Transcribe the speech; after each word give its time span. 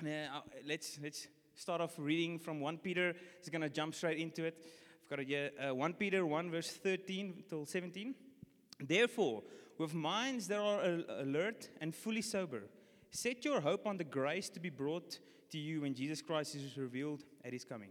Uh, 0.00 0.42
let's, 0.64 0.96
let's 1.02 1.26
start 1.56 1.80
off 1.80 1.94
reading 1.98 2.38
from 2.38 2.60
1 2.60 2.78
Peter. 2.78 3.16
He's 3.40 3.48
going 3.48 3.62
to 3.62 3.68
jump 3.68 3.96
straight 3.96 4.18
into 4.18 4.44
it. 4.44 4.54
I've 5.02 5.10
got 5.10 5.18
it 5.18 5.26
here. 5.26 5.50
Uh, 5.60 5.74
1 5.74 5.94
Peter 5.94 6.24
1, 6.24 6.52
verse 6.52 6.70
13 6.70 7.42
till 7.48 7.66
17. 7.66 8.14
Therefore, 8.78 9.42
with 9.76 9.94
minds 9.94 10.46
that 10.46 10.60
are 10.60 11.00
alert 11.20 11.68
and 11.80 11.92
fully 11.92 12.22
sober, 12.22 12.62
set 13.10 13.44
your 13.44 13.60
hope 13.60 13.88
on 13.88 13.96
the 13.96 14.04
grace 14.04 14.48
to 14.50 14.60
be 14.60 14.70
brought 14.70 15.18
to 15.50 15.58
you 15.58 15.80
when 15.80 15.94
Jesus 15.94 16.22
Christ 16.22 16.54
is 16.54 16.76
revealed 16.76 17.24
at 17.44 17.52
his 17.52 17.64
coming. 17.64 17.90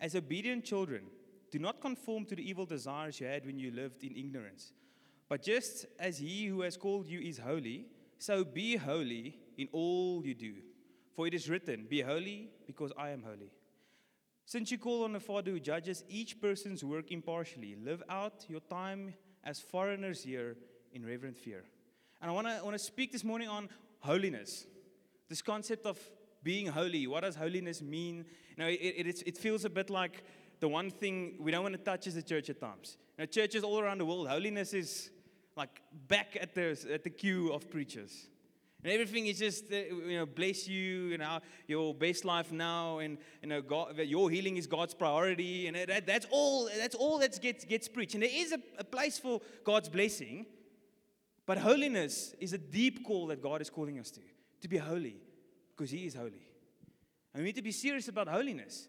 As 0.00 0.16
obedient 0.16 0.64
children, 0.64 1.04
do 1.52 1.60
not 1.60 1.80
conform 1.80 2.24
to 2.24 2.34
the 2.34 2.48
evil 2.48 2.66
desires 2.66 3.20
you 3.20 3.28
had 3.28 3.46
when 3.46 3.60
you 3.60 3.70
lived 3.70 4.02
in 4.02 4.16
ignorance. 4.16 4.72
But 5.28 5.44
just 5.44 5.86
as 6.00 6.18
he 6.18 6.46
who 6.46 6.62
has 6.62 6.76
called 6.76 7.06
you 7.06 7.20
is 7.20 7.38
holy, 7.38 7.86
so 8.18 8.42
be 8.42 8.74
holy 8.74 9.38
in 9.56 9.68
all 9.70 10.26
you 10.26 10.34
do. 10.34 10.54
For 11.14 11.26
it 11.26 11.34
is 11.34 11.48
written, 11.48 11.86
Be 11.88 12.00
holy 12.00 12.50
because 12.66 12.92
I 12.98 13.10
am 13.10 13.22
holy. 13.22 13.50
Since 14.46 14.70
you 14.70 14.78
call 14.78 15.04
on 15.04 15.14
a 15.16 15.20
Father 15.20 15.52
who 15.52 15.60
judges 15.60 16.04
each 16.08 16.40
person's 16.40 16.84
work 16.84 17.10
impartially, 17.10 17.76
live 17.82 18.02
out 18.10 18.44
your 18.48 18.60
time 18.60 19.14
as 19.42 19.60
foreigners 19.60 20.22
here 20.22 20.56
in 20.92 21.04
reverent 21.06 21.36
fear. 21.36 21.64
And 22.20 22.30
I 22.30 22.34
want 22.34 22.46
to 22.46 22.60
want 22.62 22.74
to 22.74 22.78
speak 22.82 23.12
this 23.12 23.24
morning 23.24 23.48
on 23.48 23.68
holiness. 24.00 24.66
This 25.28 25.40
concept 25.40 25.86
of 25.86 25.98
being 26.42 26.66
holy. 26.66 27.06
What 27.06 27.22
does 27.22 27.36
holiness 27.36 27.80
mean? 27.80 28.26
You 28.56 28.64
know, 28.64 28.68
it, 28.68 28.74
it, 28.74 29.22
it 29.26 29.38
feels 29.38 29.64
a 29.64 29.70
bit 29.70 29.88
like 29.88 30.24
the 30.60 30.68
one 30.68 30.90
thing 30.90 31.36
we 31.40 31.50
don't 31.50 31.62
want 31.62 31.74
to 31.74 31.80
touch 31.80 32.06
is 32.06 32.14
the 32.14 32.22
church 32.22 32.50
at 32.50 32.60
times. 32.60 32.98
You 33.16 33.22
know, 33.22 33.26
churches 33.26 33.64
all 33.64 33.80
around 33.80 33.98
the 33.98 34.04
world, 34.04 34.28
holiness 34.28 34.74
is 34.74 35.10
like 35.56 35.80
back 36.08 36.36
at 36.40 36.54
the, 36.54 36.76
at 36.92 37.04
the 37.04 37.10
queue 37.10 37.52
of 37.52 37.70
preachers. 37.70 38.28
And 38.84 38.92
everything 38.92 39.26
is 39.28 39.38
just, 39.38 39.72
uh, 39.72 39.76
you 39.76 40.18
know, 40.18 40.26
bless 40.26 40.68
you, 40.68 41.06
you 41.06 41.16
know, 41.16 41.40
your 41.66 41.94
best 41.94 42.26
life 42.26 42.52
now, 42.52 42.98
and, 42.98 43.16
you 43.40 43.48
know, 43.48 43.62
God, 43.62 43.96
your 43.96 44.28
healing 44.28 44.58
is 44.58 44.66
God's 44.66 44.92
priority. 44.92 45.66
And 45.68 45.88
that, 45.88 46.06
that's 46.06 46.26
all, 46.30 46.68
that's 46.76 46.94
all 46.94 47.18
that 47.20 47.40
gets, 47.40 47.64
gets 47.64 47.88
preached. 47.88 48.12
And 48.12 48.22
there 48.22 48.30
is 48.30 48.52
a, 48.52 48.58
a 48.78 48.84
place 48.84 49.18
for 49.18 49.40
God's 49.64 49.88
blessing, 49.88 50.44
but 51.46 51.56
holiness 51.56 52.34
is 52.38 52.52
a 52.52 52.58
deep 52.58 53.06
call 53.06 53.28
that 53.28 53.42
God 53.42 53.62
is 53.62 53.70
calling 53.70 53.98
us 53.98 54.10
to, 54.10 54.20
to 54.60 54.68
be 54.68 54.76
holy, 54.76 55.16
because 55.74 55.90
He 55.90 56.04
is 56.04 56.14
holy. 56.14 56.46
And 57.32 57.42
we 57.42 57.44
need 57.44 57.56
to 57.56 57.62
be 57.62 57.72
serious 57.72 58.08
about 58.08 58.28
holiness. 58.28 58.88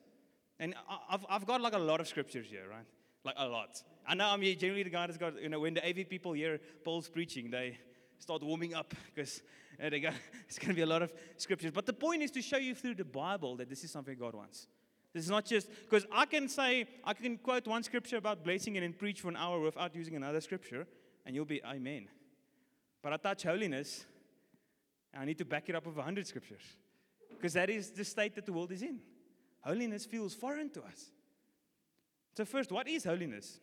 And 0.59 0.75
I've, 1.09 1.25
I've 1.29 1.45
got 1.45 1.61
like 1.61 1.73
a 1.73 1.79
lot 1.79 2.01
of 2.01 2.07
scriptures 2.09 2.47
here, 2.49 2.65
right? 2.69 2.85
Like 3.23 3.35
a 3.37 3.47
lot. 3.47 3.81
I 4.05 4.13
know 4.13 4.27
I'm 4.27 4.41
generally 4.41 4.83
the 4.83 4.89
guy 4.89 5.07
that's 5.07 5.17
got, 5.17 5.41
you 5.41 5.47
know, 5.47 5.61
when 5.61 5.73
the 5.73 5.87
AV 5.87 6.09
people 6.09 6.33
hear 6.33 6.59
Paul's 6.83 7.07
preaching, 7.07 7.49
they 7.49 7.77
start 8.19 8.43
warming 8.43 8.73
up 8.73 8.93
because 9.13 9.41
uh, 9.81 9.87
it's 10.47 10.59
going 10.59 10.69
to 10.69 10.73
be 10.73 10.81
a 10.81 10.85
lot 10.85 11.01
of 11.01 11.13
scriptures. 11.37 11.71
But 11.71 11.85
the 11.85 11.93
point 11.93 12.21
is 12.21 12.31
to 12.31 12.41
show 12.41 12.57
you 12.57 12.75
through 12.75 12.95
the 12.95 13.05
Bible 13.05 13.55
that 13.57 13.69
this 13.69 13.83
is 13.83 13.91
something 13.91 14.17
God 14.17 14.35
wants. 14.35 14.67
This 15.13 15.23
is 15.23 15.29
not 15.29 15.45
just 15.45 15.69
because 15.83 16.05
I 16.11 16.25
can 16.25 16.49
say, 16.49 16.87
I 17.03 17.13
can 17.13 17.37
quote 17.37 17.67
one 17.67 17.83
scripture 17.83 18.17
about 18.17 18.43
blessing 18.43 18.75
and 18.75 18.83
then 18.83 18.93
preach 18.93 19.21
for 19.21 19.29
an 19.29 19.37
hour 19.37 19.59
without 19.61 19.95
using 19.95 20.15
another 20.15 20.41
scripture, 20.41 20.85
and 21.25 21.33
you'll 21.33 21.45
be, 21.45 21.63
Amen. 21.63 22.07
But 23.01 23.13
I 23.13 23.17
touch 23.17 23.43
holiness, 23.43 24.05
and 25.13 25.21
I 25.21 25.25
need 25.25 25.37
to 25.37 25.45
back 25.45 25.69
it 25.69 25.75
up 25.75 25.85
with 25.85 25.95
100 25.95 26.27
scriptures 26.27 26.63
because 27.29 27.53
that 27.53 27.69
is 27.69 27.91
the 27.91 28.03
state 28.03 28.35
that 28.35 28.45
the 28.45 28.51
world 28.51 28.71
is 28.71 28.81
in. 28.81 28.99
Holiness 29.61 30.05
feels 30.05 30.33
foreign 30.33 30.69
to 30.71 30.81
us. 30.83 31.11
So, 32.35 32.43
first, 32.43 32.71
what 32.71 32.87
is 32.87 33.05
holiness? 33.05 33.59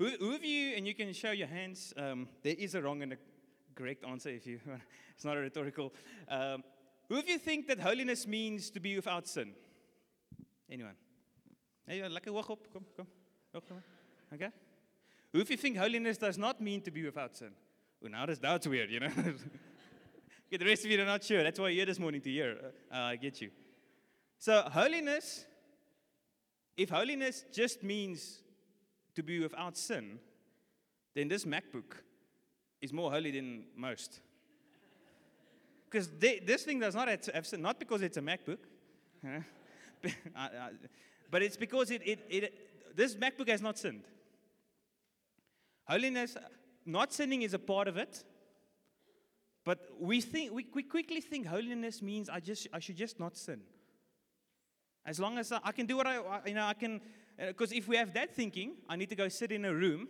Who, 0.00 0.08
who 0.18 0.34
of 0.34 0.42
you, 0.42 0.76
and 0.76 0.86
you 0.86 0.94
can 0.94 1.12
show 1.12 1.32
your 1.32 1.46
hands, 1.46 1.92
um, 1.94 2.26
there 2.42 2.54
is 2.58 2.74
a 2.74 2.80
wrong 2.80 3.02
and 3.02 3.12
a 3.12 3.16
correct 3.74 4.02
answer 4.02 4.30
if 4.30 4.46
you, 4.46 4.58
it's 5.14 5.26
not 5.26 5.36
a 5.36 5.40
rhetorical. 5.40 5.92
Um, 6.26 6.64
who 7.10 7.18
of 7.18 7.28
you 7.28 7.36
think 7.36 7.68
that 7.68 7.78
holiness 7.78 8.26
means 8.26 8.70
to 8.70 8.80
be 8.80 8.96
without 8.96 9.28
sin? 9.28 9.52
Anyone? 10.70 10.94
Hey, 11.86 12.00
lekker 12.00 12.32
hoog 12.32 12.48
op, 12.48 12.72
kom, 12.72 12.86
kom. 12.96 13.06
kom. 13.52 13.82
Okay? 14.32 14.48
Who 15.34 15.42
of 15.42 15.50
you 15.50 15.58
think 15.58 15.76
holiness 15.76 16.16
does 16.16 16.38
not 16.38 16.62
mean 16.62 16.80
to 16.80 16.90
be 16.90 17.04
without 17.04 17.36
sin? 17.36 17.50
Well, 18.00 18.10
now 18.10 18.24
that's, 18.24 18.38
that's 18.38 18.66
weird, 18.66 18.90
you 18.90 19.00
know? 19.00 19.06
okay, 19.18 20.56
the 20.56 20.64
rest 20.64 20.86
of 20.86 20.90
you 20.90 20.98
are 21.02 21.04
not 21.04 21.22
sure. 21.22 21.42
That's 21.42 21.60
why 21.60 21.66
you're 21.66 21.76
here 21.76 21.86
this 21.86 21.98
morning 21.98 22.22
to 22.22 22.30
hear. 22.30 22.56
Uh, 22.90 22.96
I 22.96 23.16
get 23.16 23.42
you. 23.42 23.50
So, 24.38 24.62
holiness, 24.62 25.44
if 26.74 26.88
holiness 26.88 27.44
just 27.52 27.82
means 27.82 28.40
to 29.14 29.22
be 29.22 29.40
without 29.40 29.76
sin, 29.76 30.18
then 31.14 31.28
this 31.28 31.44
MacBook 31.44 31.96
is 32.80 32.92
more 32.92 33.10
holy 33.10 33.30
than 33.30 33.64
most. 33.76 34.20
Because 35.90 36.08
this 36.18 36.62
thing 36.62 36.78
does 36.78 36.94
not 36.94 37.08
have 37.08 37.46
sin, 37.46 37.62
not 37.62 37.78
because 37.80 38.02
it's 38.02 38.16
a 38.16 38.22
MacBook, 38.22 38.58
but 41.30 41.42
it's 41.42 41.56
because 41.56 41.90
it, 41.90 42.02
it, 42.04 42.26
it, 42.28 42.96
this 42.96 43.16
MacBook 43.16 43.48
has 43.48 43.60
not 43.60 43.76
sinned. 43.76 44.04
Holiness, 45.84 46.36
not 46.86 47.12
sinning 47.12 47.42
is 47.42 47.54
a 47.54 47.58
part 47.58 47.88
of 47.88 47.96
it, 47.96 48.24
but 49.64 49.90
we 49.98 50.20
think 50.20 50.52
we, 50.52 50.66
we 50.72 50.82
quickly 50.82 51.20
think 51.20 51.46
holiness 51.46 52.00
means 52.00 52.28
I 52.28 52.40
just 52.40 52.68
I 52.72 52.78
should 52.78 52.96
just 52.96 53.18
not 53.18 53.36
sin. 53.36 53.60
As 55.04 55.18
long 55.18 55.38
as 55.38 55.52
I, 55.52 55.60
I 55.64 55.72
can 55.72 55.86
do 55.86 55.96
what 55.96 56.06
I 56.06 56.40
you 56.46 56.54
know 56.54 56.64
I 56.64 56.74
can 56.74 57.00
because 57.48 57.72
uh, 57.72 57.76
if 57.76 57.88
we 57.88 57.96
have 57.96 58.12
that 58.14 58.34
thinking, 58.34 58.74
I 58.88 58.96
need 58.96 59.08
to 59.08 59.16
go 59.16 59.28
sit 59.28 59.50
in 59.50 59.64
a 59.64 59.74
room 59.74 60.08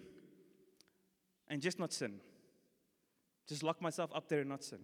and 1.49 1.63
just 1.63 1.79
not 1.79 1.93
sin. 1.93 2.21
Just 3.47 3.63
lock 3.63 3.81
myself 3.81 4.11
up 4.15 4.29
there 4.29 4.41
and 4.41 4.49
not 4.49 4.65
sin. 4.65 4.81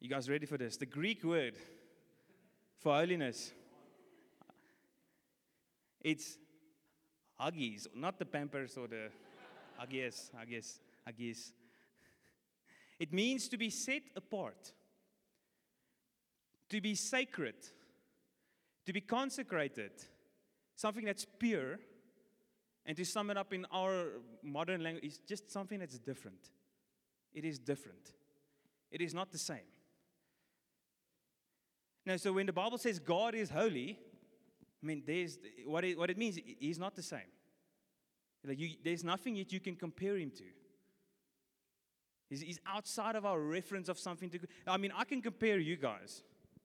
You 0.00 0.10
guys 0.10 0.28
ready 0.28 0.46
for 0.46 0.58
this? 0.58 0.76
The 0.76 0.86
Greek 0.86 1.24
word 1.24 1.54
for 2.80 2.94
holiness. 2.94 3.52
It's 6.00 6.36
huggies, 7.40 7.86
not 7.94 8.18
the 8.18 8.26
pampers 8.26 8.76
or 8.76 8.88
the 8.88 9.08
huggies, 9.80 10.30
huggies, 10.34 10.80
huggies. 11.08 11.52
It 12.98 13.12
means 13.12 13.48
to 13.48 13.56
be 13.56 13.70
set 13.70 14.02
apart, 14.16 14.72
to 16.68 16.80
be 16.80 16.94
sacred 16.94 17.54
to 18.86 18.92
be 18.92 19.00
consecrated, 19.00 19.92
something 20.76 21.04
that's 21.04 21.26
pure, 21.38 21.78
and 22.84 22.96
to 22.96 23.04
sum 23.04 23.30
it 23.30 23.36
up 23.36 23.52
in 23.52 23.64
our 23.72 24.20
modern 24.42 24.82
language, 24.82 25.04
is 25.04 25.18
just 25.18 25.50
something 25.50 25.78
that's 25.78 25.98
different. 25.98 26.50
It 27.32 27.44
is 27.44 27.58
different. 27.58 28.12
It 28.90 29.00
is 29.00 29.14
not 29.14 29.30
the 29.30 29.38
same. 29.38 29.68
Now, 32.04 32.16
so 32.16 32.32
when 32.32 32.46
the 32.46 32.52
Bible 32.52 32.78
says 32.78 32.98
God 32.98 33.34
is 33.34 33.48
holy, 33.48 33.98
I 34.82 34.86
mean, 34.86 35.02
there's, 35.06 35.38
what, 35.64 35.84
it, 35.84 35.96
what 35.96 36.10
it 36.10 36.18
means, 36.18 36.38
He's 36.58 36.78
not 36.78 36.96
the 36.96 37.02
same. 37.02 37.20
Like 38.44 38.58
you, 38.58 38.70
there's 38.84 39.04
nothing 39.04 39.34
that 39.36 39.52
you 39.52 39.60
can 39.60 39.76
compare 39.76 40.16
Him 40.16 40.30
to. 40.32 40.44
He's, 42.28 42.40
he's 42.40 42.60
outside 42.66 43.14
of 43.14 43.24
our 43.24 43.38
reference 43.38 43.88
of 43.88 43.98
something 43.98 44.30
to. 44.30 44.40
I 44.66 44.78
mean, 44.78 44.92
I 44.96 45.04
can 45.04 45.22
compare 45.22 45.58
you 45.58 45.76
guys 45.76 46.22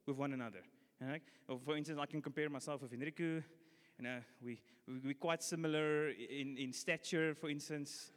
with 0.07 0.17
one 0.17 0.33
another. 0.33 0.63
Right? 0.99 1.21
Or 1.47 1.59
for 1.59 1.77
instance, 1.77 1.99
I 2.01 2.05
can 2.05 2.21
compare 2.21 2.49
myself 2.49 2.81
with 2.81 2.93
Enrico. 2.93 3.23
You 3.23 4.03
know, 4.03 4.19
we, 4.43 4.59
we, 4.87 4.99
we're 5.05 5.13
quite 5.13 5.43
similar 5.43 6.09
in, 6.09 6.57
in 6.57 6.73
stature, 6.73 7.35
for 7.35 7.49
instance. 7.49 8.11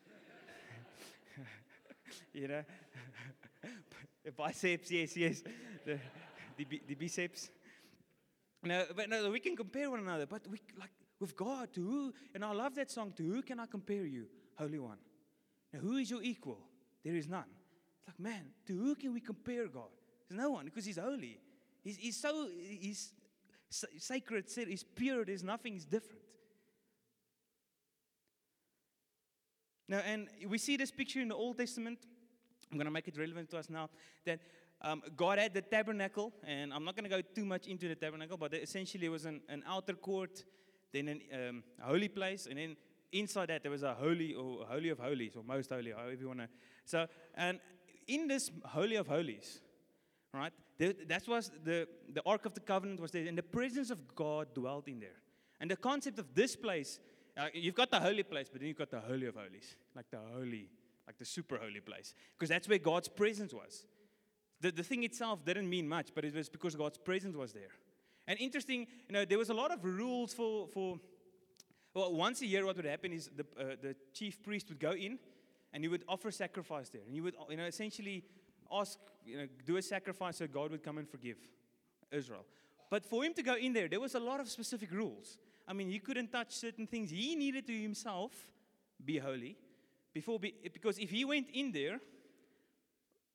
you 2.33 2.49
know, 2.49 2.63
the 4.25 4.33
biceps, 4.33 4.91
yes, 4.91 5.17
yes. 5.17 5.43
The, 5.85 5.99
the, 6.57 6.83
the 6.89 6.95
biceps. 6.95 7.51
No, 8.63 8.85
but 8.95 9.09
no, 9.09 9.31
we 9.31 9.41
can 9.41 9.57
compare 9.57 9.91
one 9.91 10.01
another. 10.01 10.27
But 10.27 10.47
we 10.49 10.61
like 10.79 10.91
with 11.19 11.37
God, 11.37 11.73
to 11.75 11.81
who? 11.83 12.15
And 12.35 12.45
I 12.45 12.53
love 12.53 12.75
that 12.77 12.91
song. 12.91 13.13
To 13.17 13.23
who 13.23 13.43
can 13.43 13.61
I 13.61 13.67
compare 13.67 14.05
you, 14.05 14.27
Holy 14.59 14.79
One? 14.79 14.99
Now, 15.73 15.81
who 15.81 15.97
is 15.97 16.11
your 16.11 16.23
equal? 16.23 16.59
There 17.05 17.15
is 17.15 17.29
none. 17.29 17.45
It's 17.99 18.09
like, 18.09 18.21
man, 18.21 18.47
to 18.67 18.77
who 18.77 18.95
can 18.95 19.13
we 19.13 19.21
compare 19.21 19.69
God? 19.69 19.89
There's 20.29 20.41
no 20.41 20.51
one 20.51 20.65
because 20.65 20.85
He's 20.85 20.99
holy. 20.99 21.39
He's, 21.83 21.97
he's 21.97 22.17
so 22.21 22.49
he's 22.59 23.13
sacred, 23.71 24.45
he's 24.55 24.85
pure, 24.85 25.25
there's 25.25 25.45
nothing 25.45 25.77
is 25.77 25.85
different. 25.85 26.21
Now, 29.89 29.99
and 29.99 30.29
we 30.49 30.59
see 30.59 30.77
this 30.77 30.91
picture 30.91 31.21
in 31.21 31.29
the 31.29 31.35
Old 31.35 31.59
Testament. 31.59 31.99
I'm 32.71 32.79
going 32.79 32.87
to 32.87 32.93
make 32.93 33.09
it 33.09 33.19
relevant 33.19 33.51
to 33.51 33.59
us 33.59 33.69
now. 33.69 33.91
That 34.25 34.39
um, 34.83 35.03
God 35.17 35.39
had 35.39 35.53
the 35.53 35.63
tabernacle, 35.63 36.33
and 36.47 36.73
I'm 36.73 36.85
not 36.85 36.95
going 36.95 37.11
to 37.11 37.11
go 37.11 37.21
too 37.21 37.45
much 37.45 37.67
into 37.67 37.89
the 37.89 37.97
tabernacle, 37.97 38.37
but 38.37 38.55
essentially 38.55 39.07
it 39.07 39.11
was 39.11 39.25
an, 39.25 39.41
an 39.49 39.65
outer 39.67 39.95
court, 39.95 40.45
then 40.93 41.09
an, 41.09 41.21
um, 41.35 41.65
a 41.83 41.87
holy 41.87 42.09
place, 42.09 42.47
and 42.47 42.57
then 42.57 42.77
inside 43.13 43.49
that 43.49 43.63
there 43.63 43.73
was 43.73 43.83
a 43.83 43.95
holy 43.95 44.35
or 44.35 44.65
holy 44.69 44.91
of 44.91 44.99
holies, 44.99 45.35
or 45.35 45.43
most 45.43 45.71
holy, 45.71 45.91
however 45.91 46.15
you 46.15 46.29
want 46.29 46.39
to. 46.39 46.49
So, 46.85 47.09
and 47.35 47.59
in 48.07 48.29
this 48.29 48.51
holy 48.65 48.95
of 48.95 49.09
holies, 49.09 49.61
right? 50.33 50.53
That 50.79 51.29
was 51.29 51.51
the, 51.65 51.87
the 52.13 52.23
Ark 52.25 52.47
of 52.47 52.55
the 52.55 52.61
Covenant 52.61 53.01
was 53.01 53.11
there, 53.11 53.27
and 53.27 53.37
the 53.37 53.43
presence 53.43 53.91
of 53.91 54.15
God 54.15 54.55
dwelt 54.55 54.89
in 54.89 55.01
there. 55.01 55.21
And 55.61 55.71
the 55.71 55.77
concept 55.77 56.19
of 56.19 56.35
this 56.35 56.57
place, 56.57 57.01
uh, 57.37 57.49
you've 57.53 57.75
got 57.75 57.91
the 57.91 58.01
holy 58.01 58.23
place, 58.23 58.49
but 58.51 58.61
then 58.61 58.69
you've 58.69 58.79
got 58.79 58.91
the 58.91 59.01
Holy 59.01 59.27
of 59.27 59.35
Holies, 59.35 59.77
like 59.95 60.11
the 60.11 60.19
holy, 60.33 60.69
like 61.07 61.19
the 61.19 61.25
super 61.25 61.59
holy 61.59 61.81
place, 61.81 62.15
because 62.35 62.49
that's 62.49 62.69
where 62.69 62.79
God's 62.79 63.09
presence 63.09 63.53
was. 63.53 63.85
the, 64.61 64.71
the 64.71 64.83
thing 64.83 65.03
itself 65.05 65.45
didn't 65.45 65.69
mean 65.69 65.89
much, 65.89 66.11
but 66.15 66.25
it 66.25 66.35
was 66.35 66.49
because 66.49 66.75
God's 66.75 66.99
presence 66.99 67.37
was 67.37 67.53
there. 67.53 67.73
And 68.27 68.39
interesting, 68.39 68.87
you 69.09 69.13
know, 69.13 69.25
there 69.25 69.39
was 69.39 69.51
a 69.51 69.55
lot 69.55 69.73
of 69.73 69.85
rules 69.85 70.33
for, 70.35 70.69
for 70.69 71.01
well, 71.95 72.13
once 72.13 72.43
a 72.43 72.47
year, 72.47 72.65
what 72.65 72.77
would 72.77 72.85
happen 72.85 73.13
is 73.13 73.31
the, 73.35 73.47
uh, 73.59 73.77
the 73.81 73.97
chief 74.13 74.43
priest 74.43 74.69
would 74.69 74.79
go 74.79 74.93
in 74.93 75.19
and 75.73 75.83
he 75.83 75.89
would 75.89 76.05
offer 76.07 76.31
sacrifice 76.31 76.91
there. 76.91 77.03
And 77.05 77.15
he 77.15 77.21
would, 77.21 77.35
you 77.49 77.57
know, 77.57 77.65
essentially 77.65 78.25
ask, 78.73 78.99
you 79.25 79.39
know, 79.39 79.47
do 79.67 79.77
a 79.77 79.83
sacrifice 79.83 80.37
so 80.39 80.47
God 80.47 80.71
would 80.71 80.83
come 80.83 80.99
and 80.99 81.09
forgive 81.09 81.37
Israel. 82.11 82.45
But 82.91 83.05
for 83.05 83.25
him 83.25 83.35
to 83.35 83.43
go 83.43 83.55
in 83.55 83.73
there, 83.73 83.89
there 83.89 84.01
was 84.01 84.15
a 84.15 84.21
lot 84.21 84.41
of 84.41 84.49
specific 84.49 84.91
rules. 84.91 85.39
I 85.67 85.73
mean, 85.73 85.89
he 85.89 85.99
couldn't 85.99 86.33
touch 86.33 86.53
certain 86.53 86.87
things. 86.87 87.11
He 87.11 87.37
needed 87.37 87.67
to 87.69 87.73
himself 87.73 88.33
be 89.05 89.19
holy 89.19 89.57
before, 90.13 90.41
be, 90.41 90.55
because 90.73 90.99
if 90.99 91.11
he 91.11 91.25
went 91.25 91.49
in 91.53 91.71
there 91.71 92.01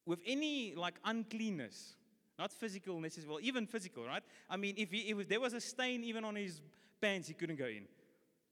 with 0.06 0.20
any 0.26 0.76
like 0.76 0.96
uncleanness, 1.06 1.96
not 2.38 2.52
physical 2.52 3.00
necessarily, 3.00 3.36
well, 3.36 3.44
even 3.44 3.66
physical, 3.66 4.06
right? 4.06 4.24
I 4.50 4.58
mean, 4.58 4.76
if, 4.78 4.92
he, 4.92 5.12
if 5.12 5.30
there 5.30 5.40
was 5.40 5.54
a 5.54 5.62
stain 5.62 6.04
even 6.04 6.26
on 6.26 6.36
his 6.36 6.62
pants, 7.02 7.30
he 7.30 7.34
couldn't 7.34 7.58
go 7.58 7.66
in. 7.66 7.86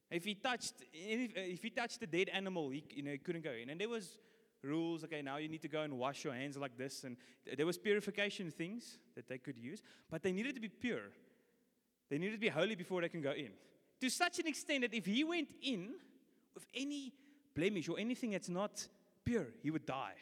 If 0.09 0.23
he 0.23 0.35
touched, 0.35 0.75
if, 0.93 1.61
he 1.61 1.69
touched 1.69 2.01
a 2.03 2.07
dead 2.07 2.29
animal, 2.29 2.69
he, 2.69 2.83
you 2.91 3.03
know, 3.03 3.11
he 3.11 3.17
couldn't 3.17 3.43
go 3.43 3.51
in. 3.51 3.69
And 3.69 3.81
there 3.81 3.89
was 3.89 4.17
rules. 4.63 5.03
Okay, 5.03 5.21
now 5.21 5.37
you 5.37 5.49
need 5.49 5.61
to 5.61 5.67
go 5.67 5.81
and 5.81 5.97
wash 5.97 6.23
your 6.23 6.33
hands 6.33 6.57
like 6.57 6.77
this, 6.77 7.03
and 7.03 7.17
there 7.57 7.65
was 7.65 7.77
purification 7.77 8.49
things 8.49 8.97
that 9.15 9.27
they 9.27 9.37
could 9.37 9.57
use, 9.57 9.81
but 10.09 10.23
they 10.23 10.31
needed 10.31 10.55
to 10.55 10.61
be 10.61 10.69
pure. 10.69 11.11
They 12.09 12.17
needed 12.17 12.33
to 12.33 12.39
be 12.39 12.49
holy 12.49 12.75
before 12.75 13.01
they 13.01 13.09
can 13.09 13.21
go 13.21 13.31
in. 13.31 13.49
To 14.01 14.09
such 14.09 14.39
an 14.39 14.47
extent 14.47 14.81
that 14.81 14.93
if 14.93 15.05
he 15.05 15.23
went 15.23 15.49
in 15.61 15.93
with 16.53 16.65
any 16.73 17.13
blemish 17.55 17.89
or 17.89 17.99
anything 17.99 18.31
that's 18.31 18.49
not 18.49 18.87
pure, 19.23 19.47
he 19.61 19.71
would 19.71 19.85
die. 19.85 20.15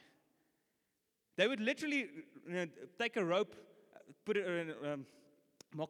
They 1.36 1.48
would 1.48 1.60
literally 1.60 2.10
you 2.48 2.54
know, 2.54 2.68
take 3.00 3.18
a 3.18 3.24
rope, 3.24 3.56
put 4.26 4.38
it, 4.38 4.46
uh, 4.84 4.94
um, 4.94 5.06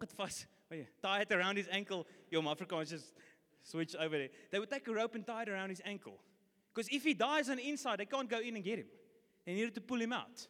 it 0.01 0.11
fast, 0.11 0.45
oh 0.71 0.75
tie 1.01 1.21
it 1.21 1.31
around 1.31 1.57
his 1.57 1.67
ankle. 1.71 2.07
Your 2.29 2.41
Afrikaans 2.43 2.89
just 2.89 3.13
switch 3.63 3.95
over 3.95 4.17
there. 4.17 4.29
They 4.51 4.59
would 4.59 4.69
take 4.69 4.87
a 4.87 4.93
rope 4.93 5.15
and 5.15 5.25
tie 5.25 5.43
it 5.43 5.49
around 5.49 5.69
his 5.69 5.81
ankle. 5.83 6.17
Because 6.73 6.89
if 6.91 7.03
he 7.03 7.13
dies 7.13 7.49
on 7.49 7.57
the 7.57 7.69
inside, 7.69 7.99
they 7.99 8.05
can't 8.05 8.29
go 8.29 8.39
in 8.39 8.55
and 8.55 8.63
get 8.63 8.79
him. 8.79 8.87
They 9.45 9.53
needed 9.53 9.75
to 9.75 9.81
pull 9.81 9.99
him 9.99 10.13
out. 10.13 10.47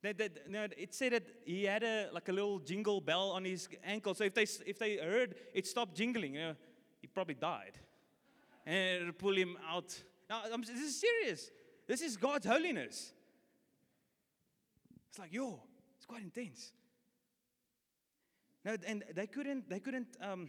They, 0.00 0.14
no, 0.48 0.68
it 0.76 0.94
said 0.94 1.12
that 1.12 1.24
he 1.44 1.64
had 1.64 1.82
a, 1.82 2.08
like 2.12 2.28
a 2.28 2.32
little 2.32 2.60
jingle 2.60 3.00
bell 3.00 3.30
on 3.32 3.44
his 3.44 3.68
ankle. 3.84 4.14
So 4.14 4.24
if 4.24 4.34
they, 4.34 4.46
if 4.64 4.78
they 4.78 4.96
heard 4.96 5.34
it 5.52 5.66
stopped 5.66 5.96
jingling, 5.96 6.34
you 6.34 6.40
know, 6.40 6.56
he 7.00 7.08
probably 7.08 7.34
died. 7.34 7.78
And 8.64 9.16
pull 9.18 9.34
him 9.34 9.56
out. 9.68 10.00
Now, 10.30 10.42
I'm, 10.52 10.60
this 10.60 10.70
is 10.70 11.00
serious. 11.00 11.50
This 11.86 12.00
is 12.00 12.16
God's 12.16 12.46
holiness. 12.46 13.12
It's 15.08 15.18
like, 15.18 15.32
yo, 15.32 15.60
it's 15.96 16.06
quite 16.06 16.22
intense. 16.22 16.72
No, 18.64 18.76
and 18.86 19.02
they 19.14 19.26
couldn't, 19.26 19.68
they 19.68 19.80
couldn't 19.80 20.16
um, 20.20 20.48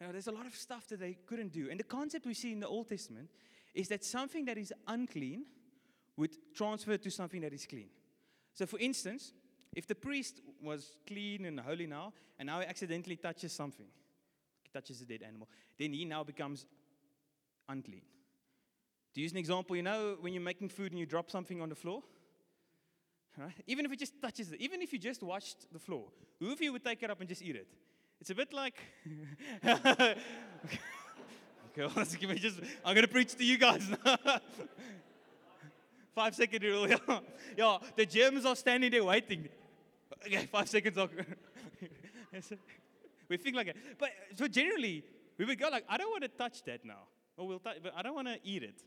there's 0.00 0.28
a 0.28 0.32
lot 0.32 0.46
of 0.46 0.54
stuff 0.54 0.86
that 0.88 1.00
they 1.00 1.18
couldn't 1.26 1.52
do. 1.52 1.68
And 1.70 1.78
the 1.78 1.84
concept 1.84 2.26
we 2.26 2.34
see 2.34 2.52
in 2.52 2.60
the 2.60 2.68
Old 2.68 2.88
Testament 2.88 3.28
is 3.74 3.88
that 3.88 4.04
something 4.04 4.44
that 4.44 4.58
is 4.58 4.72
unclean 4.86 5.44
would 6.16 6.36
transfer 6.54 6.96
to 6.96 7.10
something 7.10 7.40
that 7.40 7.52
is 7.52 7.66
clean. 7.66 7.88
So, 8.54 8.66
for 8.66 8.78
instance, 8.78 9.32
if 9.74 9.86
the 9.86 9.94
priest 9.94 10.40
was 10.62 10.98
clean 11.06 11.44
and 11.44 11.60
holy 11.60 11.86
now, 11.86 12.12
and 12.38 12.46
now 12.46 12.60
he 12.60 12.66
accidentally 12.66 13.16
touches 13.16 13.52
something, 13.52 13.86
he 14.62 14.70
touches 14.72 15.00
a 15.00 15.04
dead 15.04 15.22
animal, 15.22 15.48
then 15.78 15.92
he 15.92 16.04
now 16.04 16.24
becomes 16.24 16.66
unclean. 17.68 18.02
To 19.14 19.20
use 19.20 19.32
an 19.32 19.38
example, 19.38 19.76
you 19.76 19.82
know 19.82 20.16
when 20.20 20.32
you're 20.32 20.42
making 20.42 20.68
food 20.68 20.92
and 20.92 20.98
you 20.98 21.06
drop 21.06 21.30
something 21.30 21.60
on 21.60 21.68
the 21.68 21.74
floor? 21.74 22.02
Right? 23.36 23.54
Even 23.66 23.84
if 23.84 23.92
it 23.92 23.98
just 23.98 24.20
touches 24.20 24.52
it, 24.52 24.60
even 24.60 24.82
if 24.82 24.92
you 24.92 24.98
just 24.98 25.22
washed 25.22 25.66
the 25.72 25.78
floor, 25.78 26.06
who 26.40 26.52
of 26.52 26.60
you 26.60 26.72
would 26.72 26.84
take 26.84 27.02
it 27.02 27.10
up 27.10 27.20
and 27.20 27.28
just 27.28 27.42
eat 27.42 27.56
it? 27.56 27.68
It's 28.20 28.30
a 28.30 28.34
bit 28.34 28.52
like. 28.52 28.74
okay, 29.64 30.16
well, 31.76 31.90
give 32.20 32.30
me 32.30 32.38
just. 32.38 32.58
I'm 32.84 32.94
going 32.94 33.06
to 33.06 33.12
preach 33.12 33.34
to 33.34 33.44
you 33.44 33.58
guys 33.58 33.88
five 36.14 36.34
second 36.34 36.64
rule. 36.64 36.88
Yeah. 36.88 37.20
yeah, 37.56 37.78
the 37.94 38.06
Germans 38.06 38.44
are 38.44 38.56
standing 38.56 38.90
there 38.90 39.04
waiting. 39.04 39.48
Okay, 40.26 40.48
five 40.50 40.68
seconds. 40.68 40.98
we 43.28 43.36
think 43.36 43.54
like 43.54 43.68
it. 43.68 43.76
But 43.98 44.10
so 44.34 44.48
generally, 44.48 45.04
we 45.36 45.44
would 45.44 45.58
go 45.58 45.68
like, 45.68 45.84
I 45.88 45.96
don't 45.96 46.10
want 46.10 46.22
to 46.22 46.28
touch 46.28 46.64
that 46.64 46.84
now. 46.84 47.04
Or 47.36 47.46
we'll 47.46 47.60
touch, 47.60 47.76
but 47.82 47.92
I 47.96 48.02
don't 48.02 48.16
want 48.16 48.26
to 48.26 48.38
eat 48.42 48.64
it. 48.64 48.82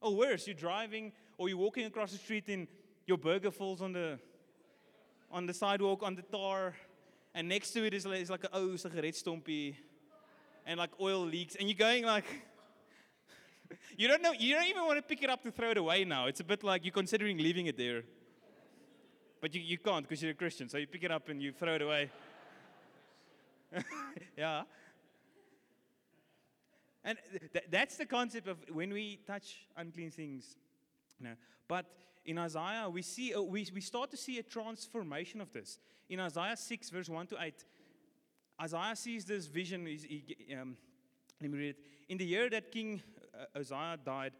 Or 0.00 0.16
worse, 0.16 0.46
you're 0.46 0.56
driving 0.56 1.12
or 1.36 1.50
you're 1.50 1.58
walking 1.58 1.84
across 1.84 2.12
the 2.12 2.18
street 2.18 2.48
and 2.48 2.66
your 3.06 3.18
burger 3.18 3.50
falls 3.50 3.82
on 3.82 3.92
the 3.92 4.18
on 5.30 5.44
the 5.44 5.52
sidewalk, 5.52 6.02
on 6.02 6.14
the 6.14 6.22
tar, 6.22 6.74
and 7.36 7.50
next 7.50 7.72
to 7.72 7.84
it 7.84 7.92
is, 7.92 8.06
is 8.06 8.30
like 8.30 8.44
an 8.44 8.50
ou 8.54 8.78
cigarette 8.78 9.14
stompie 9.14 9.74
and 10.64 10.78
like 10.78 10.90
oil 10.98 11.20
leaks. 11.20 11.54
And 11.54 11.68
you're 11.68 11.76
going 11.76 12.04
like, 12.04 12.24
you 13.98 14.08
don't 14.08 14.22
know, 14.22 14.32
you 14.32 14.54
don't 14.54 14.66
even 14.66 14.86
want 14.86 14.96
to 14.96 15.02
pick 15.02 15.22
it 15.22 15.28
up 15.28 15.42
to 15.42 15.50
throw 15.50 15.70
it 15.70 15.76
away 15.76 16.04
now. 16.04 16.28
It's 16.28 16.40
a 16.40 16.44
bit 16.44 16.64
like 16.64 16.86
you're 16.86 16.92
considering 16.92 17.36
leaving 17.36 17.66
it 17.66 17.76
there. 17.76 18.04
But 19.42 19.54
you, 19.54 19.60
you 19.60 19.76
can't 19.76 20.08
because 20.08 20.22
you're 20.22 20.32
a 20.32 20.34
Christian. 20.34 20.70
So 20.70 20.78
you 20.78 20.86
pick 20.86 21.04
it 21.04 21.10
up 21.10 21.28
and 21.28 21.42
you 21.42 21.52
throw 21.52 21.74
it 21.74 21.82
away. 21.82 22.10
yeah. 24.38 24.62
And 27.04 27.18
th- 27.52 27.66
that's 27.70 27.98
the 27.98 28.06
concept 28.06 28.48
of 28.48 28.56
when 28.72 28.94
we 28.94 29.20
touch 29.26 29.66
unclean 29.76 30.10
things. 30.10 30.56
Know. 31.20 31.34
But 31.68 31.84
in 32.24 32.38
Isaiah, 32.38 32.88
we, 32.90 33.02
see, 33.02 33.34
uh, 33.34 33.42
we, 33.42 33.68
we 33.74 33.82
start 33.82 34.10
to 34.12 34.16
see 34.16 34.38
a 34.38 34.42
transformation 34.42 35.42
of 35.42 35.52
this. 35.52 35.78
In 36.08 36.20
Isaiah 36.20 36.56
6, 36.56 36.90
verse 36.90 37.08
1 37.08 37.26
to 37.28 37.36
8, 37.40 37.64
Isaiah 38.62 38.96
sees 38.96 39.24
this 39.24 39.46
vision. 39.46 39.86
He, 39.86 40.24
um, 40.58 40.76
let 41.40 41.50
me 41.50 41.58
read 41.58 41.70
it. 41.70 41.76
In 42.08 42.18
the 42.18 42.24
year 42.24 42.48
that 42.50 42.70
King 42.70 43.02
uh, 43.34 43.58
Uzziah 43.58 43.98
died, 44.04 44.32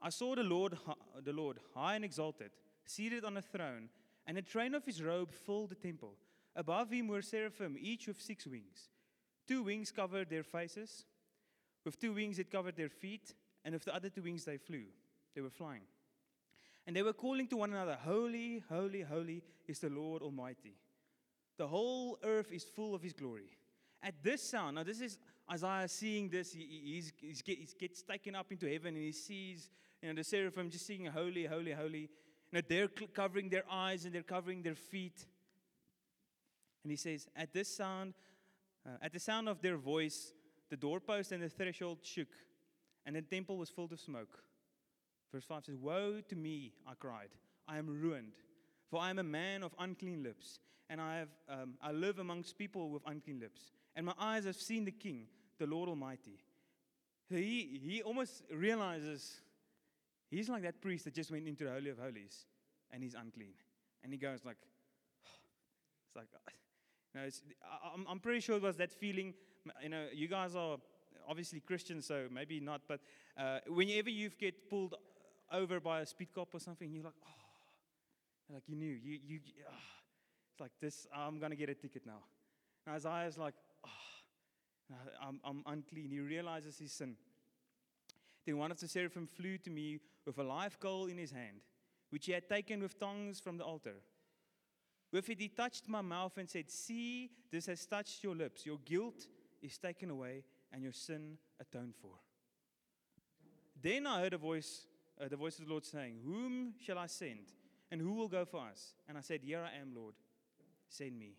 I 0.00 0.10
saw 0.10 0.34
the 0.34 0.42
Lord, 0.42 0.78
the 1.22 1.32
Lord 1.32 1.58
high 1.74 1.96
and 1.96 2.04
exalted, 2.04 2.50
seated 2.86 3.24
on 3.24 3.36
a 3.36 3.42
throne, 3.42 3.88
and 4.26 4.36
the 4.36 4.42
train 4.42 4.74
of 4.74 4.84
his 4.84 5.02
robe 5.02 5.32
filled 5.32 5.70
the 5.70 5.74
temple. 5.74 6.14
Above 6.56 6.90
him 6.90 7.08
were 7.08 7.22
seraphim, 7.22 7.76
each 7.78 8.06
with 8.06 8.20
six 8.20 8.46
wings. 8.46 8.88
Two 9.46 9.62
wings 9.62 9.90
covered 9.90 10.30
their 10.30 10.42
faces, 10.42 11.04
with 11.84 11.98
two 11.98 12.12
wings 12.12 12.38
it 12.38 12.50
covered 12.50 12.76
their 12.76 12.88
feet, 12.88 13.34
and 13.64 13.74
with 13.74 13.84
the 13.84 13.94
other 13.94 14.08
two 14.08 14.22
wings 14.22 14.44
they 14.44 14.56
flew. 14.56 14.84
They 15.34 15.40
were 15.40 15.50
flying. 15.50 15.82
And 16.88 16.96
they 16.96 17.02
were 17.02 17.12
calling 17.12 17.46
to 17.48 17.58
one 17.58 17.70
another, 17.70 17.98
Holy, 18.02 18.64
holy, 18.66 19.02
holy 19.02 19.42
is 19.66 19.78
the 19.78 19.90
Lord 19.90 20.22
Almighty. 20.22 20.72
The 21.58 21.66
whole 21.66 22.18
earth 22.24 22.50
is 22.50 22.64
full 22.64 22.94
of 22.94 23.02
his 23.02 23.12
glory. 23.12 23.50
At 24.02 24.14
this 24.22 24.42
sound, 24.42 24.76
now 24.76 24.84
this 24.84 25.02
is 25.02 25.18
Isaiah 25.52 25.86
seeing 25.86 26.30
this, 26.30 26.50
he, 26.50 27.12
he's, 27.20 27.42
he 27.44 27.68
gets 27.78 28.00
taken 28.00 28.34
up 28.34 28.50
into 28.50 28.66
heaven 28.66 28.94
and 28.94 29.04
he 29.04 29.12
sees 29.12 29.68
you 30.00 30.08
know, 30.08 30.14
the 30.14 30.24
seraphim 30.24 30.70
just 30.70 30.86
singing, 30.86 31.12
Holy, 31.12 31.44
holy, 31.44 31.72
holy. 31.72 32.08
You 32.50 32.54
know, 32.54 32.60
they're 32.66 32.88
covering 32.88 33.50
their 33.50 33.64
eyes 33.70 34.06
and 34.06 34.14
they're 34.14 34.22
covering 34.22 34.62
their 34.62 34.74
feet. 34.74 35.26
And 36.84 36.90
he 36.90 36.96
says, 36.96 37.28
At 37.36 37.52
this 37.52 37.68
sound, 37.68 38.14
uh, 38.86 38.96
at 39.02 39.12
the 39.12 39.20
sound 39.20 39.50
of 39.50 39.60
their 39.60 39.76
voice, 39.76 40.32
the 40.70 40.76
doorpost 40.78 41.32
and 41.32 41.42
the 41.42 41.50
threshold 41.50 41.98
shook, 42.02 42.28
and 43.04 43.14
the 43.14 43.20
temple 43.20 43.58
was 43.58 43.68
filled 43.68 43.90
with 43.90 44.00
smoke. 44.00 44.42
Verse 45.32 45.44
5 45.44 45.64
says, 45.66 45.76
Woe 45.76 46.20
to 46.28 46.36
me, 46.36 46.72
I 46.86 46.94
cried. 46.94 47.28
I 47.66 47.78
am 47.78 47.86
ruined, 47.86 48.32
for 48.90 49.00
I 49.00 49.10
am 49.10 49.18
a 49.18 49.24
man 49.24 49.62
of 49.62 49.74
unclean 49.78 50.22
lips, 50.22 50.60
and 50.88 51.00
I, 51.00 51.18
have, 51.18 51.28
um, 51.48 51.74
I 51.82 51.92
live 51.92 52.18
amongst 52.18 52.56
people 52.56 52.88
with 52.88 53.02
unclean 53.06 53.40
lips. 53.40 53.72
And 53.94 54.06
my 54.06 54.14
eyes 54.18 54.46
have 54.46 54.56
seen 54.56 54.84
the 54.86 54.90
King, 54.90 55.26
the 55.58 55.66
Lord 55.66 55.88
Almighty. 55.88 56.38
So 57.28 57.36
he, 57.36 57.80
he 57.84 58.02
almost 58.02 58.42
realizes 58.50 59.40
he's 60.30 60.48
like 60.48 60.62
that 60.62 60.80
priest 60.80 61.04
that 61.04 61.14
just 61.14 61.30
went 61.30 61.46
into 61.46 61.64
the 61.64 61.70
Holy 61.72 61.90
of 61.90 61.98
Holies, 61.98 62.46
and 62.90 63.02
he's 63.02 63.14
unclean. 63.14 63.52
And 64.02 64.12
he 64.12 64.18
goes 64.18 64.44
like, 64.46 64.56
it's 66.06 66.16
like, 66.16 66.28
you 67.14 67.20
know, 67.20 67.26
it's, 67.26 67.42
I'm, 67.94 68.06
I'm 68.08 68.20
pretty 68.20 68.40
sure 68.40 68.56
it 68.56 68.62
was 68.62 68.76
that 68.76 68.92
feeling. 68.92 69.34
You 69.82 69.90
know, 69.90 70.06
you 70.14 70.26
guys 70.26 70.56
are 70.56 70.78
obviously 71.28 71.60
Christians, 71.60 72.06
so 72.06 72.26
maybe 72.32 72.60
not, 72.60 72.80
but 72.88 73.00
uh, 73.38 73.58
whenever 73.68 74.08
you 74.08 74.30
get 74.30 74.70
pulled 74.70 74.94
over 75.52 75.80
by 75.80 76.00
a 76.00 76.06
speed 76.06 76.28
cop 76.34 76.54
or 76.54 76.60
something, 76.60 76.92
you're 76.92 77.04
like, 77.04 77.14
oh, 77.24 78.54
like 78.54 78.62
you 78.66 78.76
knew, 78.76 78.86
you, 79.02 79.18
you, 79.26 79.40
oh. 79.68 79.72
it's 80.50 80.60
like 80.60 80.72
this, 80.80 81.06
I'm 81.14 81.38
going 81.38 81.50
to 81.50 81.56
get 81.56 81.68
a 81.68 81.74
ticket 81.74 82.02
now. 82.06 82.22
And 82.86 82.96
Isaiah's 82.96 83.38
like, 83.38 83.54
oh, 83.86 84.94
I'm, 85.22 85.40
I'm 85.44 85.62
unclean. 85.66 86.10
He 86.10 86.20
realizes 86.20 86.78
his 86.78 86.92
sin. 86.92 87.16
Then 88.46 88.56
one 88.56 88.70
of 88.70 88.80
the 88.80 88.88
seraphim 88.88 89.26
flew 89.26 89.58
to 89.58 89.70
me 89.70 89.98
with 90.24 90.38
a 90.38 90.42
live 90.42 90.80
coal 90.80 91.06
in 91.06 91.18
his 91.18 91.30
hand, 91.30 91.60
which 92.10 92.26
he 92.26 92.32
had 92.32 92.48
taken 92.48 92.80
with 92.80 92.98
tongs 92.98 93.40
from 93.40 93.58
the 93.58 93.64
altar. 93.64 93.96
With 95.12 95.28
it, 95.30 95.40
he 95.40 95.48
touched 95.48 95.88
my 95.88 96.00
mouth 96.00 96.36
and 96.36 96.48
said, 96.48 96.70
See, 96.70 97.30
this 97.50 97.66
has 97.66 97.84
touched 97.86 98.22
your 98.22 98.34
lips. 98.34 98.66
Your 98.66 98.78
guilt 98.84 99.26
is 99.62 99.78
taken 99.78 100.10
away 100.10 100.44
and 100.72 100.82
your 100.82 100.92
sin 100.92 101.38
atoned 101.60 101.94
for. 102.00 102.14
Then 103.80 104.06
I 104.06 104.20
heard 104.20 104.34
a 104.34 104.38
voice 104.38 104.86
uh, 105.20 105.28
the 105.28 105.36
voice 105.36 105.58
of 105.58 105.66
the 105.66 105.70
Lord 105.70 105.84
saying, 105.84 106.18
Whom 106.24 106.74
shall 106.80 106.98
I 106.98 107.06
send? 107.06 107.52
And 107.90 108.00
who 108.00 108.12
will 108.12 108.28
go 108.28 108.44
for 108.44 108.60
us? 108.60 108.94
And 109.08 109.16
I 109.16 109.20
said, 109.20 109.40
Here 109.42 109.60
I 109.60 109.80
am, 109.80 109.94
Lord. 109.94 110.14
Send 110.88 111.18
me. 111.18 111.34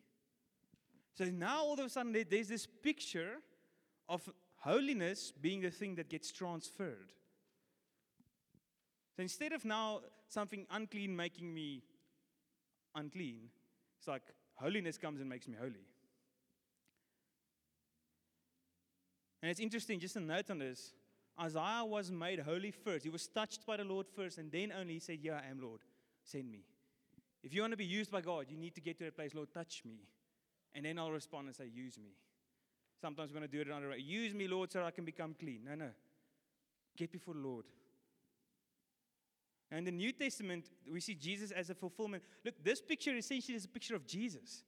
So 1.15 1.25
now 1.25 1.63
all 1.63 1.73
of 1.73 1.79
a 1.79 1.89
sudden 1.89 2.15
there's 2.29 2.47
this 2.47 2.65
picture 2.65 3.37
of 4.07 4.27
holiness 4.57 5.31
being 5.31 5.61
the 5.61 5.71
thing 5.71 5.95
that 5.95 6.09
gets 6.09 6.31
transferred. 6.31 7.11
So 9.15 9.23
instead 9.23 9.51
of 9.51 9.65
now 9.65 10.01
something 10.27 10.65
unclean 10.71 11.15
making 11.15 11.53
me 11.53 11.83
unclean, 12.95 13.49
it's 13.97 14.07
like 14.07 14.23
holiness 14.55 14.97
comes 14.97 15.19
and 15.19 15.29
makes 15.29 15.47
me 15.47 15.55
holy. 15.59 15.85
And 19.41 19.49
it's 19.49 19.59
interesting, 19.59 19.99
just 19.99 20.15
a 20.15 20.19
note 20.19 20.49
on 20.49 20.59
this. 20.59 20.93
Isaiah 21.39 21.85
was 21.85 22.11
made 22.11 22.39
holy 22.39 22.71
first. 22.71 23.03
He 23.03 23.09
was 23.09 23.27
touched 23.27 23.65
by 23.65 23.77
the 23.77 23.83
Lord 23.83 24.07
first, 24.07 24.37
and 24.37 24.51
then 24.51 24.73
only 24.77 24.95
he 24.95 24.99
said, 24.99 25.19
Yeah, 25.21 25.39
I 25.45 25.49
am 25.49 25.61
Lord. 25.61 25.79
Send 26.23 26.51
me. 26.51 26.65
If 27.43 27.53
you 27.53 27.61
want 27.61 27.71
to 27.71 27.77
be 27.77 27.85
used 27.85 28.11
by 28.11 28.21
God, 28.21 28.47
you 28.49 28.57
need 28.57 28.75
to 28.75 28.81
get 28.81 28.97
to 28.97 29.05
that 29.05 29.15
place, 29.15 29.33
Lord, 29.33 29.53
touch 29.53 29.83
me. 29.85 29.99
And 30.75 30.85
then 30.85 30.99
I'll 30.99 31.11
respond 31.11 31.47
and 31.47 31.55
say, 31.55 31.69
Use 31.73 31.97
me. 31.97 32.11
Sometimes 32.99 33.31
we're 33.31 33.39
going 33.39 33.49
to 33.49 33.55
do 33.55 33.61
it 33.61 33.67
another 33.67 33.89
way. 33.89 33.99
Use 33.99 34.33
me, 34.33 34.47
Lord, 34.47 34.71
so 34.71 34.83
I 34.83 34.91
can 34.91 35.05
become 35.05 35.33
clean. 35.39 35.61
No, 35.65 35.75
no. 35.75 35.89
Get 36.97 37.11
before 37.11 37.33
the 37.33 37.39
Lord. 37.39 37.65
And 39.71 39.79
in 39.79 39.85
the 39.85 39.91
New 39.91 40.11
Testament, 40.11 40.69
we 40.91 40.99
see 40.99 41.13
Jesus 41.13 41.51
as 41.51 41.69
a 41.69 41.75
fulfillment. 41.75 42.23
Look, 42.43 42.55
this 42.63 42.81
picture 42.81 43.15
essentially 43.15 43.55
is 43.55 43.65
a 43.65 43.69
picture 43.69 43.95
of 43.95 44.05
Jesus. 44.05 44.63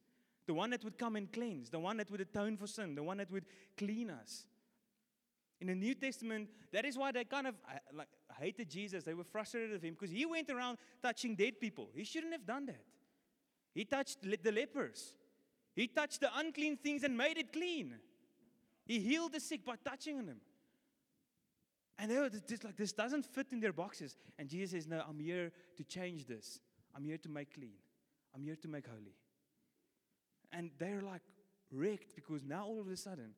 The 0.46 0.54
one 0.54 0.70
that 0.70 0.84
would 0.84 0.98
come 0.98 1.16
and 1.16 1.32
cleanse, 1.32 1.70
the 1.70 1.80
one 1.80 1.98
that 1.98 2.10
would 2.12 2.22
atone 2.22 2.56
for 2.56 2.68
sin, 2.68 2.96
the 2.96 3.04
one 3.04 3.18
that 3.18 3.32
would 3.32 3.46
clean 3.78 4.10
us. 4.10 4.46
In 5.62 5.68
the 5.68 5.76
New 5.76 5.94
Testament, 5.94 6.50
that 6.74 6.86
is 6.86 6.98
why 6.98 7.12
they 7.12 7.24
kind 7.24 7.46
of 7.46 7.56
like 7.94 8.08
hated 8.40 8.70
Jesus. 8.70 9.04
They 9.04 9.14
were 9.14 9.24
frustrated 9.24 9.72
with 9.72 9.84
him 9.84 9.94
because 9.94 10.10
he 10.10 10.26
went 10.26 10.50
around 10.50 10.80
touching 11.04 11.36
dead 11.36 11.60
people. 11.60 11.90
He 11.94 12.04
shouldn't 12.04 12.34
have 12.34 12.46
done 12.46 12.66
that. 12.66 12.84
He 13.74 13.86
touched 13.86 14.18
the 14.24 14.52
lepers. 14.52 15.14
He 15.76 15.88
touched 15.88 16.20
the 16.20 16.30
unclean 16.36 16.78
things 16.78 17.04
and 17.04 17.16
made 17.16 17.38
it 17.38 17.54
clean. 17.54 17.94
He 18.86 19.00
healed 19.00 19.34
the 19.34 19.40
sick 19.40 19.64
by 19.64 19.76
touching 19.86 20.18
on 20.18 20.26
them. 20.26 20.42
And 22.00 22.10
they 22.10 22.18
were 22.18 22.30
just 22.30 22.64
like, 22.64 22.76
this 22.76 22.92
doesn't 22.92 23.28
fit 23.28 23.48
in 23.52 23.60
their 23.60 23.72
boxes. 23.72 24.18
And 24.40 24.50
Jesus 24.50 24.72
says, 24.72 24.88
No, 24.88 25.04
I'm 25.08 25.20
here 25.20 25.52
to 25.78 25.84
change 25.84 26.26
this. 26.26 26.60
I'm 26.96 27.06
here 27.06 27.20
to 27.20 27.30
make 27.30 27.54
clean. 27.54 27.76
I'm 28.34 28.44
here 28.44 28.56
to 28.56 28.68
make 28.68 28.88
holy. 28.88 29.16
And 30.52 30.72
they're 30.80 31.02
like 31.02 31.22
wrecked 31.72 32.16
because 32.16 32.44
now 32.44 32.66
all 32.66 32.82
of 32.82 32.88
a 32.88 32.98
sudden, 32.98 33.36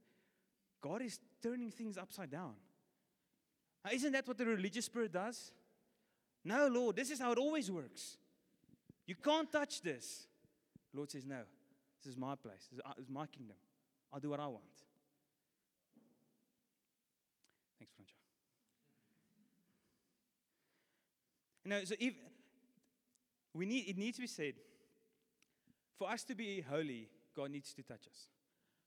God 0.83 1.01
is 1.01 1.17
turning 1.41 1.71
things 1.71 1.97
upside 1.97 2.29
down. 2.29 2.55
Isn't 3.91 4.11
that 4.11 4.27
what 4.27 4.37
the 4.37 4.45
religious 4.45 4.85
spirit 4.85 5.13
does? 5.13 5.51
No, 6.43 6.67
Lord, 6.67 6.97
this 6.97 7.09
is 7.09 7.19
how 7.19 7.31
it 7.31 7.37
always 7.37 7.71
works. 7.71 8.17
You 9.07 9.15
can't 9.15 9.49
touch 9.49 9.81
this. 9.81 10.27
Lord 10.93 11.09
says, 11.09 11.25
No, 11.25 11.39
this 12.03 12.11
is 12.11 12.17
my 12.17 12.35
place. 12.35 12.67
Uh, 12.85 12.91
this 12.97 13.05
is 13.05 13.11
my 13.11 13.25
kingdom. 13.27 13.55
I'll 14.11 14.19
do 14.19 14.29
what 14.29 14.41
I 14.41 14.47
want. 14.47 14.63
Thanks, 17.79 17.93
Francois. 17.95 18.13
You 21.63 21.69
know, 21.69 21.83
so 21.85 21.95
if 21.97 22.13
we 23.53 23.65
need, 23.65 23.87
it 23.87 23.97
needs 23.97 24.17
to 24.17 24.21
be 24.21 24.27
said, 24.27 24.55
for 25.97 26.09
us 26.09 26.23
to 26.25 26.35
be 26.35 26.61
holy, 26.61 27.07
God 27.35 27.51
needs 27.51 27.73
to 27.73 27.83
touch 27.83 28.05
us. 28.07 28.27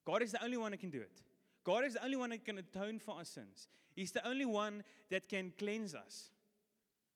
God 0.05 0.21
is 0.21 0.31
the 0.31 0.43
only 0.43 0.57
one 0.57 0.71
who 0.71 0.77
can 0.77 0.91
do 0.91 1.01
it. 1.01 1.21
God 1.67 1.83
is 1.83 1.95
the 1.95 2.03
only 2.05 2.15
one 2.15 2.29
that 2.29 2.45
can 2.45 2.57
atone 2.59 2.97
for 2.97 3.15
our 3.15 3.25
sins. 3.25 3.67
He's 3.93 4.13
the 4.13 4.25
only 4.25 4.45
one 4.45 4.83
that 5.11 5.27
can 5.27 5.51
cleanse 5.59 5.93
us. 5.93 6.29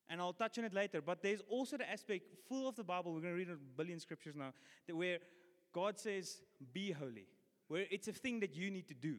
And 0.10 0.20
I'll 0.20 0.34
touch 0.34 0.60
on 0.60 0.65
it 0.65 0.74
later. 0.74 1.01
But 1.01 1.22
there's 1.22 1.39
also 1.48 1.77
the 1.77 1.89
aspect 1.89 2.25
full 2.50 2.67
of 2.67 2.75
the 2.75 2.84
Bible. 2.84 3.13
We're 3.13 3.22
going 3.22 3.34
to 3.34 3.38
read 3.38 3.50
a 3.50 3.55
billion 3.77 4.01
scriptures 4.01 4.36
now, 4.36 4.51
that 4.88 4.96
where 4.98 5.20
God 5.72 5.98
says, 5.98 6.41
"Be 6.74 6.91
holy," 6.91 7.27
where 7.70 7.86
it's 7.89 8.10
a 8.10 8.12
thing 8.12 8.41
that 8.41 8.53
you 8.53 8.70
need 8.70 8.89
to 8.89 8.93
do. 8.93 9.15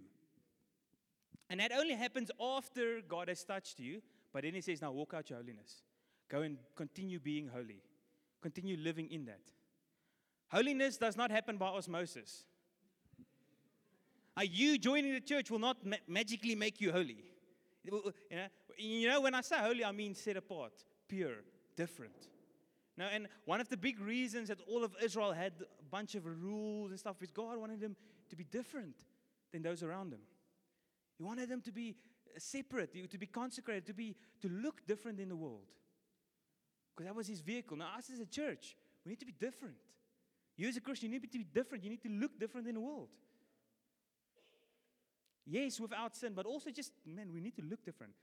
And 1.49 1.61
that 1.61 1.73
only 1.73 1.95
happens 1.95 2.31
after 2.39 3.01
God 3.01 3.29
has 3.29 3.43
touched 3.43 3.81
you. 3.81 4.03
But 4.35 4.43
then 4.43 4.53
He 4.53 4.61
says, 4.61 4.83
"Now 4.83 4.93
walk 4.93 5.15
out 5.15 5.31
your 5.31 5.39
holiness." 5.39 5.83
Go 6.29 6.43
and 6.43 6.59
continue 6.77 7.21
being 7.21 7.49
holy. 7.49 7.81
Continue 8.43 8.77
living 8.77 9.11
in 9.11 9.25
that. 9.25 9.51
Holiness 10.49 10.99
does 10.99 11.17
not 11.17 11.31
happen 11.31 11.57
by 11.57 11.69
osmosis. 11.69 12.45
Are 14.37 14.45
you 14.45 14.79
joining 14.79 15.13
the 15.13 15.21
church 15.21 15.51
will 15.51 15.59
not 15.59 15.85
ma- 15.85 15.97
magically 16.09 16.55
make 16.55 16.81
you 16.81 16.93
holy. 16.93 17.25
You 17.85 17.91
know, 17.91 18.13
you 18.79 19.09
know, 19.09 19.21
when 19.21 19.35
I 19.35 19.41
say 19.41 19.57
holy, 19.59 19.85
I 19.85 19.93
mean 19.93 20.15
set 20.15 20.37
apart, 20.37 20.73
pure, 21.09 21.37
different. 21.77 22.29
Now, 22.97 23.09
and 23.13 23.27
one 23.45 23.61
of 23.61 23.69
the 23.69 23.77
big 23.77 24.01
reasons 24.01 24.49
that 24.49 24.61
all 24.69 24.85
of 24.85 24.95
Israel 25.03 25.33
had 25.33 25.53
a 25.61 25.85
bunch 25.91 26.15
of 26.15 26.25
rules 26.27 26.91
and 26.91 26.99
stuff 27.01 27.17
is 27.23 27.31
God 27.31 27.59
wanted 27.59 27.81
them 27.81 27.97
to 28.29 28.37
be 28.37 28.45
different 28.45 28.95
than 29.53 29.63
those 29.63 29.83
around 29.83 30.11
them. 30.11 30.21
He 31.19 31.25
wanted 31.25 31.49
them 31.49 31.61
to 31.63 31.73
be 31.73 31.97
uh, 32.35 32.39
separate, 32.39 33.11
to 33.11 33.19
be 33.19 33.27
consecrated, 33.27 33.87
to 33.87 33.95
be 33.95 34.17
to 34.41 34.49
look 34.49 34.87
different 34.87 35.21
in 35.21 35.29
the 35.29 35.37
world. 35.37 35.67
Because 36.95 37.07
that 37.09 37.17
was 37.17 37.27
his 37.27 37.41
vehicle. 37.41 37.77
Now, 37.77 37.89
us 37.97 38.11
as 38.13 38.21
a 38.21 38.27
church, 38.27 38.77
we 39.05 39.11
need 39.11 39.21
to 39.21 39.27
be 39.27 39.35
different. 39.39 39.77
You 40.57 40.69
as 40.69 40.77
a 40.77 40.81
Christian, 40.81 41.11
you 41.11 41.19
need 41.19 41.33
to 41.33 41.39
be 41.39 41.45
different. 41.45 41.85
You 41.85 41.91
need 41.91 42.03
to 42.03 42.11
look 42.11 42.39
different 42.39 42.69
in 42.69 42.75
the 42.75 42.81
world. 42.81 43.09
Yes, 45.47 45.81
without 45.81 46.15
sin, 46.17 46.33
but 46.35 46.47
also 46.47 46.71
just, 46.71 46.93
man, 47.05 47.33
we 47.33 47.41
need 47.41 47.57
to 47.57 47.63
look 47.63 47.85
different. 47.85 48.15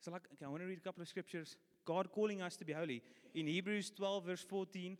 So, 0.00 0.10
like, 0.10 0.22
okay, 0.32 0.46
I 0.46 0.48
want 0.48 0.62
to 0.62 0.66
read 0.66 0.78
a 0.78 0.80
couple 0.80 1.02
of 1.02 1.08
scriptures. 1.08 1.56
God 1.84 2.10
calling 2.10 2.40
us 2.40 2.56
to 2.56 2.64
be 2.64 2.72
holy. 2.72 3.02
In 3.34 3.46
Hebrews 3.46 3.90
12, 3.90 4.24
verse 4.24 4.42
14, 4.42 4.96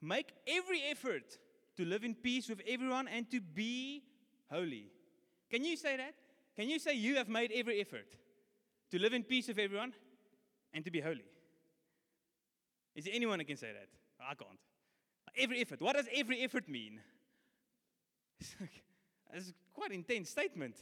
make 0.00 0.32
every 0.46 0.82
effort 0.90 1.38
to 1.76 1.84
live 1.84 2.02
in 2.02 2.14
peace 2.14 2.48
with 2.48 2.62
everyone 2.66 3.08
and 3.08 3.30
to 3.30 3.40
be 3.40 4.02
holy. 4.50 4.86
Can 5.50 5.64
you 5.64 5.76
say 5.76 5.96
that? 5.96 6.14
Can 6.56 6.68
you 6.68 6.78
say 6.78 6.94
you 6.94 7.16
have 7.16 7.28
made 7.28 7.52
every 7.54 7.80
effort 7.80 8.16
to 8.92 8.98
live 8.98 9.14
in 9.14 9.24
peace 9.24 9.48
with 9.48 9.58
everyone 9.58 9.92
and 10.74 10.84
to 10.84 10.90
be 10.90 11.00
holy. 11.00 11.24
Is 12.94 13.04
there 13.06 13.14
anyone 13.14 13.38
who 13.38 13.44
can 13.46 13.56
say 13.56 13.72
that? 13.72 13.88
I 14.20 14.34
can't. 14.34 14.60
Every 15.36 15.62
effort. 15.62 15.80
What 15.80 15.96
does 15.96 16.06
every 16.14 16.42
effort 16.42 16.68
mean? 16.68 17.00
It's, 19.32 19.52
quite 19.74 19.92
intense 19.92 20.30
statement. 20.30 20.76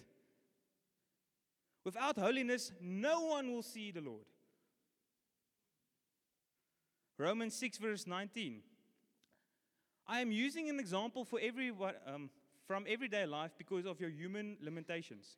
Without 1.84 2.18
holiness, 2.18 2.72
no 2.80 3.26
one 3.26 3.50
will 3.52 3.62
see 3.62 3.90
the 3.90 4.00
Lord. 4.00 4.24
Romans 7.18 7.54
6, 7.54 7.78
verse 7.78 8.06
19. 8.06 8.62
I 10.06 10.20
am 10.20 10.32
using 10.32 10.68
an 10.68 10.80
example 10.80 11.24
for 11.24 11.38
every, 11.40 11.72
um, 12.06 12.30
from 12.66 12.84
everyday 12.88 13.26
life 13.26 13.52
because 13.56 13.86
of 13.86 14.00
your 14.00 14.10
human 14.10 14.56
limitations. 14.60 15.36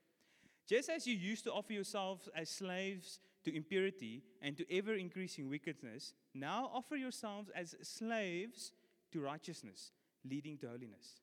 Just 0.69 0.89
as 0.89 1.07
you 1.07 1.15
used 1.15 1.45
to 1.45 1.53
offer 1.53 1.73
yourselves 1.73 2.29
as 2.35 2.49
slaves 2.49 3.21
to 3.45 3.55
impurity 3.55 4.23
and 4.41 4.57
to 4.57 4.77
ever 4.77 4.95
increasing 4.95 5.51
wickedness, 5.51 6.15
now 6.35 6.71
offer 6.73 6.97
yourselves 6.97 7.51
as 7.55 7.75
slaves 7.83 8.73
to 9.11 9.21
righteousness, 9.21 9.91
leading 10.25 10.57
to 10.59 10.69
holiness. 10.69 11.22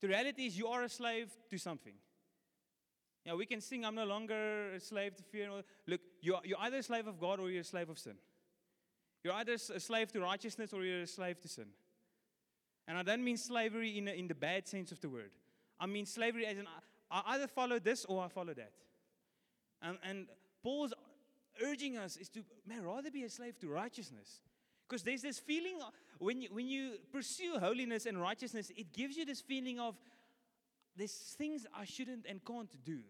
The 0.00 0.08
reality 0.08 0.46
is, 0.46 0.58
you 0.58 0.68
are 0.68 0.82
a 0.82 0.88
slave 0.88 1.30
to 1.50 1.58
something. 1.58 1.94
Yeah, 3.24 3.34
we 3.34 3.46
can 3.46 3.60
sing, 3.60 3.84
I'm 3.84 3.94
no 3.94 4.04
longer 4.04 4.74
a 4.74 4.80
slave 4.80 5.16
to 5.16 5.22
fear. 5.22 5.50
Look, 5.86 6.00
you're, 6.20 6.40
you're 6.44 6.58
either 6.60 6.78
a 6.78 6.82
slave 6.82 7.06
of 7.06 7.18
God 7.18 7.40
or 7.40 7.50
you're 7.50 7.62
a 7.62 7.64
slave 7.64 7.88
of 7.88 7.98
sin. 7.98 8.14
You're 9.24 9.34
either 9.34 9.54
a 9.54 9.80
slave 9.80 10.12
to 10.12 10.20
righteousness 10.20 10.72
or 10.72 10.84
you're 10.84 11.02
a 11.02 11.06
slave 11.06 11.40
to 11.40 11.48
sin. 11.48 11.66
And 12.86 12.96
I 12.96 13.02
don't 13.02 13.24
mean 13.24 13.36
slavery 13.36 13.98
in, 13.98 14.06
a, 14.06 14.12
in 14.12 14.28
the 14.28 14.34
bad 14.34 14.68
sense 14.68 14.92
of 14.92 15.00
the 15.00 15.08
word. 15.08 15.30
I 15.80 15.86
mean 15.86 16.06
slavery 16.06 16.46
as 16.46 16.56
in, 16.56 16.66
I 17.10 17.22
either 17.34 17.48
follow 17.48 17.80
this 17.80 18.04
or 18.04 18.22
I 18.22 18.28
follow 18.28 18.54
that. 18.54 18.72
And, 19.82 19.98
and 20.08 20.26
Paul's 20.62 20.94
urging 21.62 21.96
us 21.96 22.16
is 22.16 22.28
to, 22.30 22.44
man, 22.66 22.84
rather 22.84 23.10
be 23.10 23.24
a 23.24 23.30
slave 23.30 23.58
to 23.58 23.68
righteousness. 23.68 24.40
Because 24.88 25.02
there's 25.02 25.22
this 25.22 25.38
feeling 25.38 25.78
when 26.18 26.40
you, 26.40 26.48
when 26.52 26.66
you 26.66 26.92
pursue 27.12 27.58
holiness 27.58 28.06
and 28.06 28.20
righteousness, 28.20 28.70
it 28.76 28.92
gives 28.92 29.16
you 29.16 29.24
this 29.24 29.40
feeling 29.40 29.80
of 29.80 29.96
there's 30.96 31.12
things 31.12 31.66
I 31.74 31.84
shouldn't 31.84 32.26
and 32.28 32.44
can't 32.44 32.70
do. 32.84 33.00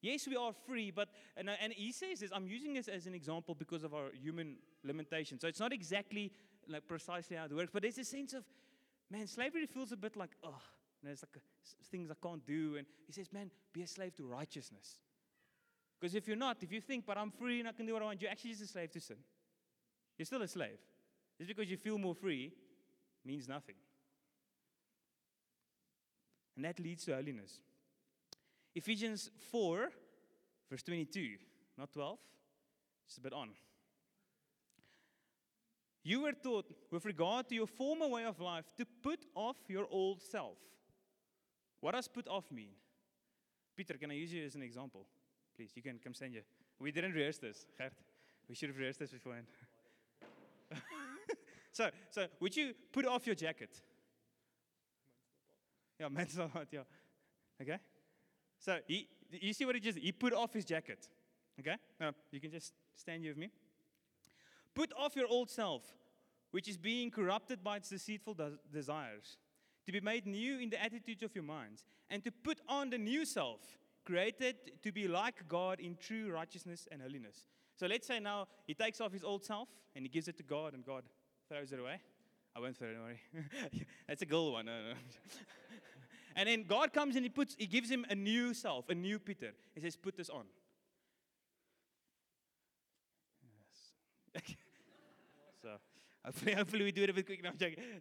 Yes, 0.00 0.26
we 0.28 0.36
are 0.36 0.52
free, 0.66 0.90
but, 0.90 1.08
and, 1.36 1.50
and 1.60 1.72
he 1.72 1.92
says 1.92 2.20
this, 2.20 2.30
I'm 2.32 2.46
using 2.46 2.74
this 2.74 2.88
as 2.88 3.06
an 3.06 3.14
example 3.14 3.54
because 3.54 3.82
of 3.82 3.94
our 3.94 4.10
human 4.12 4.56
limitations. 4.84 5.40
So 5.40 5.48
it's 5.48 5.60
not 5.60 5.72
exactly 5.72 6.32
like 6.68 6.86
precisely 6.86 7.36
how 7.36 7.46
it 7.46 7.52
works, 7.52 7.70
but 7.72 7.82
there's 7.82 7.98
a 7.98 8.04
sense 8.04 8.32
of, 8.32 8.44
man, 9.10 9.26
slavery 9.26 9.66
feels 9.66 9.90
a 9.90 9.96
bit 9.96 10.16
like, 10.16 10.30
oh, 10.44 10.62
there's 11.02 11.22
like 11.22 11.42
things 11.90 12.10
I 12.10 12.14
can't 12.22 12.44
do. 12.46 12.76
And 12.76 12.86
he 13.06 13.12
says, 13.12 13.32
man, 13.32 13.50
be 13.72 13.82
a 13.82 13.86
slave 13.86 14.14
to 14.16 14.24
righteousness. 14.24 14.98
Because 16.00 16.14
if 16.14 16.28
you're 16.28 16.36
not, 16.36 16.58
if 16.62 16.72
you 16.72 16.80
think, 16.80 17.04
but 17.04 17.18
I'm 17.18 17.32
free 17.32 17.58
and 17.58 17.68
I 17.68 17.72
can 17.72 17.84
do 17.84 17.92
what 17.92 18.02
I 18.02 18.06
want, 18.06 18.22
you're 18.22 18.30
actually 18.30 18.50
just 18.50 18.62
a 18.62 18.66
slave 18.68 18.92
to 18.92 19.00
sin. 19.00 19.16
You're 20.18 20.26
still 20.26 20.42
a 20.42 20.48
slave. 20.48 20.78
Just 21.38 21.48
because 21.48 21.70
you 21.70 21.76
feel 21.76 21.96
more 21.96 22.14
free 22.14 22.52
means 23.24 23.48
nothing. 23.48 23.76
And 26.56 26.64
that 26.64 26.80
leads 26.80 27.04
to 27.04 27.14
holiness. 27.14 27.60
Ephesians 28.74 29.30
4, 29.52 29.90
verse 30.68 30.82
22, 30.82 31.36
not 31.78 31.92
12, 31.92 32.18
just 33.06 33.18
a 33.18 33.20
bit 33.20 33.32
on. 33.32 33.50
You 36.02 36.22
were 36.22 36.32
taught, 36.32 36.66
with 36.90 37.04
regard 37.04 37.48
to 37.48 37.54
your 37.54 37.66
former 37.66 38.08
way 38.08 38.24
of 38.24 38.40
life, 38.40 38.64
to 38.76 38.86
put 39.02 39.20
off 39.34 39.56
your 39.68 39.86
old 39.90 40.20
self. 40.20 40.56
What 41.80 41.92
does 41.92 42.08
put 42.08 42.26
off 42.26 42.50
mean? 42.50 42.70
Peter, 43.76 43.94
can 43.94 44.10
I 44.10 44.14
use 44.14 44.32
you 44.32 44.44
as 44.44 44.56
an 44.56 44.62
example? 44.62 45.06
Please, 45.56 45.70
you 45.76 45.82
can 45.82 46.00
come 46.02 46.14
stand 46.14 46.32
here. 46.32 46.42
We 46.80 46.90
didn't 46.90 47.12
rehearse 47.12 47.38
this, 47.38 47.66
Gert. 47.76 47.92
We 48.48 48.54
should 48.54 48.70
have 48.70 48.78
rehearsed 48.78 48.98
this 48.98 49.10
beforehand. 49.10 49.46
So, 51.78 51.90
so, 52.10 52.26
would 52.40 52.56
you 52.56 52.74
put 52.90 53.06
off 53.06 53.24
your 53.24 53.36
jacket? 53.36 53.80
Yeah, 56.00 56.08
man's 56.08 56.36
not 56.36 56.50
hot, 56.50 56.66
yeah. 56.72 56.80
Okay? 57.62 57.78
So, 58.58 58.78
he, 58.88 59.06
you 59.30 59.52
see 59.52 59.64
what 59.64 59.76
he 59.76 59.80
just, 59.80 59.96
he 59.96 60.10
put 60.10 60.32
off 60.32 60.52
his 60.52 60.64
jacket. 60.64 61.06
Okay? 61.60 61.76
Now, 62.00 62.14
you 62.32 62.40
can 62.40 62.50
just 62.50 62.72
stand 62.96 63.22
here 63.22 63.30
with 63.30 63.38
me. 63.38 63.50
Put 64.74 64.92
off 64.98 65.14
your 65.14 65.28
old 65.28 65.50
self, 65.50 65.84
which 66.50 66.68
is 66.68 66.76
being 66.76 67.12
corrupted 67.12 67.62
by 67.62 67.76
its 67.76 67.90
deceitful 67.90 68.34
des- 68.34 68.58
desires, 68.72 69.38
to 69.86 69.92
be 69.92 70.00
made 70.00 70.26
new 70.26 70.58
in 70.58 70.70
the 70.70 70.82
attitudes 70.82 71.22
of 71.22 71.32
your 71.32 71.44
minds, 71.44 71.84
and 72.10 72.24
to 72.24 72.32
put 72.32 72.60
on 72.68 72.90
the 72.90 72.98
new 72.98 73.24
self, 73.24 73.60
created 74.04 74.56
to 74.82 74.90
be 74.90 75.06
like 75.06 75.46
God 75.46 75.78
in 75.78 75.96
true 75.96 76.32
righteousness 76.32 76.88
and 76.90 77.00
holiness. 77.00 77.46
So 77.76 77.86
let's 77.86 78.08
say 78.08 78.18
now 78.18 78.48
he 78.66 78.74
takes 78.74 79.00
off 79.00 79.12
his 79.12 79.22
old 79.22 79.44
self 79.44 79.68
and 79.94 80.04
he 80.04 80.08
gives 80.08 80.26
it 80.26 80.36
to 80.38 80.42
God, 80.42 80.74
and 80.74 80.84
God 80.84 81.04
throws 81.48 81.72
it 81.72 81.80
away. 81.80 82.00
I 82.54 82.60
won't 82.60 82.76
throw 82.76 82.88
it 82.88 82.96
away. 83.00 83.20
That's 84.08 84.22
a 84.22 84.26
girl 84.26 84.52
one. 84.52 84.66
No, 84.66 84.72
no. 84.72 84.94
and 86.36 86.48
then 86.48 86.64
God 86.64 86.92
comes 86.92 87.16
and 87.16 87.24
he 87.24 87.28
puts, 87.28 87.54
he 87.58 87.66
gives 87.66 87.90
him 87.90 88.04
a 88.10 88.14
new 88.14 88.52
self, 88.52 88.88
a 88.88 88.94
new 88.94 89.18
Peter. 89.18 89.52
He 89.74 89.80
says, 89.80 89.96
"Put 89.96 90.16
this 90.16 90.28
on." 90.28 90.44
Yes. 94.34 94.44
so 95.62 95.68
hopefully, 96.24 96.54
hopefully 96.54 96.84
we 96.84 96.92
do 96.92 97.04
it 97.04 97.10
a 97.10 97.12
bit 97.12 97.26
quick. 97.26 97.42
No. 97.42 97.50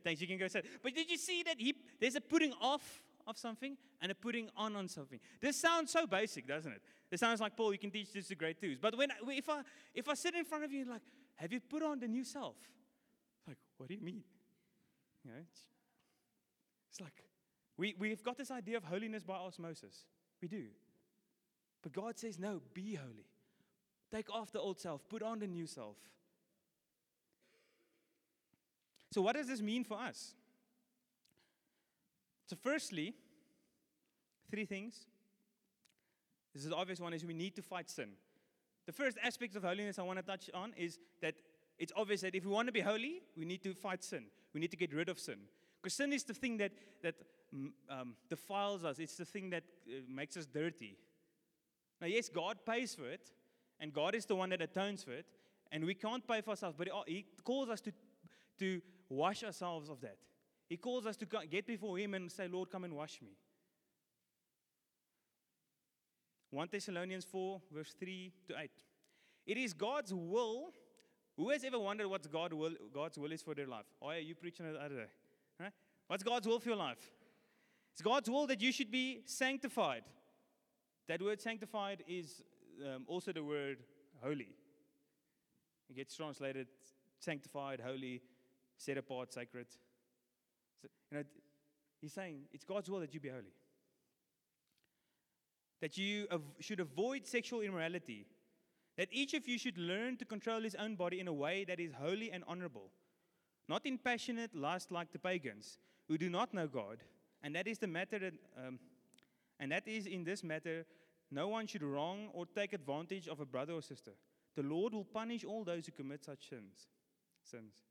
Thanks. 0.03 0.21
You 0.21 0.27
can 0.27 0.37
go 0.37 0.47
say. 0.47 0.61
But 0.81 0.95
did 0.95 1.09
you 1.09 1.17
see 1.17 1.43
that 1.43 1.59
he? 1.59 1.75
There's 1.99 2.15
a 2.15 2.21
putting 2.21 2.53
off 2.59 3.03
of 3.27 3.37
something 3.37 3.77
and 4.01 4.11
a 4.11 4.15
putting 4.15 4.49
on 4.55 4.75
on 4.75 4.87
something. 4.87 5.19
This 5.41 5.55
sounds 5.57 5.91
so 5.91 6.07
basic, 6.07 6.47
doesn't 6.47 6.71
it? 6.71 6.81
This 7.09 7.19
sounds 7.19 7.41
like 7.41 7.55
Paul. 7.55 7.73
You 7.73 7.79
can 7.79 7.91
teach 7.91 8.11
this 8.11 8.27
to 8.29 8.35
grade 8.35 8.57
twos. 8.59 8.77
But 8.79 8.97
when 8.97 9.09
if 9.27 9.49
I 9.49 9.61
if 9.93 10.09
I 10.09 10.15
sit 10.15 10.35
in 10.35 10.45
front 10.45 10.63
of 10.63 10.71
you 10.71 10.85
like, 10.85 11.01
have 11.35 11.53
you 11.53 11.59
put 11.59 11.83
on 11.83 11.99
the 11.99 12.07
new 12.07 12.23
self? 12.23 12.55
Like, 13.47 13.57
what 13.77 13.89
do 13.89 13.95
you 13.95 14.01
mean? 14.01 14.23
You 15.23 15.31
know, 15.31 15.37
it's, 15.41 15.61
it's 16.91 17.01
like 17.01 17.23
we, 17.77 17.95
we've 17.97 18.23
got 18.23 18.37
this 18.37 18.51
idea 18.51 18.77
of 18.77 18.83
holiness 18.83 19.23
by 19.23 19.35
osmosis. 19.35 20.05
We 20.41 20.47
do. 20.47 20.65
But 21.81 21.93
God 21.93 22.17
says, 22.17 22.39
no, 22.39 22.61
be 22.73 22.95
holy. 22.95 23.25
Take 24.11 24.29
off 24.33 24.51
the 24.51 24.59
old 24.59 24.79
self, 24.79 25.07
put 25.09 25.21
on 25.21 25.39
the 25.39 25.47
new 25.47 25.67
self. 25.67 25.97
So, 29.11 29.21
what 29.21 29.35
does 29.35 29.47
this 29.47 29.61
mean 29.61 29.83
for 29.83 29.97
us? 29.97 30.33
So, 32.47 32.55
firstly, 32.61 33.13
three 34.49 34.65
things. 34.65 35.05
This 36.53 36.63
is 36.63 36.69
the 36.69 36.75
obvious 36.75 36.99
one 36.99 37.13
is 37.13 37.25
we 37.25 37.33
need 37.33 37.55
to 37.55 37.61
fight 37.61 37.89
sin. 37.89 38.09
The 38.85 38.93
first 38.93 39.17
aspect 39.21 39.55
of 39.55 39.63
holiness 39.63 39.99
I 39.99 40.03
want 40.03 40.17
to 40.19 40.23
touch 40.23 40.49
on 40.53 40.73
is 40.77 40.97
that 41.21 41.35
it's 41.77 41.93
obvious 41.95 42.21
that 42.21 42.35
if 42.35 42.45
we 42.45 42.51
want 42.51 42.67
to 42.67 42.71
be 42.71 42.81
holy, 42.81 43.21
we 43.35 43.45
need 43.45 43.63
to 43.63 43.73
fight 43.73 44.03
sin. 44.03 44.25
We 44.53 44.59
need 44.59 44.71
to 44.71 44.77
get 44.77 44.93
rid 44.93 45.09
of 45.09 45.19
sin. 45.19 45.39
Because 45.81 45.93
sin 45.93 46.11
is 46.11 46.23
the 46.23 46.33
thing 46.33 46.57
that, 46.57 46.71
that 47.03 47.15
mm, 47.53 47.69
um, 47.89 48.15
defiles 48.29 48.83
us, 48.83 48.99
it's 48.99 49.17
the 49.17 49.25
thing 49.25 49.49
that 49.51 49.63
uh, 49.87 50.01
makes 50.09 50.35
us 50.37 50.45
dirty. 50.45 50.97
Now, 52.01 52.07
yes, 52.07 52.29
God 52.29 52.57
pays 52.65 52.95
for 52.95 53.07
it, 53.09 53.31
and 53.79 53.93
God 53.93 54.15
is 54.15 54.25
the 54.25 54.35
one 54.35 54.49
that 54.49 54.61
atones 54.61 55.03
for 55.03 55.11
it, 55.11 55.25
and 55.71 55.85
we 55.85 55.93
can't 55.93 56.27
pay 56.27 56.41
for 56.41 56.51
ourselves, 56.51 56.75
but 56.77 56.87
He 57.07 57.25
calls 57.43 57.69
us 57.69 57.81
to, 57.81 57.91
to 58.59 58.81
wash 59.09 59.43
ourselves 59.43 59.89
of 59.89 60.01
that. 60.01 60.17
He 60.69 60.77
calls 60.77 61.05
us 61.05 61.15
to 61.17 61.25
get 61.49 61.67
before 61.67 61.97
Him 61.97 62.13
and 62.13 62.31
say, 62.31 62.47
Lord, 62.47 62.71
come 62.71 62.83
and 62.83 62.95
wash 62.95 63.21
me. 63.21 63.31
1 66.51 66.69
Thessalonians 66.71 67.25
4, 67.25 67.61
verse 67.71 67.93
3 67.99 68.31
to 68.47 68.59
8. 68.59 68.71
It 69.45 69.57
is 69.57 69.73
God's 69.73 70.13
will. 70.13 70.71
Who 71.37 71.49
has 71.49 71.63
ever 71.63 71.79
wondered 71.79 72.07
what 72.07 72.29
God 72.31 72.51
will, 72.51 72.73
God's 72.93 73.17
will 73.17 73.31
is 73.31 73.43
for 73.43 73.53
their 73.53 73.67
life? 73.67 73.85
Oh, 74.01 74.09
yeah, 74.11 74.17
you 74.17 74.35
preaching 74.35 74.71
the 74.71 74.79
other 74.79 74.95
day. 74.95 75.11
Right? 75.59 75.71
What's 76.07 76.23
God's 76.23 76.47
will 76.47 76.59
for 76.59 76.69
your 76.69 76.77
life? 76.77 77.11
It's 77.93 78.01
God's 78.01 78.29
will 78.29 78.47
that 78.47 78.61
you 78.61 78.71
should 78.71 78.91
be 78.91 79.21
sanctified. 79.25 80.03
That 81.07 81.21
word 81.21 81.39
sanctified 81.39 82.03
is 82.07 82.43
um, 82.83 83.03
also 83.07 83.31
the 83.31 83.43
word 83.43 83.77
holy. 84.21 84.49
It 85.89 85.95
gets 85.95 86.15
translated 86.15 86.67
sanctified, 87.19 87.81
holy, 87.83 88.21
set 88.77 88.97
apart, 88.97 89.33
sacred. 89.33 89.67
So, 90.81 90.87
you 91.11 91.17
know, 91.17 91.23
he's 92.01 92.13
saying 92.13 92.41
it's 92.51 92.63
God's 92.63 92.89
will 92.89 92.99
that 92.99 93.13
you 93.13 93.19
be 93.19 93.29
holy. 93.29 93.53
That 95.81 95.97
you 95.97 96.27
av- 96.31 96.41
should 96.59 96.79
avoid 96.79 97.25
sexual 97.25 97.61
immorality. 97.61 98.25
That 98.97 99.09
each 99.11 99.33
of 99.33 99.47
you 99.47 99.57
should 99.57 99.77
learn 99.77 100.17
to 100.17 100.25
control 100.25 100.61
his 100.61 100.75
own 100.75 100.95
body 100.95 101.19
in 101.19 101.27
a 101.27 101.33
way 101.33 101.63
that 101.65 101.79
is 101.79 101.91
holy 101.93 102.31
and 102.31 102.43
honorable, 102.47 102.89
not 103.69 103.85
in 103.85 103.97
passionate 103.97 104.55
lust 104.55 104.91
like 104.91 105.11
the 105.11 105.19
pagans 105.19 105.79
who 106.07 106.17
do 106.17 106.29
not 106.29 106.53
know 106.53 106.67
God. 106.67 107.03
And 107.43 107.55
that 107.55 107.67
is 107.67 107.77
the 107.77 107.87
matter 107.87 108.17
that, 108.17 108.33
um, 108.57 108.79
and 109.59 109.71
that 109.71 109.87
is 109.87 110.07
in 110.07 110.23
this 110.23 110.43
matter, 110.43 110.85
no 111.29 111.47
one 111.47 111.67
should 111.67 111.83
wrong 111.83 112.29
or 112.33 112.45
take 112.45 112.73
advantage 112.73 113.27
of 113.27 113.39
a 113.39 113.45
brother 113.45 113.73
or 113.73 113.81
sister. 113.81 114.11
The 114.55 114.63
Lord 114.63 114.93
will 114.93 115.03
punish 115.03 115.45
all 115.45 115.63
those 115.63 115.85
who 115.85 115.91
commit 115.91 116.25
such 116.25 116.49
sins. 116.49 116.87
Sins. 117.43 117.83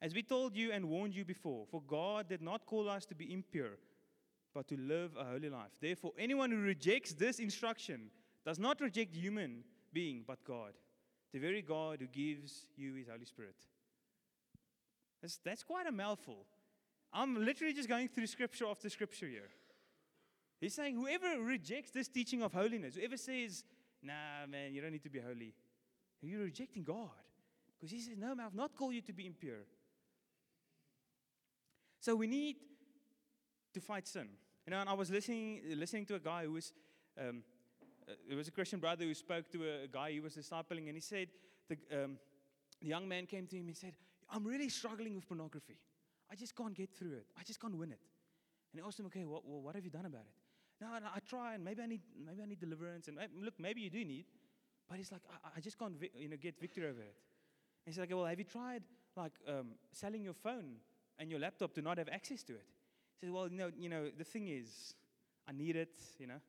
As 0.00 0.14
we 0.14 0.22
told 0.24 0.56
you 0.56 0.72
and 0.72 0.88
warned 0.88 1.14
you 1.14 1.24
before, 1.24 1.64
for 1.70 1.80
God 1.82 2.28
did 2.28 2.42
not 2.42 2.66
call 2.66 2.88
us 2.88 3.06
to 3.06 3.14
be 3.14 3.32
impure, 3.32 3.78
but 4.52 4.66
to 4.68 4.76
live 4.76 5.12
a 5.16 5.24
holy 5.24 5.48
life. 5.48 5.70
Therefore, 5.80 6.12
anyone 6.18 6.50
who 6.50 6.58
rejects 6.58 7.14
this 7.14 7.38
instruction 7.38 8.10
does 8.44 8.58
not 8.58 8.80
reject 8.80 9.14
human 9.14 9.62
being, 9.92 10.24
but 10.26 10.44
God, 10.44 10.72
the 11.32 11.38
very 11.38 11.62
God 11.62 11.98
who 12.00 12.06
gives 12.06 12.66
you 12.76 12.94
his 12.94 13.08
Holy 13.08 13.24
Spirit. 13.24 13.56
That's, 15.20 15.38
that's 15.44 15.62
quite 15.62 15.86
a 15.86 15.92
mouthful. 15.92 16.46
I'm 17.12 17.44
literally 17.44 17.74
just 17.74 17.88
going 17.88 18.08
through 18.08 18.26
scripture 18.26 18.66
after 18.66 18.88
scripture 18.88 19.26
here. 19.26 19.50
He's 20.60 20.74
saying, 20.74 20.96
whoever 20.96 21.42
rejects 21.42 21.90
this 21.90 22.08
teaching 22.08 22.42
of 22.42 22.52
holiness, 22.52 22.94
whoever 22.94 23.16
says, 23.16 23.64
nah, 24.02 24.46
man, 24.48 24.72
you 24.72 24.80
don't 24.80 24.92
need 24.92 25.02
to 25.02 25.10
be 25.10 25.20
holy, 25.20 25.54
you're 26.22 26.44
rejecting 26.44 26.84
God. 26.84 27.10
Because 27.76 27.90
he 27.90 28.00
says, 28.00 28.16
no, 28.16 28.34
man, 28.34 28.46
I've 28.46 28.54
not 28.54 28.76
called 28.76 28.94
you 28.94 29.00
to 29.02 29.12
be 29.12 29.26
impure. 29.26 29.66
So 32.00 32.14
we 32.14 32.26
need 32.26 32.56
to 33.74 33.80
fight 33.80 34.06
sin. 34.06 34.28
You 34.66 34.70
know, 34.70 34.80
and 34.80 34.88
I 34.88 34.92
was 34.92 35.10
listening, 35.10 35.62
listening 35.74 36.06
to 36.06 36.14
a 36.14 36.20
guy 36.20 36.44
who 36.44 36.52
was, 36.52 36.72
um, 37.20 37.42
uh, 38.08 38.12
it 38.30 38.34
was 38.34 38.48
a 38.48 38.50
Christian 38.50 38.80
brother 38.80 39.04
who 39.04 39.14
spoke 39.14 39.50
to 39.52 39.64
a, 39.84 39.88
guy 39.88 40.12
he 40.12 40.20
was 40.20 40.34
discipling, 40.36 40.86
and 40.86 40.94
he 40.94 41.00
said, 41.00 41.28
the, 41.68 41.76
um, 41.92 42.18
the 42.80 42.88
young 42.88 43.08
man 43.08 43.26
came 43.26 43.46
to 43.46 43.56
him 43.56 43.66
and 43.68 43.76
said, 43.76 43.94
I'm 44.30 44.44
really 44.44 44.68
struggling 44.68 45.14
with 45.14 45.26
pornography. 45.26 45.78
I 46.30 46.34
just 46.34 46.56
can't 46.56 46.74
get 46.74 46.90
through 46.90 47.12
it. 47.12 47.26
I 47.38 47.42
just 47.42 47.60
can't 47.60 47.76
win 47.76 47.92
it. 47.92 48.00
And 48.72 48.80
he 48.80 48.86
asked 48.86 48.98
him, 48.98 49.06
okay, 49.06 49.24
what, 49.24 49.46
well, 49.46 49.60
what 49.60 49.74
have 49.74 49.84
you 49.84 49.90
done 49.90 50.06
about 50.06 50.22
it? 50.22 50.34
No, 50.80 50.88
I 50.92 51.18
try, 51.28 51.54
and 51.54 51.64
maybe 51.64 51.82
I 51.82 51.86
need, 51.86 52.00
maybe 52.26 52.42
I 52.42 52.46
need 52.46 52.58
deliverance. 52.58 53.06
And 53.06 53.18
look, 53.40 53.54
maybe 53.58 53.80
you 53.82 53.90
do 53.90 54.04
need, 54.04 54.24
but 54.88 54.98
he's 54.98 55.12
like, 55.12 55.20
I, 55.44 55.58
I 55.58 55.60
just 55.60 55.78
can't, 55.78 55.94
you 56.16 56.28
know, 56.28 56.36
get 56.36 56.58
victory 56.60 56.84
over 56.84 57.00
it. 57.00 57.14
And 57.84 57.94
he's 57.94 57.98
like, 57.98 58.10
well, 58.10 58.24
have 58.24 58.38
you 58.38 58.44
tried 58.44 58.82
like 59.16 59.32
um, 59.46 59.72
selling 59.92 60.24
your 60.24 60.34
phone 60.34 60.76
and 61.18 61.30
your 61.30 61.38
laptop 61.38 61.72
to 61.74 61.82
not 61.82 61.98
have 61.98 62.08
access 62.08 62.42
to 62.44 62.54
it? 62.54 62.66
He 63.20 63.26
says, 63.26 63.32
well, 63.32 63.48
you 63.48 63.58
know, 63.58 63.70
you 63.78 63.88
know, 63.88 64.10
the 64.16 64.24
thing 64.24 64.48
is, 64.48 64.94
I 65.48 65.52
need 65.52 65.76
it, 65.76 66.00
you 66.18 66.26
know. 66.26 66.40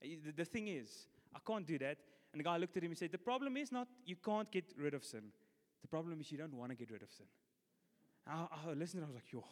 The, 0.00 0.32
the 0.36 0.44
thing 0.44 0.68
is, 0.68 1.06
I 1.34 1.38
can't 1.46 1.66
do 1.66 1.78
that. 1.78 1.98
And 2.32 2.40
the 2.40 2.44
guy 2.44 2.56
looked 2.56 2.76
at 2.76 2.84
him 2.84 2.90
and 2.90 2.98
said, 2.98 3.12
the 3.12 3.18
problem 3.18 3.56
is 3.56 3.72
not 3.72 3.88
you 4.06 4.16
can't 4.16 4.50
get 4.50 4.64
rid 4.78 4.94
of 4.94 5.04
sin. 5.04 5.32
The 5.82 5.88
problem 5.88 6.20
is 6.20 6.30
you 6.30 6.38
don't 6.38 6.54
want 6.54 6.70
to 6.70 6.76
get 6.76 6.90
rid 6.90 7.02
of 7.02 7.10
sin. 7.10 7.26
I, 8.26 8.46
I 8.68 8.72
listened 8.72 9.02
and 9.02 9.04
I 9.04 9.08
was 9.08 9.16
like, 9.16 9.32
yo, 9.32 9.44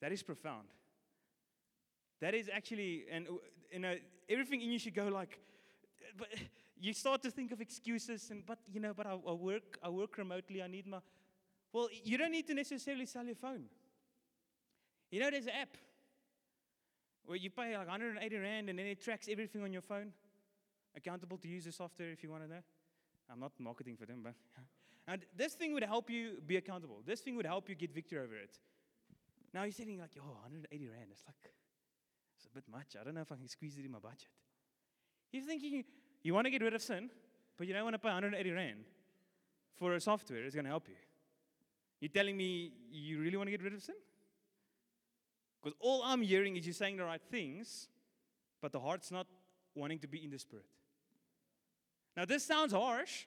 that 0.00 0.12
is 0.12 0.22
profound. 0.22 0.68
That 2.20 2.34
is 2.34 2.48
actually, 2.52 3.04
and 3.10 3.28
uh, 3.28 3.32
you 3.70 3.78
know, 3.78 3.94
everything 4.28 4.62
in 4.62 4.70
you 4.70 4.78
should 4.78 4.94
go 4.94 5.08
like, 5.08 5.38
but 6.16 6.28
you 6.80 6.92
start 6.92 7.22
to 7.22 7.30
think 7.30 7.52
of 7.52 7.60
excuses 7.60 8.30
and, 8.30 8.44
but 8.44 8.58
you 8.72 8.80
know, 8.80 8.92
but 8.94 9.06
I, 9.06 9.12
I 9.12 9.32
work, 9.32 9.78
I 9.82 9.88
work 9.88 10.18
remotely. 10.18 10.62
I 10.62 10.66
need 10.66 10.86
my. 10.86 10.98
Well, 11.72 11.88
you 12.04 12.18
don't 12.18 12.32
need 12.32 12.46
to 12.48 12.54
necessarily 12.54 13.06
sell 13.06 13.24
your 13.24 13.36
phone. 13.36 13.64
You 15.10 15.20
know, 15.20 15.30
there's 15.30 15.46
an 15.46 15.52
app 15.60 15.76
where 17.26 17.36
you 17.36 17.50
pay 17.50 17.76
like 17.76 17.88
180 17.88 18.36
rand 18.36 18.68
and 18.68 18.78
then 18.78 18.86
it 18.86 19.02
tracks 19.02 19.28
everything 19.30 19.62
on 19.62 19.72
your 19.72 19.82
phone. 19.82 20.12
Accountable 20.96 21.38
to 21.38 21.48
use 21.48 21.64
the 21.64 21.72
software 21.72 22.10
if 22.10 22.22
you 22.22 22.30
want 22.30 22.42
to 22.44 22.48
know. 22.48 22.62
I'm 23.30 23.40
not 23.40 23.52
marketing 23.58 23.96
for 23.96 24.06
them, 24.06 24.20
but 24.22 24.34
and 25.08 25.24
this 25.36 25.54
thing 25.54 25.72
would 25.72 25.84
help 25.84 26.10
you 26.10 26.42
be 26.46 26.56
accountable. 26.56 27.02
This 27.06 27.20
thing 27.20 27.36
would 27.36 27.46
help 27.46 27.68
you 27.68 27.74
get 27.74 27.94
victory 27.94 28.18
over 28.18 28.36
it. 28.36 28.58
Now 29.54 29.62
you're 29.62 29.72
sitting 29.72 29.98
like, 29.98 30.10
oh, 30.18 30.36
180 30.42 30.88
rand. 30.88 31.06
It's 31.10 31.22
like 31.26 31.52
it's 32.36 32.46
a 32.46 32.54
bit 32.54 32.64
much. 32.70 32.96
I 33.00 33.04
don't 33.04 33.14
know 33.14 33.20
if 33.20 33.32
I 33.32 33.36
can 33.36 33.48
squeeze 33.48 33.78
it 33.78 33.84
in 33.84 33.90
my 33.90 33.98
budget. 33.98 34.28
You're 35.30 35.44
thinking 35.44 35.84
you 36.22 36.34
want 36.34 36.46
to 36.46 36.50
get 36.50 36.62
rid 36.62 36.74
of 36.74 36.82
sin, 36.82 37.10
but 37.56 37.66
you 37.66 37.72
don't 37.72 37.84
want 37.84 37.94
to 37.94 37.98
pay 37.98 38.08
180 38.08 38.50
rand 38.50 38.84
for 39.74 39.94
a 39.94 40.00
software. 40.00 40.44
It's 40.44 40.54
going 40.54 40.64
to 40.64 40.70
help 40.70 40.88
you. 40.88 40.96
You're 42.00 42.10
telling 42.10 42.36
me 42.36 42.72
you 42.90 43.20
really 43.20 43.36
want 43.36 43.46
to 43.46 43.52
get 43.52 43.62
rid 43.62 43.74
of 43.74 43.82
sin? 43.82 43.94
Because 45.62 45.76
all 45.80 46.02
I'm 46.04 46.22
hearing 46.22 46.56
is 46.56 46.66
you're 46.66 46.74
saying 46.74 46.96
the 46.96 47.04
right 47.04 47.20
things, 47.30 47.88
but 48.60 48.72
the 48.72 48.80
heart's 48.80 49.10
not 49.10 49.26
wanting 49.74 49.98
to 50.00 50.08
be 50.08 50.24
in 50.24 50.30
the 50.30 50.38
spirit. 50.38 50.66
Now, 52.16 52.24
this 52.24 52.44
sounds 52.44 52.72
harsh, 52.72 53.26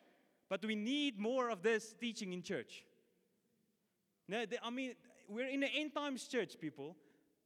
but 0.49 0.63
we 0.63 0.75
need 0.75 1.19
more 1.19 1.49
of 1.49 1.63
this 1.63 1.95
teaching 1.99 2.33
in 2.33 2.41
church. 2.43 2.83
I 4.31 4.69
mean, 4.69 4.93
we're 5.27 5.47
in 5.47 5.61
the 5.61 5.69
end 5.73 5.93
times 5.93 6.27
church, 6.27 6.55
people. 6.59 6.95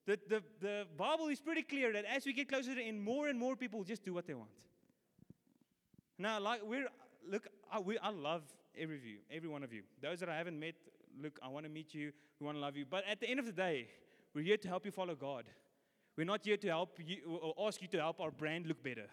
The, 0.05 0.19
the, 0.27 0.43
the 0.59 0.85
Bible 0.97 1.27
is 1.27 1.39
pretty 1.39 1.61
clear 1.61 1.93
that 1.93 2.05
as 2.05 2.25
we 2.25 2.33
get 2.33 2.49
closer 2.49 2.69
to 2.69 2.75
the 2.75 2.81
end, 2.81 3.01
more 3.01 3.27
and 3.27 3.37
more 3.37 3.55
people 3.55 3.83
just 3.83 4.03
do 4.03 4.13
what 4.13 4.25
they 4.25 4.33
want. 4.33 4.49
Now, 6.17 6.39
like 6.39 6.61
we're 6.63 6.87
look, 7.29 7.47
I, 7.71 7.79
we, 7.79 7.97
I 7.99 8.09
love 8.09 8.43
every 8.77 8.97
of 8.97 9.05
you, 9.05 9.17
every 9.31 9.49
one 9.49 9.63
of 9.63 9.71
you. 9.71 9.83
Those 10.01 10.19
that 10.19 10.29
I 10.29 10.37
haven't 10.37 10.59
met, 10.59 10.75
look, 11.21 11.39
I 11.43 11.47
want 11.47 11.65
to 11.65 11.71
meet 11.71 11.93
you. 11.93 12.11
We 12.39 12.45
want 12.45 12.57
to 12.57 12.61
love 12.61 12.75
you. 12.75 12.85
But 12.89 13.03
at 13.09 13.19
the 13.19 13.29
end 13.29 13.39
of 13.39 13.45
the 13.45 13.51
day, 13.51 13.87
we're 14.39 14.45
here 14.45 14.57
to 14.57 14.69
help 14.69 14.85
you 14.85 14.91
follow 14.91 15.15
God. 15.15 15.43
We're 16.15 16.23
not 16.23 16.45
here 16.45 16.55
to 16.55 16.67
help 16.69 16.97
you 17.05 17.17
or 17.27 17.67
ask 17.67 17.81
you 17.81 17.89
to 17.89 17.97
help 17.97 18.21
our 18.21 18.31
brand 18.31 18.67
look 18.67 18.81
better. 18.81 19.07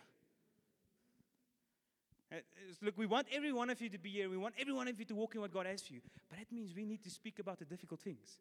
Uh, 2.32 2.36
look, 2.80 2.96
we 2.96 3.06
want 3.06 3.26
every 3.32 3.52
one 3.52 3.68
of 3.68 3.80
you 3.80 3.88
to 3.88 3.98
be 3.98 4.10
here. 4.10 4.30
We 4.30 4.36
want 4.36 4.54
every 4.56 4.72
one 4.72 4.86
of 4.86 4.96
you 4.96 5.04
to 5.06 5.16
walk 5.16 5.34
in 5.34 5.40
what 5.40 5.52
God 5.52 5.66
has 5.66 5.82
for 5.82 5.94
you. 5.94 6.00
But 6.30 6.38
that 6.38 6.52
means 6.52 6.76
we 6.76 6.84
need 6.84 7.02
to 7.02 7.10
speak 7.10 7.40
about 7.40 7.58
the 7.58 7.64
difficult 7.64 7.98
things. 8.02 8.38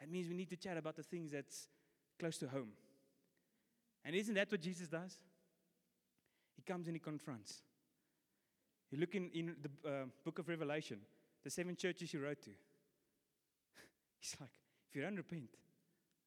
That 0.00 0.10
means 0.10 0.26
we 0.26 0.34
need 0.34 0.48
to 0.48 0.56
chat 0.56 0.78
about 0.78 0.96
the 0.96 1.02
things 1.02 1.32
that's 1.32 1.68
close 2.18 2.38
to 2.38 2.48
home. 2.48 2.70
And 4.02 4.16
isn't 4.16 4.34
that 4.36 4.50
what 4.50 4.62
Jesus 4.62 4.88
does? 4.88 5.18
He 6.56 6.62
comes 6.62 6.86
and 6.86 6.96
he 6.96 7.00
confronts. 7.00 7.60
You 8.90 9.00
look 9.00 9.14
in, 9.14 9.28
in 9.34 9.54
the 9.60 9.90
uh, 9.90 10.04
book 10.24 10.38
of 10.38 10.48
Revelation, 10.48 10.98
the 11.44 11.50
seven 11.50 11.76
churches 11.76 12.10
he 12.10 12.16
wrote 12.16 12.40
to. 12.40 12.50
He's 14.18 14.34
like, 14.40 14.48
if 14.88 14.96
you 14.96 15.02
don't 15.02 15.16
repent, 15.16 15.50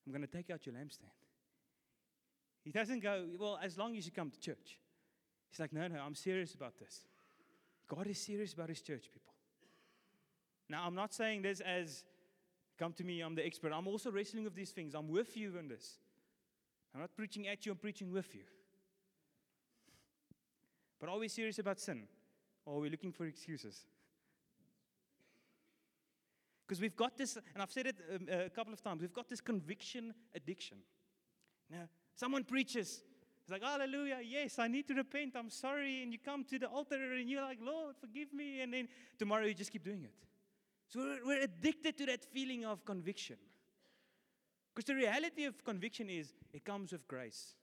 I'm 0.09 0.13
going 0.13 0.27
to 0.27 0.37
take 0.37 0.49
out 0.49 0.65
your 0.65 0.73
lampstand. 0.73 1.13
He 2.63 2.71
doesn't 2.71 3.03
go, 3.03 3.27
well, 3.37 3.59
as 3.63 3.77
long 3.77 3.95
as 3.95 4.07
you 4.07 4.11
come 4.11 4.31
to 4.31 4.39
church. 4.39 4.79
He's 5.51 5.59
like, 5.59 5.71
no, 5.71 5.87
no, 5.87 5.99
I'm 5.99 6.15
serious 6.15 6.55
about 6.55 6.79
this. 6.79 7.01
God 7.87 8.07
is 8.07 8.17
serious 8.17 8.53
about 8.53 8.69
his 8.69 8.81
church, 8.81 9.03
people. 9.13 9.33
Now, 10.67 10.83
I'm 10.83 10.95
not 10.95 11.13
saying 11.13 11.43
this 11.43 11.59
as 11.59 12.05
come 12.79 12.93
to 12.93 13.03
me, 13.03 13.21
I'm 13.21 13.35
the 13.35 13.45
expert. 13.45 13.71
I'm 13.71 13.87
also 13.87 14.09
wrestling 14.09 14.45
with 14.45 14.55
these 14.55 14.71
things. 14.71 14.95
I'm 14.95 15.09
with 15.09 15.37
you 15.37 15.59
in 15.59 15.67
this. 15.67 15.99
I'm 16.95 17.01
not 17.01 17.15
preaching 17.15 17.47
at 17.47 17.67
you, 17.67 17.73
I'm 17.73 17.77
preaching 17.77 18.11
with 18.11 18.33
you. 18.33 18.41
But 20.99 21.09
are 21.09 21.19
we 21.19 21.27
serious 21.27 21.59
about 21.59 21.79
sin? 21.79 22.07
Or 22.65 22.77
are 22.77 22.79
we 22.79 22.89
looking 22.89 23.11
for 23.11 23.27
excuses? 23.27 23.85
Because 26.69 26.81
we've 26.81 26.95
got 26.95 27.17
this, 27.17 27.35
and 27.35 27.63
I've 27.63 27.71
said 27.71 27.87
it 27.87 27.95
um, 28.13 28.27
a 28.29 28.49
couple 28.51 28.71
of 28.71 28.79
times, 28.79 29.01
we've 29.01 29.11
got 29.11 29.27
this 29.27 29.41
conviction 29.41 30.13
addiction. 30.35 30.77
Now, 31.67 31.89
someone 32.13 32.43
preaches, 32.43 33.01
it's 33.41 33.51
like, 33.51 33.63
Hallelujah, 33.63 34.19
yes, 34.23 34.59
I 34.59 34.67
need 34.67 34.87
to 34.89 34.93
repent, 34.93 35.33
I'm 35.35 35.49
sorry. 35.49 36.03
And 36.03 36.13
you 36.13 36.19
come 36.23 36.43
to 36.43 36.59
the 36.59 36.67
altar 36.67 37.13
and 37.15 37.27
you're 37.27 37.41
like, 37.41 37.57
Lord, 37.59 37.95
forgive 37.99 38.31
me. 38.33 38.61
And 38.61 38.71
then 38.71 38.87
tomorrow 39.17 39.47
you 39.47 39.55
just 39.55 39.71
keep 39.71 39.83
doing 39.83 40.03
it. 40.03 40.13
So 40.89 40.99
we're, 40.99 41.25
we're 41.25 41.41
addicted 41.41 41.97
to 41.97 42.05
that 42.05 42.23
feeling 42.23 42.65
of 42.65 42.85
conviction. 42.85 43.37
Because 44.75 44.85
the 44.85 44.95
reality 44.95 45.45
of 45.45 45.65
conviction 45.65 46.07
is 46.07 46.33
it 46.53 46.63
comes 46.63 46.91
with 46.91 47.07
grace. 47.07 47.55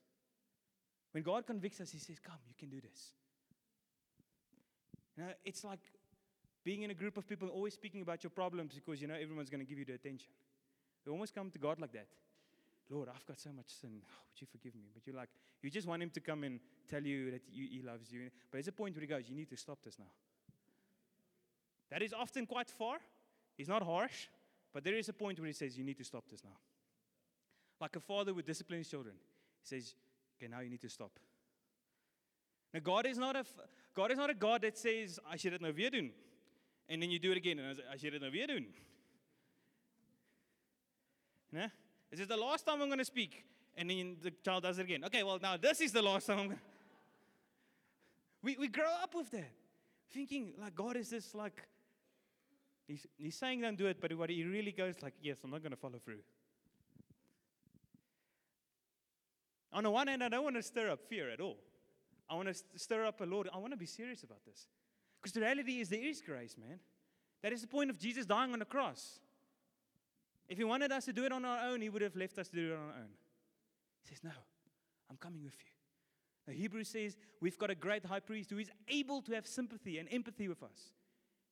When 1.13 1.23
God 1.23 1.47
convicts 1.47 1.79
us, 1.79 1.91
He 1.91 1.99
says, 1.99 2.19
Come, 2.19 2.39
you 2.49 2.55
can 2.59 2.69
do 2.69 2.81
this. 2.81 3.13
Know, 5.17 5.31
it's 5.45 5.63
like 5.63 5.79
being 6.67 6.81
in 6.81 6.91
a 6.91 6.93
group 6.93 7.15
of 7.15 7.25
people 7.25 7.47
always 7.47 7.73
speaking 7.73 8.01
about 8.01 8.21
your 8.25 8.29
problems 8.29 8.73
because 8.73 9.01
you 9.01 9.07
know 9.07 9.13
everyone's 9.13 9.49
going 9.49 9.61
to 9.61 9.65
give 9.65 9.79
you 9.79 9.85
the 9.85 9.93
attention. 9.93 10.27
We 11.05 11.13
almost 11.13 11.33
come 11.33 11.49
to 11.51 11.57
God 11.57 11.79
like 11.79 11.93
that. 11.93 12.09
Lord, 12.89 13.07
I've 13.07 13.25
got 13.25 13.39
so 13.39 13.51
much 13.55 13.69
sin. 13.69 14.01
Oh, 14.03 14.19
would 14.27 14.41
you 14.41 14.47
forgive 14.51 14.75
me? 14.75 14.89
But 14.93 15.07
you're 15.07 15.15
like, 15.15 15.29
you 15.61 15.69
just 15.69 15.87
want 15.87 16.03
him 16.03 16.09
to 16.09 16.19
come 16.19 16.43
and 16.43 16.59
tell 16.89 17.01
you 17.01 17.31
that 17.31 17.43
you, 17.49 17.69
he 17.71 17.81
loves 17.81 18.11
you. 18.11 18.23
But 18.51 18.57
there's 18.57 18.67
a 18.67 18.73
point 18.73 18.95
where 18.95 19.01
he 19.01 19.07
goes, 19.07 19.29
you 19.29 19.35
need 19.37 19.49
to 19.51 19.55
stop 19.55 19.79
this 19.81 19.97
now. 19.97 20.11
That 21.89 22.01
is 22.01 22.11
often 22.11 22.45
quite 22.45 22.69
far. 22.69 22.97
He's 23.55 23.69
not 23.69 23.81
harsh, 23.81 24.27
but 24.73 24.83
there 24.83 24.97
is 24.97 25.07
a 25.07 25.13
point 25.13 25.39
where 25.39 25.47
he 25.47 25.53
says, 25.53 25.77
you 25.77 25.85
need 25.85 25.97
to 25.99 26.03
stop 26.03 26.25
this 26.29 26.43
now. 26.43 26.57
Like 27.79 27.95
a 27.95 28.01
father 28.01 28.33
would 28.33 28.45
discipline 28.45 28.79
his 28.79 28.89
children. 28.89 29.15
He 29.61 29.67
says, 29.73 29.95
okay, 30.37 30.51
now 30.51 30.59
you 30.59 30.69
need 30.69 30.81
to 30.81 30.89
stop. 30.89 31.11
Now, 32.73 32.81
God 32.81 33.05
is 33.05 33.17
not 33.17 33.37
a, 33.37 33.45
God 33.95 34.11
is 34.11 34.17
not 34.17 34.29
a 34.29 34.33
God 34.33 34.63
that 34.63 34.77
says, 34.77 35.17
I 35.31 35.37
should 35.37 35.61
know 35.61 35.71
weer 35.71 35.91
doen. 35.91 36.11
And 36.89 37.01
then 37.01 37.09
you 37.09 37.19
do 37.19 37.31
it 37.31 37.37
again, 37.37 37.59
and 37.59 37.81
I 37.91 37.97
should 37.97 38.19
know 38.21 38.29
weer 38.31 38.47
doen. 38.47 38.65
This 42.09 42.19
is 42.21 42.27
the 42.27 42.37
last 42.37 42.65
time 42.65 42.81
I'm 42.81 42.87
going 42.87 42.99
to 42.99 43.05
speak. 43.05 43.43
And 43.75 43.89
then 43.89 44.17
the 44.21 44.31
child 44.43 44.63
does 44.63 44.79
it 44.79 44.83
again. 44.83 45.03
Okay, 45.05 45.23
well, 45.23 45.39
now 45.41 45.57
this 45.57 45.81
is 45.81 45.91
the 45.91 46.01
last 46.01 46.27
time 46.27 46.39
I'm 46.39 46.45
going. 46.47 46.59
We, 48.43 48.55
we 48.57 48.67
grow 48.67 48.93
up 49.01 49.15
with 49.15 49.31
that. 49.31 49.51
Thinking, 50.13 50.53
like, 50.61 50.75
God 50.75 50.95
is 50.95 51.09
this, 51.09 51.33
like, 51.33 51.67
he's, 52.87 53.05
he's 53.17 53.35
saying 53.35 53.61
don't 53.61 53.75
do 53.75 53.87
it, 53.87 53.99
but 53.99 54.15
what 54.15 54.29
he 54.29 54.43
really 54.43 54.71
goes, 54.71 54.93
like, 55.01 55.15
yes, 55.21 55.37
I'm 55.43 55.49
not 55.49 55.63
going 55.63 55.71
to 55.71 55.77
follow 55.77 55.97
through. 55.97 56.19
On 59.73 59.83
the 59.83 59.91
one 59.91 60.07
hand, 60.07 60.23
I 60.23 60.29
don't 60.29 60.43
want 60.43 60.55
to 60.55 60.63
stir 60.63 60.89
up 60.91 60.99
fear 61.09 61.29
at 61.29 61.41
all. 61.41 61.57
I 62.29 62.35
want 62.35 62.47
to 62.47 62.79
stir 62.79 63.05
up 63.05 63.19
a 63.21 63.25
Lord. 63.25 63.49
I 63.53 63.57
want 63.57 63.73
to 63.73 63.77
be 63.77 63.87
serious 63.87 64.23
about 64.23 64.45
this. 64.45 64.67
Because 65.27 65.33
the 65.33 65.41
reality 65.41 65.81
is 65.81 65.89
there 65.89 66.01
is 66.01 66.21
grace, 66.21 66.55
man. 66.57 66.79
That 67.43 67.51
is 67.51 67.59
the 67.59 67.67
point 67.67 67.89
of 67.89 67.99
Jesus 67.99 68.25
dying 68.25 68.53
on 68.53 68.59
the 68.59 68.65
cross. 68.65 69.19
If 70.47 70.57
he 70.57 70.63
wanted 70.63 70.93
us 70.93 71.03
to 71.03 71.11
do 71.11 71.25
it 71.25 71.33
on 71.33 71.43
our 71.43 71.67
own, 71.67 71.81
he 71.81 71.89
would 71.89 72.01
have 72.01 72.15
left 72.15 72.39
us 72.39 72.47
to 72.47 72.55
do 72.55 72.71
it 72.71 72.75
on 72.75 72.79
our 72.79 72.95
own. 72.95 73.09
He 74.03 74.07
says, 74.07 74.23
No, 74.23 74.31
I'm 75.09 75.17
coming 75.17 75.43
with 75.43 75.55
you. 75.59 75.71
The 76.47 76.53
Hebrew 76.53 76.85
says 76.85 77.17
we've 77.41 77.57
got 77.57 77.69
a 77.69 77.75
great 77.75 78.05
high 78.05 78.21
priest 78.21 78.51
who 78.51 78.57
is 78.57 78.71
able 78.87 79.21
to 79.23 79.33
have 79.33 79.45
sympathy 79.45 79.97
and 79.97 80.07
empathy 80.13 80.47
with 80.47 80.63
us. 80.63 80.93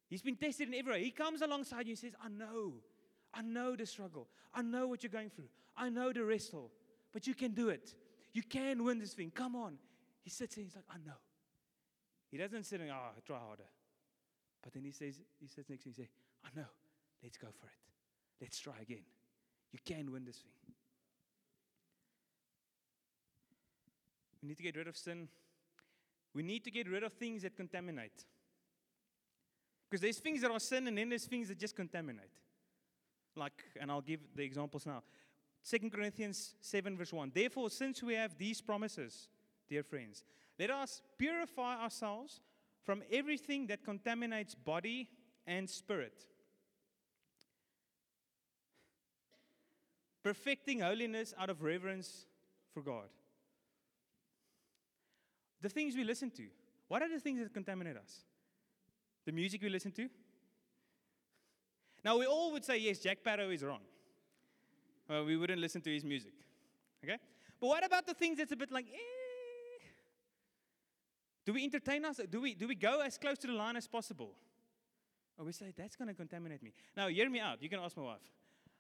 He's 0.08 0.22
been 0.22 0.38
tested 0.38 0.70
in 0.70 0.74
every 0.74 0.94
way. 0.94 1.04
He 1.04 1.12
comes 1.12 1.42
alongside 1.42 1.86
you 1.86 1.92
and 1.92 2.00
says, 2.00 2.14
I 2.24 2.30
know. 2.30 2.76
I 3.34 3.42
know 3.42 3.76
the 3.76 3.86
struggle. 3.86 4.30
I 4.54 4.62
know 4.62 4.88
what 4.88 5.04
you're 5.04 5.12
going 5.12 5.32
through. 5.32 5.50
I 5.76 5.90
know 5.90 6.14
the 6.14 6.24
wrestle. 6.24 6.72
But 7.12 7.28
you 7.28 7.34
can 7.34 7.52
do 7.52 7.68
it. 7.68 7.94
You 8.32 8.42
can 8.42 8.86
win 8.86 9.00
this 9.00 9.12
thing. 9.12 9.32
Come 9.36 9.54
on. 9.54 9.78
He 10.24 10.30
sits 10.30 10.56
there, 10.56 10.64
he's 10.64 10.78
like, 10.78 10.86
I 10.90 10.96
know. 11.06 11.18
He 12.36 12.42
doesn't 12.42 12.66
sit 12.66 12.82
and, 12.82 12.92
oh, 12.92 13.18
try 13.26 13.38
harder. 13.40 13.64
But 14.62 14.74
then 14.74 14.84
he 14.84 14.92
says, 14.92 15.22
he 15.40 15.48
sits 15.48 15.70
next 15.70 15.86
me 15.86 15.92
and 15.92 15.96
says, 15.96 16.10
I 16.44 16.50
know. 16.54 16.66
Let's 17.24 17.38
go 17.38 17.48
for 17.48 17.68
it. 17.68 18.42
Let's 18.42 18.60
try 18.60 18.74
again. 18.82 19.06
You 19.72 19.80
can 19.86 20.12
win 20.12 20.26
this 20.26 20.36
thing. 20.36 20.52
We 24.42 24.50
need 24.50 24.58
to 24.58 24.64
get 24.64 24.76
rid 24.76 24.90
of 24.90 24.98
sin. 24.98 25.30
We 26.34 26.44
need 26.44 26.66
to 26.66 26.72
get 26.72 26.90
rid 26.90 27.04
of 27.04 27.14
things 27.14 27.44
that 27.44 27.56
contaminate. 27.56 28.26
Because 29.90 30.02
there's 30.02 30.18
things 30.18 30.42
that 30.42 30.52
are 30.52 30.60
sin 30.60 30.90
and 30.90 30.98
then 30.98 31.08
there's 31.08 31.28
things 31.28 31.48
that 31.48 31.58
just 31.58 31.78
contaminate. 31.78 32.34
Like, 33.38 33.64
and 33.80 33.90
I'll 33.90 34.02
give 34.02 34.20
the 34.36 34.44
examples 34.44 34.86
now. 34.86 35.04
2 35.70 35.90
Corinthians 35.90 36.56
7, 36.60 36.98
verse 36.98 37.14
1. 37.14 37.32
Therefore, 37.34 37.70
since 37.70 38.04
we 38.04 38.16
have 38.16 38.38
these 38.38 38.60
promises, 38.60 39.30
dear 39.70 39.84
friends, 39.84 40.26
let 40.60 40.72
us 40.72 41.02
purify 41.18 41.82
ourselves 41.82 42.42
from 42.84 43.04
everything 43.12 43.68
that 43.68 43.84
contaminates 43.84 44.56
body 44.56 45.10
and 45.48 45.70
spirit 45.70 46.26
perfecting 50.26 50.80
holiness 50.80 51.36
out 51.38 51.52
of 51.52 51.62
reverence 51.62 52.26
for 52.74 52.82
God. 52.82 53.10
The 55.62 55.70
things 55.70 55.96
we 55.96 56.04
listen 56.04 56.32
to. 56.32 56.48
What 56.88 57.04
are 57.04 57.10
the 57.10 57.20
things 57.20 57.40
that 57.42 57.54
contaminate 57.54 57.96
us? 57.96 58.22
The 59.28 59.32
music 59.32 59.62
we 59.62 59.70
listen 59.70 59.92
to? 59.92 60.10
Now, 62.04 62.18
we 62.18 62.26
all 62.26 62.52
would 62.54 62.66
say, 62.66 62.80
yes, 62.80 62.98
Jack 62.98 63.20
Parow 63.24 63.54
is 63.54 63.64
wrong. 63.64 63.82
Well, 65.08 65.26
we 65.26 65.38
wouldn't 65.38 65.62
listen 65.62 65.82
to 65.82 65.94
his 65.94 66.04
music. 66.04 66.34
Okay? 67.04 67.18
But 67.62 67.68
what 67.68 67.86
about 67.86 68.08
the 68.08 68.16
things 68.16 68.40
that's 68.40 68.52
a 68.52 68.56
bit 68.56 68.72
like, 68.72 68.88
eh? 68.88 69.15
Do 71.46 71.54
we 71.54 71.64
entertain 71.64 72.04
us? 72.06 72.20
Do 72.30 72.42
we, 72.42 72.56
do 72.56 72.68
we 72.68 72.76
go 72.76 73.02
as 73.02 73.18
close 73.18 73.38
to 73.40 73.48
the 73.48 73.54
line 73.54 73.76
as 73.76 73.88
possible? 73.88 74.32
Or 75.38 75.46
we 75.46 75.52
say, 75.52 75.74
that's 75.78 75.96
going 75.96 76.08
to 76.08 76.14
contaminate 76.14 76.64
me. 76.64 76.74
Now, 76.98 77.08
hear 77.08 77.30
me 77.30 77.40
out. 77.40 77.62
You 77.62 77.70
can 77.70 77.80
ask 77.80 77.96
my 77.96 78.04
wife. 78.04 78.32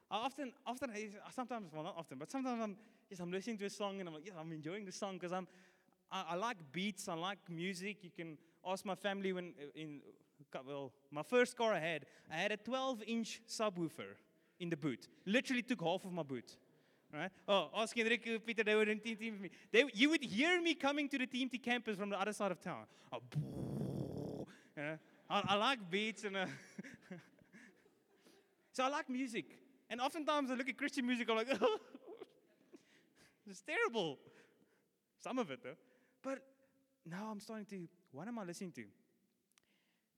I 0.10 0.17
often, 0.17 0.54
often, 0.65 0.91
sometimes, 1.32 1.71
well, 1.73 1.84
not 1.84 1.95
often, 1.97 2.17
but 2.17 2.32
sometimes 2.32 2.62
I'm, 2.62 2.78
yes, 3.10 3.19
I'm 3.19 3.32
listening 3.32 3.58
to 3.60 3.65
a 3.65 3.69
song 3.69 3.99
and 3.99 4.08
I'm 4.08 4.15
like, 4.15 4.25
yes, 4.25 4.36
I'm 4.39 4.51
enjoying 4.51 4.86
the 4.86 4.91
song 4.91 5.13
because 5.13 5.32
I'm, 5.32 5.47
I, 6.12 6.23
I, 6.30 6.36
like 6.36 6.58
beats, 6.71 7.08
I 7.08 7.15
like 7.15 7.39
music. 7.49 8.04
You 8.04 8.12
can 8.15 8.38
ask 8.65 8.86
my 8.86 8.95
family 8.95 9.34
when, 9.34 9.54
uh, 9.60 9.65
in, 9.75 10.01
uh, 10.54 10.60
well, 10.65 10.91
my 11.12 11.23
first 11.23 11.58
car 11.58 11.73
I 11.73 11.80
had, 11.80 12.06
I 12.32 12.36
had 12.36 12.51
a 12.51 12.58
12 12.58 13.04
inch 13.08 13.41
subwoofer 13.47 14.15
in 14.60 14.69
the 14.69 14.78
boot. 14.78 15.08
Literally 15.25 15.63
took 15.63 15.82
half 15.82 16.06
of 16.06 16.13
my 16.13 16.23
boot. 16.23 16.56
Right? 17.15 17.32
Oh, 17.47 17.69
ask 17.78 17.95
Henrik, 17.95 18.45
Peter, 18.45 18.63
they 18.63 18.75
were 18.75 18.84
in 18.84 18.99
team, 18.99 19.15
team 19.15 19.34
with 19.34 19.41
me. 19.41 19.49
They, 19.71 19.86
you 19.93 20.10
would 20.10 20.23
hear 20.23 20.62
me 20.62 20.73
coming 20.73 21.08
to 21.10 21.17
the 21.17 21.25
Team 21.25 21.47
T 21.47 21.58
campus 21.58 21.95
from 21.95 22.10
the 22.10 22.19
other 22.19 22.34
side 22.34 22.51
of 22.51 22.62
town. 22.62 22.84
Oh, 23.13 24.45
I, 25.30 25.30
I, 25.30 25.56
like 25.56 25.89
beats 25.89 26.25
and. 26.25 26.36
Uh, 26.36 26.45
So 28.75 28.84
I 28.84 28.89
like 28.89 29.10
music. 29.10 29.45
And 29.89 30.01
oftentimes 30.01 30.51
I 30.51 30.56
look 30.56 30.67
at 30.67 30.78
Christian 30.78 31.08
music, 31.08 31.30
I'm 31.30 31.38
like, 31.38 31.47
it's 33.49 33.62
terrible. 33.62 34.19
Some 35.23 35.39
of 35.39 35.49
it, 35.49 35.60
though. 35.63 35.78
But 36.21 36.39
now 37.06 37.30
I'm 37.32 37.39
starting 37.39 37.65
to, 37.67 37.88
what 38.12 38.28
am 38.28 38.38
I 38.38 38.43
listening 38.43 38.73
to? 38.73 38.84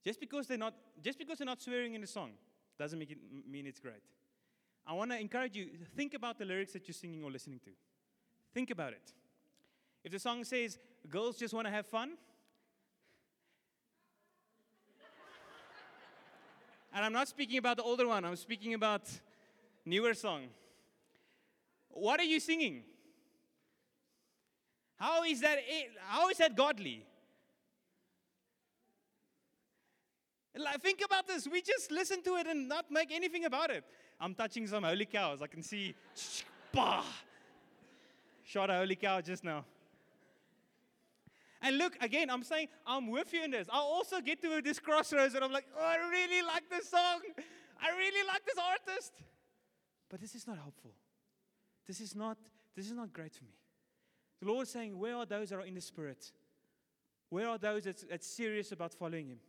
Just 0.04 0.20
because 0.20 0.48
they're 0.48 0.58
not, 0.58 0.74
just 1.04 1.20
because 1.20 1.38
they're 1.38 1.46
not 1.46 1.62
swearing 1.62 1.94
in 1.94 2.02
the 2.02 2.08
song 2.08 2.32
doesn't 2.80 2.98
make 2.98 3.12
it 3.12 3.20
mean 3.48 3.68
it's 3.68 3.80
great. 3.80 4.02
I 4.88 4.94
want 4.94 5.12
to 5.12 5.20
encourage 5.20 5.56
you, 5.58 5.68
think 5.98 6.14
about 6.14 6.40
the 6.40 6.46
lyrics 6.46 6.72
that 6.72 6.88
you're 6.88 6.94
singing 6.94 7.22
or 7.22 7.30
listening 7.30 7.60
to. 7.66 7.72
Think 8.54 8.72
about 8.72 8.94
it. 8.94 9.14
If 10.04 10.14
the 10.14 10.20
song 10.20 10.46
says, 10.46 10.80
girls 11.10 11.38
just 11.38 11.54
want 11.54 11.68
to 11.68 11.72
have 11.72 11.86
fun, 11.86 12.14
and 16.94 17.04
I'm 17.04 17.12
not 17.12 17.28
speaking 17.28 17.58
about 17.58 17.76
the 17.76 17.84
older 17.84 18.08
one, 18.08 18.24
I'm 18.24 18.38
speaking 18.38 18.74
about 18.74 19.02
newer 19.86 20.14
song. 20.14 20.44
What 21.90 22.22
are 22.22 22.26
you 22.26 22.40
singing? 22.40 22.84
How 24.96 25.24
is 25.24 25.42
that 25.42 25.60
how 26.08 26.30
is 26.30 26.38
that 26.38 26.56
godly? 26.56 27.06
Like, 30.56 30.82
think 30.82 31.02
about 31.06 31.28
this. 31.28 31.48
We 31.48 31.62
just 31.62 31.92
listen 31.92 32.24
to 32.24 32.36
it 32.38 32.48
and 32.48 32.68
not 32.68 32.90
make 32.90 33.12
anything 33.12 33.46
about 33.46 33.70
it. 33.70 33.84
I'm 34.20 34.34
touching 34.34 34.68
some 34.68 34.84
holy 34.84 35.06
cows. 35.06 35.42
I 35.42 35.48
can 35.48 35.64
see. 35.64 35.94
Bah! 36.74 37.04
Shot 38.44 38.70
a 38.70 38.78
holy 38.78 38.96
cow 38.96 39.22
just 39.22 39.44
now. 39.44 39.66
And 41.62 41.78
look, 41.78 41.96
again, 42.02 42.30
I'm 42.30 42.44
saying 42.44 42.68
I'm 42.86 43.08
with 43.08 43.34
you 43.34 43.44
in 43.44 43.52
this. 43.52 43.68
I 43.72 43.78
also 43.78 44.22
get 44.22 44.42
to 44.42 44.62
this 44.62 44.80
crossroads 44.80 45.34
and 45.34 45.44
I'm 45.44 45.52
like, 45.52 45.66
oh, 45.78 45.84
I 45.84 45.98
really 46.10 46.42
like 46.46 46.70
this 46.70 46.90
song. 46.90 47.22
I 47.82 47.90
really 47.96 48.28
like 48.28 48.46
this 48.46 48.58
artist. 48.58 49.14
But 50.10 50.22
this 50.22 50.36
is 50.36 50.48
not 50.48 50.58
helpful. 50.58 50.92
This 51.88 52.00
is 52.00 52.16
not, 52.16 52.38
this 52.76 52.86
is 52.86 52.94
not 52.94 53.12
great 53.12 53.34
for 53.34 53.46
me. 53.46 53.56
The 54.40 54.48
Lord 54.48 54.64
is 54.64 54.70
saying, 54.70 54.98
Where 54.98 55.16
are 55.16 55.26
those 55.26 55.50
that 55.50 55.56
are 55.58 55.66
in 55.66 55.74
the 55.74 55.82
Spirit? 55.82 56.32
Where 57.30 57.48
are 57.48 57.58
those 57.58 57.84
that's, 57.84 58.06
that's 58.10 58.28
serious 58.28 58.72
about 58.72 58.94
following 58.94 59.28
Him? 59.30 59.40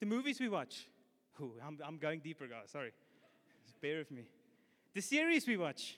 The 0.00 0.06
movies 0.06 0.38
we 0.38 0.48
watch. 0.48 0.86
Oh, 1.40 1.52
I'm, 1.66 1.78
I'm 1.84 1.98
going 1.98 2.20
deeper, 2.20 2.46
guys. 2.46 2.70
Sorry. 2.70 2.92
Just 3.64 3.80
bear 3.80 3.98
with 3.98 4.10
me. 4.10 4.22
The 4.94 5.00
series 5.00 5.46
we 5.46 5.56
watch. 5.56 5.96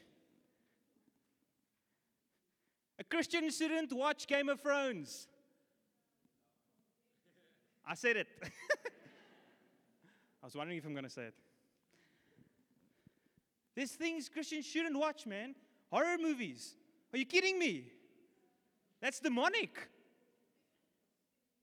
A 2.99 3.05
Christian 3.05 3.51
shouldn't 3.51 3.93
watch 3.93 4.27
Game 4.27 4.49
of 4.49 4.61
Thrones. 4.61 5.29
I 7.87 7.95
said 7.95 8.17
it. 8.17 8.27
I 10.43 10.47
was 10.47 10.55
wondering 10.55 10.79
if 10.79 10.87
I'm 10.87 10.93
going 10.93 11.05
to 11.05 11.11
say 11.11 11.25
it. 11.25 11.35
There's 13.75 13.91
things 13.91 14.31
Christians 14.31 14.65
shouldn't 14.65 14.99
watch, 14.99 15.27
man. 15.27 15.55
Horror 15.91 16.17
movies. 16.19 16.75
Are 17.13 17.19
you 17.19 17.27
kidding 17.27 17.59
me? 17.59 17.93
That's 19.03 19.21
demonic. 19.21 19.77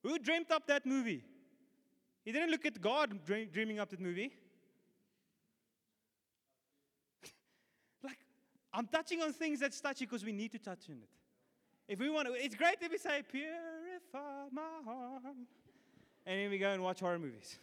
Who 0.04 0.20
dreamt 0.20 0.52
up 0.52 0.68
that 0.68 0.86
movie? 0.86 1.24
He 2.24 2.32
didn't 2.32 2.52
look 2.52 2.66
at 2.66 2.80
God 2.80 3.20
dreaming 3.26 3.80
up 3.80 3.90
that 3.90 4.00
movie. 4.00 4.32
like, 8.04 8.20
I'm 8.74 8.88
touching 8.88 9.22
on 9.22 9.34
things 9.34 9.60
that's 9.60 9.82
touchy 9.82 10.06
because 10.06 10.24
we 10.24 10.32
need 10.32 10.54
to 10.54 10.60
touch 10.60 10.90
on 10.90 10.96
it. 10.96 11.10
If 11.88 12.00
we 12.00 12.10
want 12.10 12.30
to, 12.30 12.34
it's 12.34 12.56
great 12.56 12.78
if 12.80 12.90
we 12.90 12.98
say, 12.98 13.22
Purify 13.30 14.48
my 14.52 14.62
heart. 14.86 15.36
And 16.26 16.40
then 16.40 16.50
we 16.50 16.58
go 16.58 16.72
and 16.72 16.82
watch 16.82 17.02
horror 17.02 17.20
movies. 17.20 17.58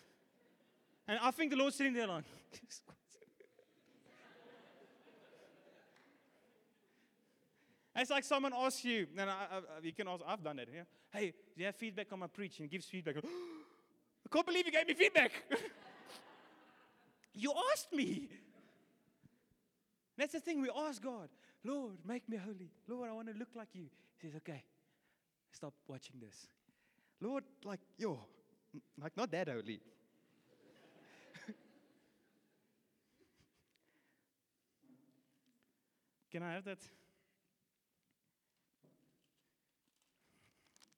And 1.09 1.19
I 1.23 1.31
think 1.31 1.51
the 1.51 1.57
Lord's 1.57 1.77
sitting 1.77 1.95
there 1.95 2.07
like, 2.07 2.25
It's 7.97 8.11
like 8.11 8.25
someone 8.25 8.53
asks 8.55 8.85
you, 8.85 9.07
and 9.19 9.29
I, 9.29 9.35
I, 9.35 9.61
you 9.83 9.93
can 9.93 10.09
ask, 10.09 10.23
I've 10.27 10.43
done 10.43 10.57
that. 10.57 10.69
Yeah? 10.73 10.83
Hey, 11.13 11.31
do 11.31 11.35
you 11.57 11.67
have 11.67 11.75
feedback 11.75 12.07
on 12.13 12.21
my 12.21 12.29
preaching? 12.29 12.67
Gives 12.69 12.87
feedback. 12.87 13.17
Can't 14.33 14.47
believe 14.47 14.67
you 14.67 14.73
gave 14.73 14.87
me 14.87 14.95
feedback. 14.95 15.33
you 17.35 17.53
asked 17.73 17.93
me. 17.93 18.29
That's 20.17 20.33
the 20.35 20.41
thing 20.41 20.61
we 20.63 20.71
ask 20.71 21.03
God. 21.03 21.29
Lord, 21.65 21.95
make 22.07 22.29
me 22.29 22.37
holy. 22.37 22.71
Lord, 22.89 23.11
I 23.11 23.13
want 23.13 23.29
to 23.29 23.35
look 23.35 23.49
like 23.55 23.69
you. 23.73 23.87
He 24.19 24.29
says, 24.29 24.37
okay, 24.37 24.63
stop 25.53 25.75
watching 25.89 26.17
this. 26.21 26.47
Lord, 27.21 27.45
like, 27.65 27.81
yo, 27.99 28.21
like 29.01 29.17
not 29.17 29.31
that 29.33 29.49
holy. 29.49 29.81
Can 36.31 36.43
I 36.45 36.53
have 36.53 36.65
that? 36.65 36.79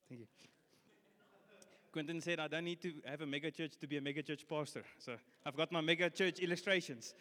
Thank 0.08 0.20
you. 0.20 0.26
Quentin 1.92 2.22
said, 2.22 2.40
I 2.40 2.48
don't 2.48 2.64
need 2.64 2.80
to 2.80 2.94
have 3.04 3.20
a 3.20 3.26
mega 3.26 3.50
church 3.50 3.72
to 3.78 3.86
be 3.86 3.98
a 3.98 4.00
mega 4.00 4.22
church 4.22 4.46
pastor. 4.48 4.82
So 4.98 5.12
I've 5.44 5.56
got 5.56 5.70
my 5.70 5.82
mega 5.82 6.08
church 6.08 6.38
illustrations. 6.38 7.14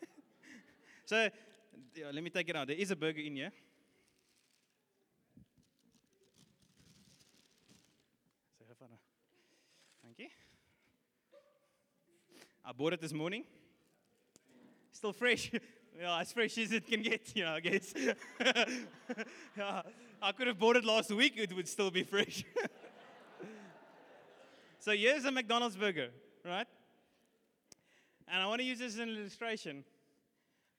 so 1.04 1.28
yeah, 1.94 2.06
let 2.10 2.24
me 2.24 2.30
take 2.30 2.48
it 2.48 2.56
out. 2.56 2.66
There 2.66 2.76
is 2.76 2.90
a 2.90 2.96
burger 2.96 3.20
in 3.20 3.36
here. 3.36 3.52
So 8.58 8.64
have 8.66 8.78
fun. 8.78 8.88
Thank 10.02 10.18
you. 10.18 10.28
I 12.64 12.72
bought 12.72 12.94
it 12.94 13.02
this 13.02 13.12
morning. 13.12 13.44
Still 14.92 15.12
fresh. 15.12 15.52
yeah, 16.00 16.20
as 16.20 16.32
fresh 16.32 16.56
as 16.56 16.72
it 16.72 16.86
can 16.86 17.02
get, 17.02 17.36
you 17.36 17.44
know, 17.44 17.52
I 17.52 17.60
guess. 17.60 17.92
yeah, 19.56 19.82
I 20.22 20.32
could 20.32 20.46
have 20.46 20.58
bought 20.58 20.76
it 20.76 20.86
last 20.86 21.10
week, 21.10 21.34
it 21.36 21.54
would 21.54 21.68
still 21.68 21.90
be 21.90 22.02
fresh. 22.02 22.44
So 24.88 24.96
here's 24.96 25.26
a 25.26 25.30
McDonald's 25.30 25.76
burger, 25.76 26.08
right? 26.46 26.66
And 28.26 28.42
I 28.42 28.46
want 28.46 28.62
to 28.62 28.66
use 28.66 28.78
this 28.78 28.94
as 28.94 29.00
an 29.00 29.10
illustration. 29.10 29.84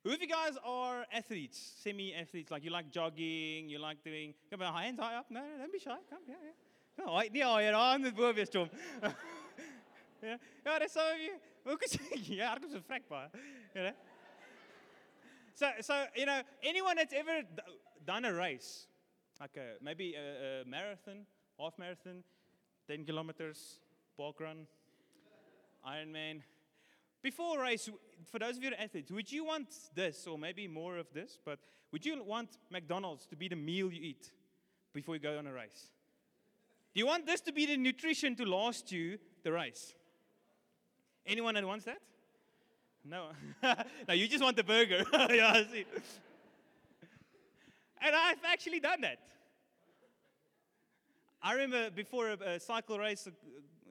Who 0.04 0.12
of 0.14 0.20
you 0.20 0.28
guys 0.28 0.54
are 0.66 1.06
athletes, 1.14 1.74
semi 1.84 2.16
athletes? 2.16 2.50
Like 2.50 2.64
you 2.64 2.72
like 2.72 2.90
jogging, 2.90 3.70
you 3.70 3.78
like 3.78 4.04
doing. 4.04 4.34
Come 4.50 4.64
on, 4.64 4.74
hands 4.74 5.00
high 5.00 5.14
up. 5.14 5.28
No, 5.30 5.42
no, 5.42 5.60
don't 5.60 5.72
be 5.72 5.78
shy. 5.78 5.96
Come, 6.10 6.26
yeah, 6.28 6.36
yeah. 6.42 7.06
Kom, 7.06 7.14
hy 7.14 7.30
nie 7.32 7.44
al 7.46 7.60
hier 7.60 7.78
aan 7.78 8.02
met 8.02 8.16
bo 8.18 8.32
wees 8.34 8.50
chom. 8.50 8.72
Ja, 10.24 10.38
ja, 10.66 10.80
dis 10.80 10.92
so 10.92 11.06
of 11.06 11.22
you. 11.22 11.36
Hoe 11.68 11.78
kan 11.78 11.94
jy? 11.94 12.40
Ja, 12.40 12.56
is 12.66 12.74
'n 12.74 12.82
vrek. 12.88 13.06
You 13.76 13.84
know? 13.84 13.94
So 15.54 15.70
so 15.82 16.00
you 16.16 16.26
know, 16.26 16.42
anyone 16.64 16.96
that's 16.96 17.14
ever 17.14 17.44
done 18.08 18.26
a 18.26 18.34
race, 18.34 18.88
like 19.40 19.56
a, 19.56 19.78
maybe 19.84 20.16
a, 20.16 20.62
a 20.62 20.66
marathon, 20.66 21.28
half 21.60 21.78
marathon, 21.78 22.24
10 22.88 23.06
kilometers, 23.06 23.80
park 24.20 24.42
run, 24.42 24.68
Ironman. 25.88 26.42
Before 27.22 27.62
race, 27.62 27.90
for 28.30 28.38
those 28.38 28.58
of 28.58 28.64
you 28.64 28.72
athletes, 28.78 29.10
would 29.12 29.32
you 29.32 29.46
want 29.46 29.74
this 29.96 30.28
or 30.28 30.38
maybe 30.38 30.68
more 30.68 30.98
of 30.98 31.08
this? 31.14 31.40
But 31.46 31.60
would 31.94 32.06
you 32.06 32.22
want 32.22 32.50
McDonald's 32.70 33.26
to 33.28 33.38
be 33.38 33.48
the 33.48 33.56
meal 33.56 33.94
you 33.94 34.02
eat 34.02 34.30
before 34.94 35.16
you 35.16 35.22
go 35.22 35.38
on 35.38 35.48
a 35.48 35.54
race? 35.54 35.92
Do 36.94 37.00
you 37.00 37.08
want 37.08 37.28
this 37.28 37.40
to 37.42 37.54
be 37.54 37.66
the 37.66 37.78
nutrition 37.78 38.36
to 38.36 38.44
last 38.44 38.92
you 38.92 39.20
the 39.44 39.54
race? 39.54 39.94
Anyone 41.26 41.54
that 41.54 41.66
wants 41.66 41.86
that? 41.86 42.02
No. 43.06 43.28
no, 44.08 44.14
you 44.14 44.28
just 44.28 44.44
want 44.44 44.58
the 44.58 44.66
burger. 44.66 45.06
yeah, 45.14 45.54
I 45.54 45.66
see. 45.72 45.86
And 48.02 48.14
I've 48.14 48.44
actually 48.46 48.82
done 48.82 49.00
that. 49.00 49.20
I 51.42 51.54
remember 51.54 51.90
before 51.90 52.32
a, 52.32 52.60
cycle 52.60 53.00
race 53.00 53.26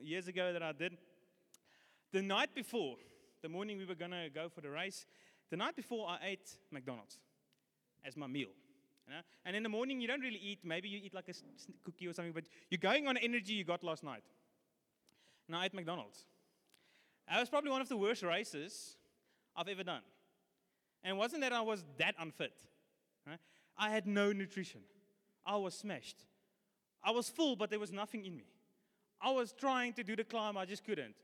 years 0.01 0.27
ago 0.27 0.53
that 0.53 0.63
I 0.63 0.71
did, 0.71 0.97
the 2.11 2.21
night 2.21 2.53
before, 2.55 2.95
the 3.41 3.49
morning 3.49 3.77
we 3.77 3.85
were 3.85 3.95
going 3.95 4.11
to 4.11 4.29
go 4.33 4.49
for 4.49 4.61
the 4.61 4.69
race, 4.69 5.05
the 5.49 5.57
night 5.57 5.75
before 5.75 6.07
I 6.07 6.17
ate 6.23 6.57
McDonald's 6.71 7.19
as 8.05 8.17
my 8.17 8.27
meal. 8.27 8.49
You 9.07 9.15
know? 9.15 9.21
And 9.45 9.55
in 9.55 9.63
the 9.63 9.69
morning, 9.69 10.01
you 10.01 10.07
don't 10.07 10.21
really 10.21 10.39
eat, 10.39 10.59
maybe 10.63 10.89
you 10.89 10.99
eat 11.03 11.13
like 11.13 11.29
a 11.29 11.33
cookie 11.83 12.07
or 12.07 12.13
something, 12.13 12.33
but 12.33 12.45
you're 12.69 12.79
going 12.79 13.07
on 13.07 13.17
energy 13.17 13.53
you 13.53 13.63
got 13.63 13.83
last 13.83 14.03
night. 14.03 14.23
And 15.47 15.55
I 15.55 15.65
ate 15.65 15.73
McDonald's. 15.73 16.25
That 17.27 17.39
was 17.39 17.49
probably 17.49 17.71
one 17.71 17.81
of 17.81 17.89
the 17.89 17.97
worst 17.97 18.23
races 18.23 18.97
I've 19.55 19.67
ever 19.67 19.83
done. 19.83 20.01
And 21.03 21.15
it 21.15 21.17
wasn't 21.17 21.41
that 21.41 21.53
I 21.53 21.61
was 21.61 21.83
that 21.97 22.15
unfit. 22.19 22.53
Right? 23.25 23.39
I 23.77 23.89
had 23.89 24.05
no 24.05 24.31
nutrition. 24.31 24.81
I 25.45 25.55
was 25.55 25.73
smashed. 25.73 26.25
I 27.03 27.11
was 27.11 27.29
full, 27.29 27.55
but 27.55 27.69
there 27.69 27.79
was 27.79 27.91
nothing 27.91 28.25
in 28.25 28.35
me. 28.35 28.45
I 29.21 29.31
was 29.31 29.53
trying 29.53 29.93
to 29.93 30.03
do 30.03 30.15
the 30.15 30.23
climb, 30.23 30.57
I 30.57 30.65
just 30.65 30.85
couldn't. 30.85 31.15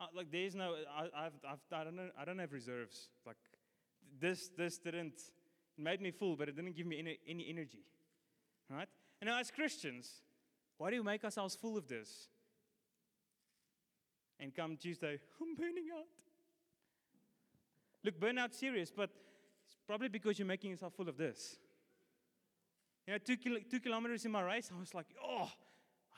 Uh, 0.00 0.06
like 0.14 0.30
there's 0.30 0.54
no, 0.54 0.74
I, 0.96 1.26
I've, 1.26 1.32
I've, 1.48 1.58
I 1.72 1.84
don't 1.84 1.96
know, 1.96 2.08
I 2.18 2.24
don't 2.24 2.38
have 2.38 2.52
reserves. 2.52 3.08
Like 3.26 3.36
this, 4.20 4.50
this 4.56 4.78
didn't. 4.78 5.14
It 5.76 5.82
made 5.82 6.00
me 6.00 6.10
full, 6.10 6.36
but 6.36 6.48
it 6.48 6.56
didn't 6.56 6.76
give 6.76 6.86
me 6.86 6.98
any, 6.98 7.18
any 7.28 7.46
energy. 7.48 7.84
Right? 8.70 8.88
And 9.20 9.28
now, 9.28 9.38
as 9.38 9.50
Christians, 9.50 10.22
why 10.76 10.90
do 10.90 10.96
we 10.96 11.02
make 11.02 11.24
ourselves 11.24 11.56
full 11.56 11.76
of 11.76 11.88
this? 11.88 12.28
And 14.40 14.54
come 14.54 14.76
Tuesday, 14.76 15.18
I'm 15.40 15.54
burning 15.56 15.88
out. 15.96 16.06
Look, 18.04 18.20
burnout 18.20 18.54
serious, 18.54 18.92
but 18.94 19.10
it's 19.66 19.76
probably 19.86 20.08
because 20.08 20.38
you're 20.38 20.46
making 20.46 20.70
yourself 20.70 20.94
full 20.94 21.08
of 21.08 21.16
this. 21.16 21.56
You 23.06 23.14
know, 23.14 23.18
two, 23.18 23.36
kilo, 23.36 23.58
two 23.68 23.80
kilometers 23.80 24.24
in 24.24 24.30
my 24.30 24.42
race, 24.42 24.70
I 24.74 24.78
was 24.78 24.94
like, 24.94 25.06
oh, 25.24 25.50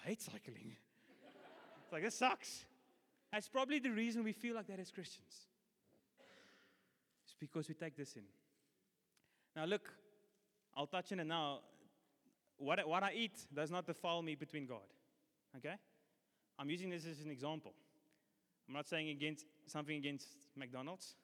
I 0.04 0.08
hate 0.08 0.20
cycling. 0.20 0.76
It's 1.90 1.92
like, 1.92 2.02
this 2.04 2.14
sucks. 2.14 2.66
That's 3.32 3.48
probably 3.48 3.80
the 3.80 3.90
reason 3.90 4.22
we 4.22 4.32
feel 4.32 4.54
like 4.54 4.68
that 4.68 4.78
as 4.78 4.92
Christians. 4.92 5.48
It's 7.24 7.34
because 7.40 7.68
we 7.68 7.74
take 7.74 7.96
this 7.96 8.14
in. 8.14 8.22
Now, 9.56 9.64
look, 9.64 9.92
I'll 10.76 10.86
touch 10.86 11.10
on 11.10 11.18
it 11.18 11.26
now. 11.26 11.58
What, 12.58 12.86
what 12.88 13.02
I 13.02 13.12
eat 13.12 13.44
does 13.52 13.72
not 13.72 13.88
defile 13.88 14.22
me 14.22 14.36
between 14.36 14.66
God. 14.66 14.86
Okay? 15.56 15.74
I'm 16.60 16.70
using 16.70 16.90
this 16.90 17.04
as 17.06 17.22
an 17.24 17.30
example. 17.32 17.72
I'm 18.68 18.74
not 18.74 18.86
saying 18.86 19.08
against 19.08 19.46
something 19.66 19.96
against 19.96 20.28
McDonald's. 20.56 21.16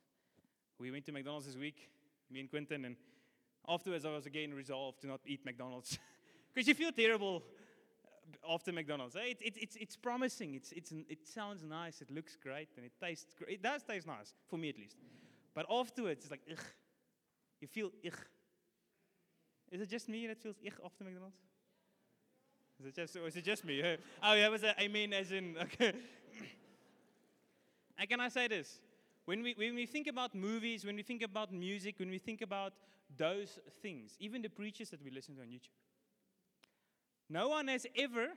We 0.81 0.91
went 0.91 1.07
to 1.07 1.13
McDonald's 1.13 1.47
this 1.47 1.57
week, 1.57 1.91
me 2.29 2.41
and 2.41 2.51
Quentin, 2.51 2.87
and 2.87 2.97
afterwards 3.69 4.05
I 4.05 4.11
was 4.11 4.27
again 4.27 4.53
resolved 4.53 5.01
to 5.03 5.07
not 5.07 5.21
eat 5.27 5.45
McDonald's. 5.45 5.97
Because 6.53 6.69
you 6.69 6.75
feel 6.75 6.91
terrible 6.91 7.43
after 8.49 8.73
McDonald's. 8.73 9.17
It, 9.17 9.39
it, 9.41 9.55
it's, 9.57 9.77
it's 9.77 9.97
promising, 9.97 10.55
it's, 10.55 10.73
it's, 10.73 10.93
it 11.09 11.27
sounds 11.27 11.63
nice, 11.63 12.01
it 12.01 12.11
looks 12.11 12.37
great, 12.37 12.69
and 12.77 12.85
it 12.85 12.93
tastes 13.01 13.35
great. 13.35 13.55
It 13.55 13.63
does 13.63 13.83
taste 13.83 14.07
nice, 14.07 14.35
for 14.49 14.59
me 14.59 14.69
at 14.69 14.79
least. 14.79 14.97
But 15.55 15.67
afterwards, 15.71 16.25
it's 16.25 16.31
like, 16.31 16.43
ugh. 16.51 16.65
You 17.61 17.69
feel 17.69 17.91
ugh. 18.07 18.19
Is 19.73 19.81
it 19.81 19.89
just 19.89 20.09
me 20.09 20.27
that 20.27 20.39
feels 20.39 20.57
ugh 20.65 20.81
after 20.85 21.05
McDonald's? 21.05 21.37
Is 22.79 22.87
it 22.87 22.95
just, 22.95 23.17
or 23.17 23.27
is 23.27 23.37
it 23.37 23.45
just 23.45 23.65
me? 23.65 23.83
Oh, 24.23 24.35
yeah, 24.35 24.49
was 24.49 24.63
a, 24.63 24.79
I 24.81 24.89
mean, 24.89 25.13
as 25.13 25.33
in, 25.33 25.57
okay. 25.63 25.95
and 27.99 28.09
can 28.09 28.21
I 28.21 28.29
say 28.29 28.49
this? 28.49 28.81
When 29.25 29.43
we, 29.43 29.55
when 29.57 29.75
we 29.75 29.87
think 29.87 30.07
about 30.07 30.35
movies, 30.35 30.85
when 30.85 30.95
we 30.95 31.03
think 31.03 31.23
about 31.23 31.53
music, 31.53 31.99
when 31.99 32.11
we 32.11 32.19
think 32.19 32.43
about 32.43 32.75
those 33.17 33.59
things, 33.83 34.17
even 34.21 34.43
the 34.43 34.49
preachers 34.49 34.91
that 34.91 35.03
we 35.03 35.11
listen 35.11 35.35
to 35.37 35.41
on 35.43 35.49
YouTube, 35.49 35.71
no 37.29 37.49
one 37.49 37.69
has 37.69 37.87
ever, 37.97 38.29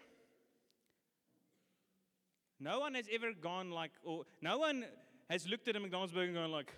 no 2.59 2.79
one 2.79 2.95
has 2.95 3.07
ever 3.11 3.33
gone 3.33 3.71
like, 3.71 3.91
or 4.03 4.23
no 4.41 4.57
one 4.57 4.85
has 5.29 5.47
looked 5.47 5.67
at 5.67 5.75
a 5.75 5.79
McDonald's 5.79 6.13
burger 6.13 6.27
and 6.27 6.35
gone 6.35 6.51
like, 6.51 6.73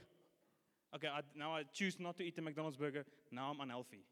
okay, 0.95 1.07
I, 1.07 1.21
now 1.35 1.55
I 1.55 1.63
choose 1.73 1.99
not 1.99 2.17
to 2.17 2.23
eat 2.23 2.35
the 2.35 2.41
McDonald's 2.41 2.77
burger, 2.77 3.05
now 3.31 3.49
I'm 3.51 3.59
unhealthy. 3.61 4.03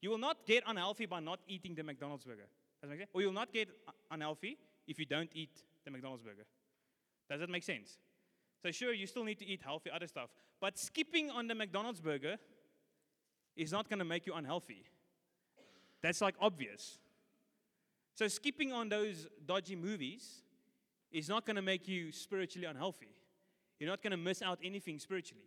You 0.00 0.10
will 0.10 0.18
not 0.18 0.46
get 0.46 0.64
unhealthy 0.66 1.06
by 1.06 1.20
not 1.20 1.40
eating 1.48 1.74
the 1.74 1.82
McDonald's 1.82 2.24
burger. 2.24 2.46
Does 2.80 2.90
that 2.90 2.90
make 2.90 2.98
sense? 3.00 3.10
Or 3.14 3.22
you'll 3.22 3.32
not 3.32 3.52
get 3.52 3.68
unhealthy 4.10 4.58
if 4.86 4.98
you 4.98 5.06
don't 5.06 5.30
eat 5.34 5.62
the 5.84 5.90
McDonald's 5.90 6.22
burger. 6.22 6.44
Does 7.30 7.40
that 7.40 7.48
make 7.48 7.62
sense? 7.62 7.98
So, 8.62 8.70
sure, 8.70 8.92
you 8.92 9.06
still 9.06 9.24
need 9.24 9.38
to 9.38 9.46
eat 9.46 9.62
healthy 9.62 9.90
other 9.90 10.06
stuff, 10.06 10.30
but 10.60 10.78
skipping 10.78 11.30
on 11.30 11.48
the 11.48 11.54
McDonald's 11.54 12.00
burger 12.00 12.36
is 13.56 13.72
not 13.72 13.88
going 13.88 13.98
to 13.98 14.04
make 14.04 14.26
you 14.26 14.34
unhealthy. 14.34 14.84
That's 16.02 16.20
like 16.20 16.34
obvious. 16.40 16.98
So, 18.14 18.28
skipping 18.28 18.72
on 18.72 18.88
those 18.88 19.26
dodgy 19.44 19.74
movies 19.74 20.42
is 21.10 21.28
not 21.28 21.44
going 21.44 21.56
to 21.56 21.62
make 21.62 21.88
you 21.88 22.12
spiritually 22.12 22.66
unhealthy. 22.66 23.14
You're 23.78 23.90
not 23.90 24.02
going 24.02 24.12
to 24.12 24.16
miss 24.16 24.40
out 24.40 24.58
anything 24.62 24.98
spiritually. 24.98 25.44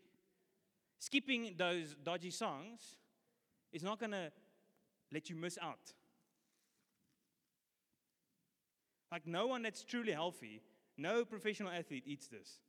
Skipping 0.99 1.55
those 1.57 1.95
dodgy 2.03 2.31
songs 2.31 2.97
is 3.71 3.83
not 3.83 3.99
going 3.99 4.11
to 4.11 4.31
let 5.13 5.29
you 5.29 5.35
miss 5.35 5.57
out. 5.61 5.93
Like, 9.11 9.25
no 9.25 9.47
one 9.47 9.61
that's 9.61 9.83
truly 9.83 10.11
healthy, 10.11 10.61
no 10.97 11.23
professional 11.23 11.71
athlete 11.71 12.03
eats 12.05 12.27
this. 12.27 12.59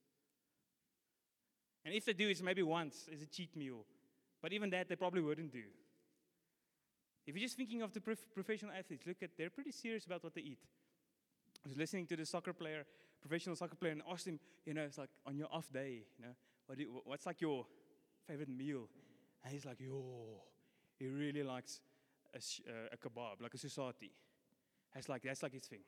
And 1.84 1.94
if 1.94 2.04
they 2.04 2.12
do, 2.12 2.28
it's 2.28 2.42
maybe 2.42 2.62
once 2.62 3.08
as 3.12 3.22
a 3.22 3.26
cheat 3.26 3.56
meal. 3.56 3.84
But 4.42 4.52
even 4.52 4.70
that, 4.70 4.88
they 4.88 4.94
probably 4.94 5.22
wouldn't 5.22 5.52
do. 5.52 5.64
If 7.28 7.36
you're 7.36 7.44
just 7.44 7.58
thinking 7.58 7.82
of 7.82 7.92
the 7.92 8.00
prof- 8.00 8.24
professional 8.34 8.72
athletes, 8.72 9.06
look 9.06 9.22
at 9.22 9.36
they're 9.36 9.50
pretty 9.50 9.70
serious 9.70 10.06
about 10.06 10.24
what 10.24 10.34
they 10.34 10.40
eat. 10.40 10.60
I 11.62 11.68
was 11.68 11.76
listening 11.76 12.06
to 12.06 12.16
the 12.16 12.24
soccer 12.24 12.54
player, 12.54 12.86
professional 13.20 13.54
soccer 13.54 13.74
player, 13.74 13.92
and 13.92 14.02
asked 14.10 14.26
him, 14.26 14.40
you 14.64 14.72
know, 14.72 14.80
it's 14.80 14.96
like 14.96 15.10
on 15.26 15.36
your 15.36 15.48
off 15.52 15.70
day, 15.70 16.04
you 16.18 16.24
know, 16.24 16.32
what 16.66 16.78
you, 16.78 17.02
what's 17.04 17.26
like 17.26 17.42
your 17.42 17.66
favorite 18.26 18.48
meal? 18.48 18.88
And 19.44 19.52
he's 19.52 19.66
like, 19.66 19.78
yo, 19.78 20.40
he 20.98 21.06
really 21.08 21.42
likes 21.42 21.80
a, 22.34 22.38
uh, 22.38 22.94
a 22.94 22.96
kebab, 22.96 23.42
like 23.42 23.52
a 23.52 23.58
sosatie. 23.58 24.12
That's 24.94 25.10
like, 25.10 25.22
that's 25.22 25.42
like 25.42 25.52
his 25.52 25.64
thing. 25.64 25.80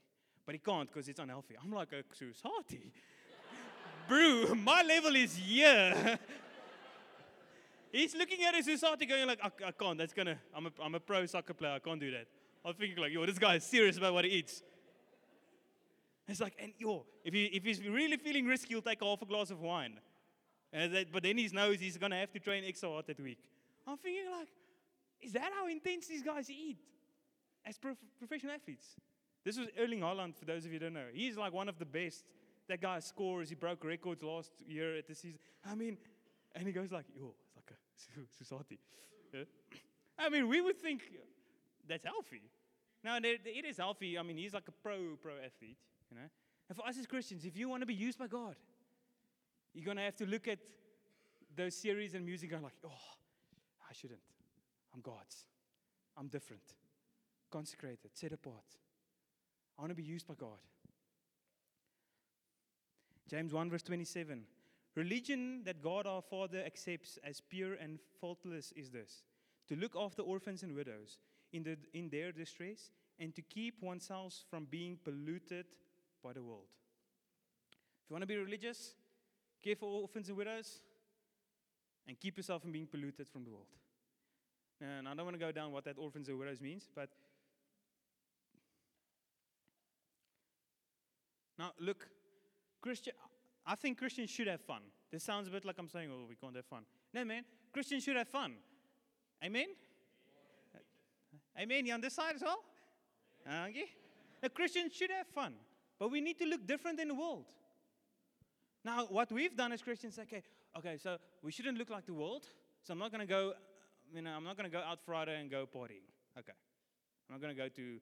But 0.45 0.57
he 0.57 0.59
can't 0.59 0.93
because 0.93 1.09
it's 1.09 1.21
unhealthy. 1.21 1.55
I'm 1.63 1.73
like, 1.73 1.89
a 1.93 2.03
sosatie? 2.23 2.91
Bro, 4.09 4.57
my 4.57 4.83
level 4.83 5.17
is 5.17 5.37
here. 5.37 6.19
He's 7.93 8.15
looking 8.15 8.43
at 8.45 8.55
his 8.55 8.67
sosatie 8.67 9.09
going 9.09 9.27
like, 9.27 9.41
I, 9.43 9.51
I 9.67 9.71
can't, 9.73 9.99
that's 9.99 10.13
gonna, 10.13 10.39
I'm 10.55 10.67
a, 10.67 10.71
I'm 10.83 10.95
a 10.95 11.01
pro 11.01 11.27
soccer 11.27 11.55
player, 11.55 11.73
I 11.73 11.79
can't 11.79 12.01
do 12.01 12.11
that. 12.13 12.27
I'm 12.65 12.75
thinking 12.75 12.99
like, 12.99 13.13
yo, 13.13 13.27
this 13.27 13.39
guy 13.39 13.57
is 13.57 13.65
serious 13.65 13.97
about 13.97 14.15
what 14.15 14.25
he 14.25 14.31
eats. 14.31 14.63
It's 16.29 16.41
like, 16.41 16.55
and 16.61 16.73
yo, 16.79 17.05
if, 17.25 17.35
he, 17.35 17.47
if 17.47 17.65
he's 17.65 17.85
really 17.85 18.17
feeling 18.17 18.47
risky, 18.47 18.75
he'll 18.75 18.83
take 18.83 19.03
half 19.03 19.21
a 19.21 19.27
glass 19.27 19.51
of 19.51 19.61
wine. 19.61 19.99
That, 20.73 21.07
but 21.13 21.25
then 21.25 21.37
he 21.37 21.49
knows 21.49 21.81
he's 21.81 21.97
to 21.99 22.09
have 22.15 22.33
to 22.33 22.39
train 22.39 22.63
extra 22.65 22.89
hard 22.89 23.07
that 23.09 23.19
week. 23.19 23.39
I'm 23.87 23.97
thinking, 23.97 24.31
like, 24.31 24.49
is 25.21 25.33
that 25.33 25.51
how 25.53 25.67
intense 25.67 26.07
these 26.07 26.23
guys 26.23 26.49
eat 26.49 26.79
as 27.67 27.77
prof- 27.77 27.97
professional 28.19 28.53
athletes? 28.53 28.87
This 29.45 29.59
was 29.59 29.69
Erling 29.77 30.01
Haaland, 30.01 30.37
for 30.37 30.45
those 30.45 30.65
of 30.65 30.73
you 30.73 30.79
who 30.79 30.85
don't 30.85 30.95
know. 30.95 31.07
He's 31.13 31.37
like 31.37 31.53
one 31.53 31.69
of 31.69 31.79
the 31.79 31.87
best. 31.87 32.25
That 32.69 32.81
guy 32.81 33.01
scores. 33.01 33.49
He 33.49 33.57
broke 33.57 33.83
records 33.85 34.23
last 34.23 34.53
year 34.65 34.97
at 34.97 35.09
the 35.09 35.15
season. 35.15 35.41
I 35.69 35.75
mean, 35.75 35.99
and 36.55 36.67
he 36.67 36.73
goes 36.73 36.93
like, 36.93 37.07
yo, 37.17 37.35
Yeah? 39.33 39.45
I 40.19 40.29
mean, 40.29 40.49
we 40.49 40.61
would 40.61 40.79
think 40.79 41.03
that's 41.89 42.05
healthy. 42.05 42.43
Now, 43.03 43.19
it 43.23 43.65
is 43.65 43.79
healthy. 43.79 44.19
I 44.19 44.23
mean, 44.23 44.37
he's 44.37 44.53
like 44.55 44.69
a 44.69 44.73
pro, 44.73 45.17
pro 45.23 45.33
athlete, 45.35 45.79
you 46.11 46.17
know. 46.17 46.29
And 46.69 46.77
for 46.77 46.87
us 46.87 46.99
as 46.99 47.07
Christians, 47.07 47.45
if 47.45 47.57
you 47.57 47.69
want 47.69 47.83
to 47.83 47.87
be 47.87 47.95
used 47.95 48.19
by 48.19 48.27
God, 48.27 48.57
you're 49.73 49.85
going 49.85 49.97
to 49.97 50.03
have 50.03 50.17
to 50.17 50.27
look 50.27 50.47
at 50.49 50.59
those 51.57 51.75
series 51.75 52.15
and 52.15 52.25
music 52.25 52.53
and 52.53 52.63
like, 52.63 52.75
oh, 52.85 53.17
I 53.89 53.93
shouldn't. 53.93 54.21
I'm 54.95 55.01
God's. 55.01 55.47
I'm 56.17 56.29
different. 56.29 56.75
Consecrated, 57.51 58.11
set 58.15 58.33
apart. 58.33 58.77
I 59.79 59.83
want 59.83 59.91
to 59.91 59.97
be 59.97 60.03
used 60.03 60.27
by 60.27 60.35
God. 60.35 60.59
James 63.29 63.53
1, 63.53 63.71
verse 63.71 63.83
27. 63.83 64.43
Religion 64.97 65.63
that 65.65 65.83
God 65.83 66.07
our 66.07 66.23
Father 66.23 66.63
accepts 66.65 67.19
as 67.23 67.41
pure 67.41 67.75
and 67.75 67.99
faultless 68.21 68.73
is 68.73 68.91
this 68.91 69.23
to 69.69 69.77
look 69.77 69.95
after 69.97 70.23
orphans 70.23 70.65
and 70.65 70.75
widows 70.75 71.19
in, 71.53 71.63
the, 71.63 71.77
in 71.95 72.09
their 72.09 72.33
distress 72.33 72.91
and 73.19 73.35
to 73.37 73.43
keep 73.43 73.83
oneself 73.83 74.35
from 74.51 74.65
being 74.65 74.99
polluted 75.05 75.67
by 76.25 76.33
the 76.33 76.43
world. 76.43 76.67
If 77.71 78.11
you 78.11 78.15
want 78.15 78.23
to 78.23 78.27
be 78.27 78.37
religious, 78.37 78.95
care 79.63 79.77
for 79.77 79.87
orphans 79.87 80.29
and 80.29 80.37
widows, 80.37 80.81
and 82.09 82.19
keep 82.19 82.37
yourself 82.37 82.63
from 82.63 82.73
being 82.73 82.87
polluted 82.87 83.29
from 83.29 83.45
the 83.45 83.51
world. 83.51 83.69
And 84.81 85.07
I 85.07 85.15
don't 85.15 85.25
want 85.25 85.39
to 85.39 85.45
go 85.45 85.53
down 85.53 85.71
what 85.71 85.85
that 85.85 85.99
orphans 85.99 86.29
and 86.29 86.39
widows 86.39 86.61
means, 86.61 86.89
but 86.95 87.11
now 91.59 91.73
look, 91.79 92.09
Christian, 92.81 93.13
I 93.67 93.75
think 93.75 93.99
Christians 93.99 94.31
should 94.31 94.47
have 94.47 94.61
fun. 94.61 94.83
This 95.11 95.25
sounds 95.25 95.49
a 95.49 95.51
bit 95.51 95.65
like 95.65 95.77
I'm 95.79 95.89
saying, 95.89 96.11
oh, 96.13 96.27
we 96.29 96.37
can't 96.37 96.55
have 96.57 96.67
fun. 96.67 96.85
No, 97.13 97.25
man, 97.25 97.45
Christians 97.73 98.05
should 98.05 98.17
have 98.17 98.29
fun. 98.29 98.55
Amen? 99.45 99.67
Amen. 101.59 101.87
You 101.87 101.95
on 101.95 102.01
this 102.01 102.15
side 102.15 102.35
as 102.37 102.43
well? 102.43 102.63
Okay. 103.47 103.87
A 104.43 104.49
Christian 104.49 104.91
should 104.91 105.11
have 105.11 105.27
fun, 105.27 105.55
but 105.99 106.11
we 106.11 106.21
need 106.21 106.39
to 106.39 106.47
look 106.47 106.67
different 106.67 107.01
in 107.01 107.09
the 107.09 107.15
world. 107.15 107.47
Now, 108.85 109.07
what 109.11 109.31
we've 109.31 109.55
done 109.55 109.73
as 109.73 109.83
Christians, 109.83 110.19
okay, 110.19 110.43
okay, 110.79 110.97
so 110.97 111.19
we 111.43 111.53
shouldn't 111.53 111.77
look 111.77 111.91
like 111.91 112.07
the 112.07 112.15
world. 112.15 112.47
So 112.83 112.93
I'm 112.93 112.99
not 112.99 113.13
going 113.13 113.21
to 113.21 113.27
go, 113.27 113.53
you 114.15 114.23
know, 114.23 114.31
I'm 114.31 114.45
not 114.45 114.57
going 114.57 114.71
to 114.71 114.75
go 114.75 114.83
out 114.83 115.01
Friday 115.05 115.39
and 115.39 115.51
go 115.51 115.67
partying. 115.67 116.07
Okay. 116.39 116.53
I'm 117.29 117.35
not 117.35 117.43
going 117.43 117.55
to 117.55 117.63
go 117.63 117.69
to, 117.69 118.01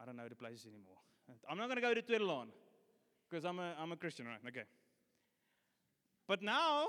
I 0.00 0.06
don't 0.06 0.16
know 0.16 0.28
the 0.28 0.34
places 0.34 0.66
anymore. 0.66 0.96
I'm 1.48 1.58
not 1.58 1.66
going 1.66 1.76
to 1.76 1.82
go 1.82 1.92
to 1.92 2.02
Tweede 2.02 2.22
Laan 2.22 2.46
because 3.30 3.44
I'm 3.44 3.58
a, 3.60 3.74
I'm 3.80 3.92
a 3.92 3.96
Christian, 3.96 4.26
right? 4.26 4.40
Okay. 4.48 4.64
But 6.26 6.42
now, 6.42 6.88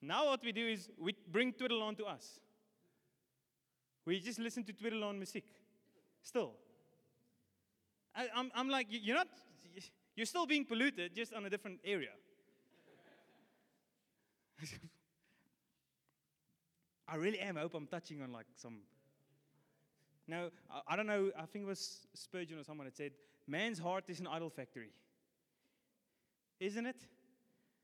now 0.00 0.26
what 0.26 0.44
we 0.44 0.52
do 0.52 0.66
is 0.66 0.88
we 0.98 1.14
bring 1.30 1.52
Tweede 1.52 1.72
Laan 1.72 1.96
to 1.98 2.04
us. 2.04 2.40
We 4.04 4.20
just 4.20 4.38
listen 4.38 4.62
to 4.64 4.72
Tweede 4.72 4.92
Laan 4.94 5.16
music. 5.16 5.44
Still. 6.22 6.52
I, 8.14 8.28
I'm, 8.34 8.50
I'm 8.54 8.68
like, 8.68 8.86
you're 8.90 9.16
not, 9.16 9.28
you're 10.14 10.26
still 10.26 10.46
being 10.46 10.64
polluted, 10.64 11.14
just 11.14 11.34
on 11.34 11.44
a 11.44 11.50
different 11.50 11.80
area. 11.84 12.10
I 17.08 17.16
really 17.16 17.40
am. 17.40 17.56
I 17.56 17.60
hope 17.60 17.74
I'm 17.74 17.86
touching 17.86 18.22
on 18.22 18.32
like 18.32 18.46
some. 18.54 18.78
No, 20.26 20.50
I, 20.70 20.94
I 20.94 20.96
don't 20.96 21.06
know. 21.06 21.30
I 21.36 21.46
think 21.46 21.64
it 21.64 21.68
was 21.68 22.06
Spurgeon 22.14 22.58
or 22.58 22.64
someone 22.64 22.86
that 22.86 22.96
said, 22.96 23.12
"Man's 23.46 23.78
heart 23.78 24.04
is 24.08 24.20
an 24.20 24.26
idol 24.26 24.50
factory. 24.50 24.90
Isn't 26.60 26.86
it? 26.86 26.96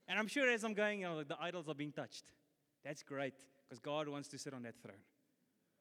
And 0.08 0.18
I'm 0.18 0.26
sure 0.26 0.48
as 0.48 0.64
I'm 0.64 0.74
going, 0.74 1.00
you 1.00 1.06
know, 1.06 1.22
the 1.22 1.40
idols 1.40 1.68
are 1.68 1.74
being 1.74 1.92
touched. 1.92 2.24
That's 2.84 3.02
great 3.02 3.34
because 3.64 3.78
God 3.78 4.08
wants 4.08 4.28
to 4.28 4.38
sit 4.38 4.52
on 4.52 4.62
that 4.62 4.74
throne, 4.82 5.04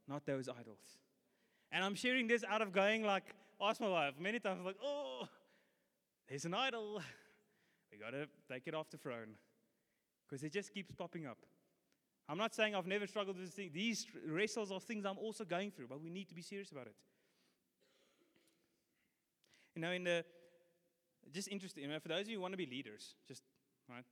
not 0.07 0.25
those 0.25 0.47
idols. 0.47 0.99
And 1.71 1.83
I'm 1.83 1.95
sharing 1.95 2.27
this 2.27 2.43
out 2.43 2.61
of 2.61 2.71
going 2.71 3.03
like, 3.03 3.23
ask 3.61 3.79
my 3.81 3.89
wife 3.89 4.13
many 4.19 4.39
times, 4.39 4.65
like, 4.65 4.77
oh, 4.83 5.27
there's 6.27 6.45
an 6.45 6.53
idol. 6.53 7.01
We 7.91 7.97
got 7.97 8.11
to 8.11 8.25
take 8.49 8.67
it 8.67 8.73
off 8.73 8.89
the 8.89 8.97
throne 8.97 9.35
because 10.25 10.45
it 10.45 10.53
just 10.53 10.73
keeps 10.73 10.93
popping 10.93 11.25
up. 11.25 11.39
I'm 12.29 12.37
not 12.37 12.55
saying 12.55 12.73
I've 12.73 12.87
never 12.87 13.05
struggled 13.05 13.35
with 13.35 13.47
this 13.47 13.53
thing. 13.53 13.71
These 13.73 14.07
wrestles 14.25 14.71
are 14.71 14.79
things 14.79 15.05
I'm 15.05 15.17
also 15.17 15.43
going 15.43 15.71
through, 15.71 15.87
but 15.87 16.01
we 16.01 16.09
need 16.09 16.29
to 16.29 16.33
be 16.33 16.41
serious 16.41 16.71
about 16.71 16.87
it. 16.87 16.95
You 19.75 19.81
know, 19.81 19.91
in 19.91 20.03
the 20.03 20.25
just 21.33 21.47
interesting, 21.47 21.83
you 21.83 21.89
know, 21.89 21.99
for 21.99 22.09
those 22.09 22.21
of 22.21 22.29
you 22.29 22.37
who 22.37 22.41
want 22.41 22.53
to 22.53 22.57
be 22.57 22.65
leaders, 22.65 23.15
just 23.27 23.43
right. 23.89 24.03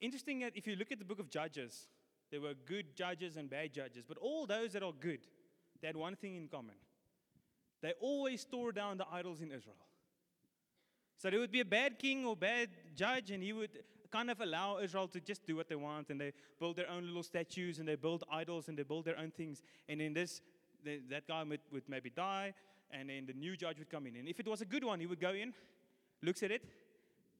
Interesting 0.00 0.40
that 0.40 0.52
if 0.54 0.66
you 0.66 0.76
look 0.76 0.92
at 0.92 0.98
the 0.98 1.04
book 1.04 1.18
of 1.18 1.30
Judges, 1.30 1.86
there 2.30 2.40
were 2.40 2.54
good 2.66 2.96
judges 2.96 3.36
and 3.36 3.48
bad 3.48 3.72
judges, 3.72 4.04
but 4.06 4.18
all 4.18 4.46
those 4.46 4.72
that 4.72 4.82
are 4.82 4.92
good, 4.92 5.20
they 5.80 5.86
had 5.86 5.96
one 5.96 6.16
thing 6.16 6.36
in 6.36 6.48
common. 6.48 6.76
They 7.82 7.92
always 8.00 8.44
tore 8.44 8.72
down 8.72 8.98
the 8.98 9.06
idols 9.12 9.40
in 9.40 9.50
Israel. 9.50 9.76
So 11.18 11.30
there 11.30 11.40
would 11.40 11.52
be 11.52 11.60
a 11.60 11.64
bad 11.64 11.98
king 11.98 12.24
or 12.24 12.34
bad 12.34 12.68
judge, 12.94 13.30
and 13.30 13.42
he 13.42 13.52
would 13.52 13.70
kind 14.10 14.30
of 14.30 14.40
allow 14.40 14.78
Israel 14.78 15.08
to 15.08 15.20
just 15.20 15.46
do 15.46 15.56
what 15.56 15.68
they 15.68 15.74
want, 15.74 16.10
and 16.10 16.20
they 16.20 16.32
build 16.58 16.76
their 16.76 16.88
own 16.90 17.06
little 17.06 17.22
statues, 17.22 17.78
and 17.78 17.86
they 17.86 17.96
build 17.96 18.24
idols, 18.30 18.68
and 18.68 18.78
they 18.78 18.82
build 18.82 19.04
their 19.04 19.18
own 19.18 19.30
things. 19.30 19.62
And 19.88 20.00
in 20.00 20.14
this, 20.14 20.40
that 20.84 21.26
guy 21.28 21.42
would, 21.42 21.60
would 21.70 21.88
maybe 21.88 22.10
die, 22.10 22.54
and 22.92 23.08
then 23.08 23.26
the 23.26 23.32
new 23.32 23.56
judge 23.56 23.78
would 23.78 23.90
come 23.90 24.06
in. 24.06 24.16
And 24.16 24.28
if 24.28 24.38
it 24.38 24.46
was 24.46 24.60
a 24.60 24.66
good 24.66 24.84
one, 24.84 25.00
he 25.00 25.06
would 25.06 25.20
go 25.20 25.30
in, 25.30 25.52
looks 26.22 26.42
at 26.42 26.50
it, 26.50 26.62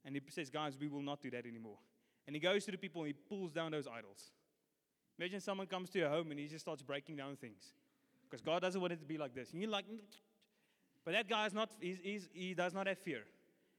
and 0.05 0.15
he 0.15 0.21
says, 0.29 0.49
Guys, 0.49 0.77
we 0.79 0.87
will 0.87 1.01
not 1.01 1.21
do 1.21 1.29
that 1.31 1.45
anymore. 1.45 1.77
And 2.25 2.35
he 2.35 2.39
goes 2.39 2.65
to 2.65 2.71
the 2.71 2.77
people 2.77 3.01
and 3.01 3.07
he 3.07 3.13
pulls 3.13 3.51
down 3.51 3.71
those 3.71 3.87
idols. 3.87 4.31
Imagine 5.19 5.39
someone 5.39 5.67
comes 5.67 5.89
to 5.91 5.99
your 5.99 6.09
home 6.09 6.31
and 6.31 6.39
he 6.39 6.47
just 6.47 6.63
starts 6.63 6.81
breaking 6.81 7.17
down 7.17 7.35
things. 7.35 7.73
Because 8.29 8.41
God 8.41 8.61
doesn't 8.61 8.79
want 8.79 8.93
it 8.93 8.99
to 8.99 9.05
be 9.05 9.17
like 9.17 9.35
this. 9.35 9.51
And 9.51 9.61
you're 9.61 9.69
like, 9.69 9.85
but 11.05 11.13
that 11.13 11.29
guy 11.29 11.45
is 11.45 11.53
not, 11.53 11.69
he's, 11.79 11.97
he's, 12.01 12.29
he 12.33 12.53
does 12.53 12.73
not 12.73 12.87
have 12.87 12.97
fear. 12.97 13.23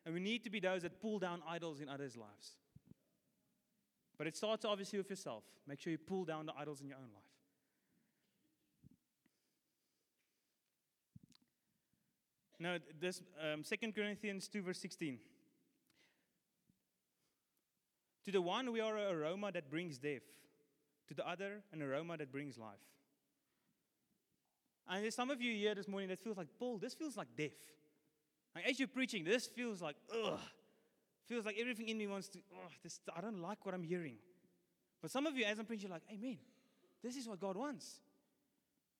And 0.05 0.14
we 0.14 0.20
need 0.20 0.45
to 0.45 0.51
be 0.51 0.61
those 0.61 0.83
that 0.83 1.01
pull 1.01 1.18
down 1.18 1.43
idols 1.49 1.81
in 1.81 1.89
others' 1.89 2.16
lives. 2.16 2.53
But 4.16 4.27
it 4.27 4.37
starts 4.37 4.64
obviously 4.64 4.99
with 4.99 5.11
yourself. 5.11 5.43
Make 5.66 5.81
sure 5.81 5.91
you 5.91 5.99
pull 5.99 6.25
down 6.25 6.47
the 6.47 6.53
idols 6.57 6.81
in 6.81 6.89
your 6.89 6.99
own 6.99 7.11
life. 7.14 7.34
Now, 12.65 12.79
this 12.99 13.21
um, 13.53 13.62
2 13.62 13.93
Corinthians 13.93 14.49
2, 14.49 14.62
verse 14.62 14.79
16. 14.79 15.19
To 18.25 18.33
the 18.33 18.41
one, 18.41 18.73
we 18.73 18.81
are 18.81 18.97
an 18.97 19.15
aroma 19.15 19.53
that 19.53 19.71
brings 19.71 19.99
death. 19.99 20.23
To 21.09 21.15
the 21.15 21.29
other, 21.29 21.61
an 21.75 21.83
aroma 21.83 22.17
that 22.17 22.33
brings 22.33 22.57
life. 22.57 22.81
And 24.89 25.05
there's 25.05 25.15
some 25.15 25.29
of 25.29 25.43
you 25.43 25.53
here 25.53 25.75
this 25.75 25.87
morning 25.87 26.09
that 26.09 26.19
feels 26.19 26.39
like, 26.39 26.47
Paul, 26.59 26.79
this 26.79 26.95
feels 26.95 27.19
like 27.19 27.29
death. 27.37 27.51
Like, 28.55 28.67
as 28.67 28.79
you're 28.79 28.89
preaching, 28.89 29.25
this 29.25 29.47
feels 29.47 29.83
like, 29.83 29.97
ugh. 30.11 30.41
Feels 31.27 31.45
like 31.45 31.57
everything 31.61 31.91
in 31.91 31.99
me 31.99 32.07
wants 32.07 32.29
to, 32.29 32.39
oh, 32.55 32.71
this, 32.83 32.99
I 33.15 33.21
don't 33.21 33.43
like 33.43 33.67
what 33.67 33.75
I'm 33.75 33.85
hearing. 33.85 34.17
But 35.03 35.11
some 35.11 35.27
of 35.27 35.37
you, 35.37 35.45
as 35.45 35.59
I'm 35.59 35.67
preaching, 35.67 35.91
like, 35.91 36.03
Amen. 36.11 36.39
This 37.03 37.17
is 37.17 37.29
what 37.29 37.39
God 37.41 37.59
wants. 37.59 38.01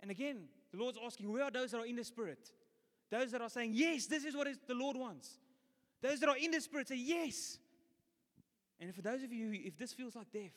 And 0.03 0.11
again, 0.11 0.49
the 0.71 0.77
Lord's 0.77 0.99
asking, 1.03 1.33
where 1.33 1.45
are 1.45 1.51
those 1.51 1.71
that 1.71 1.79
are 1.79 1.87
in 1.87 1.97
the 1.97 2.05
Spirit? 2.05 2.51
Those 3.15 3.31
that 3.31 3.41
are 3.41 3.49
saying, 3.49 3.71
Yes, 3.75 4.07
this 4.07 4.25
is 4.25 4.35
what 4.35 4.49
the 4.67 4.75
Lord 4.75 4.97
wants. 4.97 5.39
Those 6.03 6.19
that 6.19 6.29
are 6.29 6.37
in 6.37 6.51
the 6.51 6.61
Spirit 6.61 6.89
say, 6.89 6.97
Yes. 6.97 7.59
And 8.81 8.93
for 8.93 9.03
those 9.03 9.23
of 9.23 9.33
you, 9.33 9.53
if 9.53 9.79
this 9.79 9.93
feels 9.93 10.17
like 10.17 10.33
death, 10.33 10.51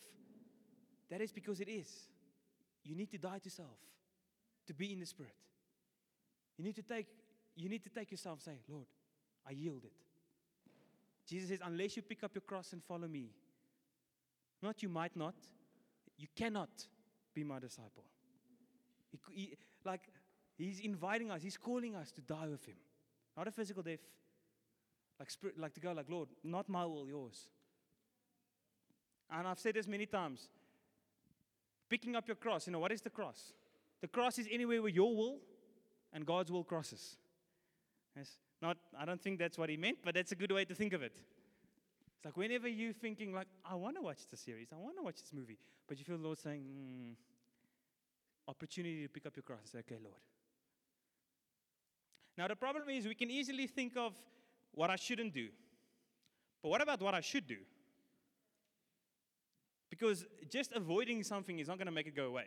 that 1.11 1.21
is 1.21 1.31
because 1.31 1.59
it 1.59 1.69
is. 1.69 1.87
You 2.83 2.95
need 2.95 3.11
to 3.11 3.19
die 3.19 3.37
to 3.43 3.49
self 3.51 3.77
to 4.65 4.73
be 4.73 4.91
in 4.91 4.99
the 4.99 5.05
Spirit. 5.05 5.35
You 6.57 6.65
need 6.65 6.75
to 6.77 6.81
take, 6.81 7.05
you 7.55 7.69
need 7.69 7.83
to 7.83 7.89
take 7.89 8.09
yourself 8.09 8.39
and 8.39 8.55
say, 8.55 8.59
Lord, 8.67 8.87
I 9.47 9.51
yield 9.51 9.83
it. 9.83 9.93
Jesus 11.29 11.49
says, 11.49 11.59
unless 11.63 11.95
you 11.95 12.01
pick 12.01 12.23
up 12.23 12.31
your 12.33 12.41
cross 12.41 12.73
and 12.73 12.83
follow 12.83 13.07
me, 13.07 13.29
not 14.63 14.81
you 14.81 14.89
might 14.89 15.15
not, 15.15 15.35
you 16.17 16.27
cannot 16.35 16.69
be 17.35 17.43
my 17.43 17.59
disciple. 17.59 18.05
He, 19.11 19.19
he, 19.29 19.53
like, 19.85 20.01
he's 20.57 20.79
inviting 20.79 21.31
us, 21.31 21.41
he's 21.41 21.57
calling 21.57 21.95
us 21.95 22.11
to 22.11 22.21
die 22.21 22.47
with 22.47 22.65
him. 22.65 22.75
Not 23.35 23.47
a 23.47 23.51
physical 23.51 23.83
death, 23.83 23.99
like, 25.19 25.29
spirit, 25.29 25.59
like 25.59 25.73
to 25.75 25.79
go, 25.79 25.91
like, 25.91 26.09
Lord, 26.09 26.29
not 26.43 26.67
my 26.67 26.85
will, 26.85 27.07
yours. 27.07 27.49
And 29.29 29.47
I've 29.47 29.59
said 29.59 29.75
this 29.75 29.87
many 29.87 30.05
times. 30.05 30.49
Picking 31.89 32.15
up 32.15 32.27
your 32.27 32.35
cross, 32.35 32.67
you 32.67 32.73
know, 32.73 32.79
what 32.79 32.91
is 32.91 33.01
the 33.01 33.09
cross? 33.09 33.53
The 34.01 34.07
cross 34.07 34.37
is 34.39 34.47
anywhere 34.51 34.81
where 34.81 34.91
your 34.91 35.15
will 35.15 35.37
and 36.13 36.25
God's 36.25 36.51
will 36.51 36.63
crosses. 36.63 37.15
Yes. 38.15 38.37
Not, 38.61 38.77
I 38.97 39.05
don't 39.05 39.21
think 39.21 39.39
that's 39.39 39.57
what 39.57 39.69
he 39.69 39.77
meant, 39.77 39.99
but 40.03 40.15
that's 40.15 40.31
a 40.31 40.35
good 40.35 40.51
way 40.51 40.65
to 40.65 40.73
think 40.73 40.93
of 40.93 41.03
it. 41.03 41.13
It's 42.15 42.25
like 42.25 42.35
whenever 42.35 42.67
you're 42.67 42.93
thinking, 42.93 43.33
like, 43.33 43.47
I 43.63 43.75
want 43.75 43.95
to 43.95 44.01
watch 44.01 44.27
the 44.29 44.37
series, 44.37 44.69
I 44.73 44.77
want 44.77 44.97
to 44.97 45.03
watch 45.03 45.21
this 45.21 45.31
movie, 45.31 45.59
but 45.87 45.99
you 45.99 46.03
feel 46.03 46.17
the 46.17 46.23
Lord 46.23 46.39
saying, 46.39 46.61
mm, 46.61 47.13
opportunity 48.47 49.03
to 49.03 49.09
pick 49.09 49.25
up 49.25 49.35
your 49.35 49.43
cross 49.43 49.59
and 49.61 49.69
say, 49.69 49.79
okay, 49.79 50.01
Lord. 50.03 50.17
Now, 52.37 52.47
the 52.47 52.55
problem 52.55 52.89
is 52.89 53.07
we 53.07 53.15
can 53.15 53.31
easily 53.31 53.65
think 53.67 53.97
of 53.97 54.13
what 54.73 54.89
I 54.89 54.95
shouldn't 54.95 55.33
do. 55.33 55.47
But 56.61 56.69
what 56.69 56.81
about 56.81 57.01
what 57.01 57.13
I 57.15 57.21
should 57.21 57.47
do? 57.47 57.57
Because 59.89 60.25
just 60.49 60.71
avoiding 60.73 61.23
something 61.23 61.59
is 61.59 61.67
not 61.67 61.77
going 61.77 61.87
to 61.87 61.91
make 61.91 62.07
it 62.07 62.15
go 62.15 62.25
away. 62.25 62.45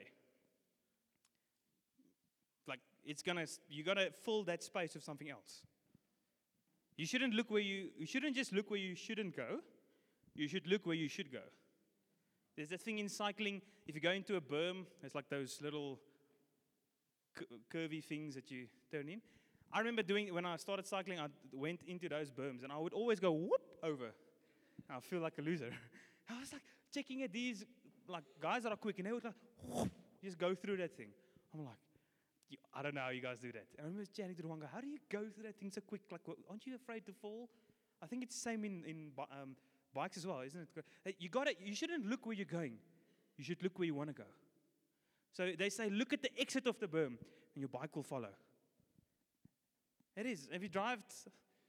Like, 2.69 2.81
it's 3.05 3.23
going 3.23 3.39
to, 3.39 3.49
you 3.69 3.83
got 3.83 3.95
to 3.95 4.11
fill 4.25 4.45
that 4.45 4.63
space 4.63 4.95
with 4.95 5.03
something 5.03 5.29
else. 5.29 5.63
You 6.97 7.07
shouldn't 7.07 7.35
look 7.35 7.51
where 7.51 7.63
you, 7.63 7.89
you 7.99 8.07
shouldn't 8.07 8.37
just 8.37 8.53
look 8.53 8.71
where 8.71 8.79
you 8.79 8.95
shouldn't 8.95 9.37
go. 9.37 9.61
You 10.35 10.47
should 10.47 10.67
look 10.69 10.87
where 10.87 10.95
you 10.95 11.09
should 11.09 11.33
go. 11.33 11.43
There's 12.57 12.73
a 12.73 12.79
thing 12.79 12.99
in 12.99 13.09
cycling, 13.09 13.63
if 13.87 13.95
you 13.95 14.01
go 14.01 14.11
into 14.11 14.37
a 14.37 14.41
berm, 14.41 14.85
it's 15.03 15.15
like 15.15 15.29
those 15.31 15.59
little 15.63 15.99
curvy 17.73 18.05
things 18.05 18.35
that 18.35 18.51
you 18.51 18.67
turn 18.93 19.09
in. 19.09 19.21
I 19.73 19.79
remember 19.79 20.03
doing, 20.03 20.33
when 20.35 20.45
I 20.45 20.57
started 20.57 20.87
cycling, 20.87 21.21
I 21.21 21.27
went 21.53 21.81
into 21.87 22.09
those 22.09 22.31
berms 22.31 22.65
and 22.65 22.73
I 22.73 22.79
would 22.79 22.93
always 22.93 23.21
go 23.21 23.31
whoop 23.33 23.63
over. 23.83 24.11
I 24.89 25.01
feel 25.01 25.21
like 25.21 25.39
a 25.39 25.43
loser. 25.43 25.71
I 26.29 26.41
was 26.41 26.53
like 26.53 26.63
checking 26.93 27.23
at 27.23 27.33
these 27.33 27.65
like 28.09 28.25
guys 28.41 28.65
that 28.65 28.73
are 28.73 28.77
quick 28.77 28.99
and 28.99 29.07
they 29.07 29.13
would 29.13 29.25
like 29.25 29.35
whoop, 29.65 29.91
just 30.25 30.39
go 30.39 30.55
through 30.55 30.79
that 30.79 30.97
thing. 30.97 31.09
I'm 31.55 31.65
like, 31.65 31.77
I 32.75 32.83
don't 32.83 32.95
know 32.95 33.03
how 33.03 33.11
you 33.11 33.21
guys 33.21 33.39
do 33.39 33.53
that. 33.53 33.67
I 33.79 33.83
remember 33.83 34.05
chatting 34.17 34.35
to 34.35 34.43
the 34.43 34.49
one 34.49 34.59
guy, 34.59 34.67
how 34.73 34.81
do 34.81 34.89
you 34.89 34.99
go 35.09 35.21
through 35.33 35.45
that 35.45 35.59
thing 35.59 35.71
so 35.73 35.81
quick? 35.81 36.03
Like, 36.11 36.23
aren't 36.49 36.67
you 36.67 36.75
afraid 36.75 37.07
to 37.07 37.13
fall? 37.13 37.49
I 38.03 38.07
think 38.07 38.23
it's 38.25 38.35
the 38.35 38.41
same 38.41 38.65
in, 38.65 38.83
in 38.87 39.11
um, 39.19 39.57
bikes 39.95 40.17
as 40.17 40.27
well, 40.27 40.41
isn't 40.41 40.69
it? 41.05 41.17
You 41.19 41.29
got 41.29 41.47
it. 41.47 41.59
You 41.63 41.75
shouldn't 41.75 42.07
look 42.07 42.27
where 42.27 42.35
you're 42.35 42.45
going. 42.45 42.75
You 43.37 43.45
should 43.45 43.63
look 43.63 43.79
where 43.79 43.87
you 43.87 43.95
want 43.95 44.09
to 44.09 44.15
go. 44.15 44.29
So 45.33 45.53
they 45.57 45.69
say, 45.69 45.91
look 45.91 46.13
at 46.13 46.23
the 46.23 46.31
exit 46.39 46.67
of 46.67 46.79
the 46.81 46.87
berm, 46.87 47.17
and 47.55 47.59
your 47.59 47.69
bike 47.69 47.95
will 47.95 48.03
follow. 48.03 48.31
It 50.21 50.27
is. 50.27 50.49
If 50.53 50.63
you 50.63 50.69
drive 50.69 50.99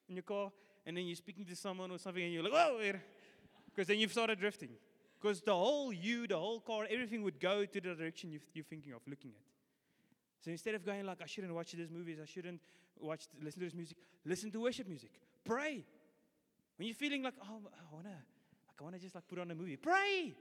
in 0.10 0.16
your 0.18 0.24
car, 0.24 0.52
and 0.86 0.98
then 0.98 1.06
you're 1.06 1.16
speaking 1.16 1.46
to 1.46 1.56
someone 1.56 1.90
or 1.90 1.98
something, 1.98 2.22
and 2.22 2.34
you're 2.34 2.44
like, 2.44 2.52
whoa, 2.52 2.94
because 3.66 3.88
then 3.88 3.98
you've 3.98 4.12
started 4.12 4.40
drifting. 4.40 4.72
Because 5.22 5.40
the 5.40 5.56
whole 5.56 5.94
you, 5.94 6.28
the 6.28 6.38
whole 6.38 6.60
car, 6.60 6.86
everything 6.90 7.24
would 7.24 7.40
go 7.40 7.64
to 7.64 7.82
the 7.82 7.96
direction 7.96 8.38
you're 8.54 8.66
thinking 8.66 8.92
of 8.92 9.00
looking 9.08 9.32
at. 9.32 9.46
So 10.44 10.52
instead 10.52 10.76
of 10.76 10.86
going 10.86 11.06
like, 11.06 11.22
I 11.24 11.28
shouldn't 11.28 11.54
watch 11.54 11.72
these 11.72 11.90
movies, 11.90 12.18
I 12.22 12.26
shouldn't 12.26 12.60
watch, 13.00 13.26
listen 13.42 13.60
to 13.62 13.66
this 13.68 13.76
music, 13.76 13.98
listen 14.26 14.52
to 14.52 14.60
worship 14.60 14.88
music. 14.88 15.12
Pray. 15.46 15.86
When 16.78 16.88
you're 16.88 16.96
feeling 16.96 17.24
like, 17.24 17.36
oh, 17.42 17.62
I 17.72 17.96
wanna, 17.96 18.10
like, 18.10 18.82
I 18.82 18.84
wanna 18.84 19.00
just 19.00 19.16
like 19.16 19.28
put 19.30 19.40
on 19.40 19.50
a 19.52 19.56
movie, 19.56 19.78
pray. 19.78 20.34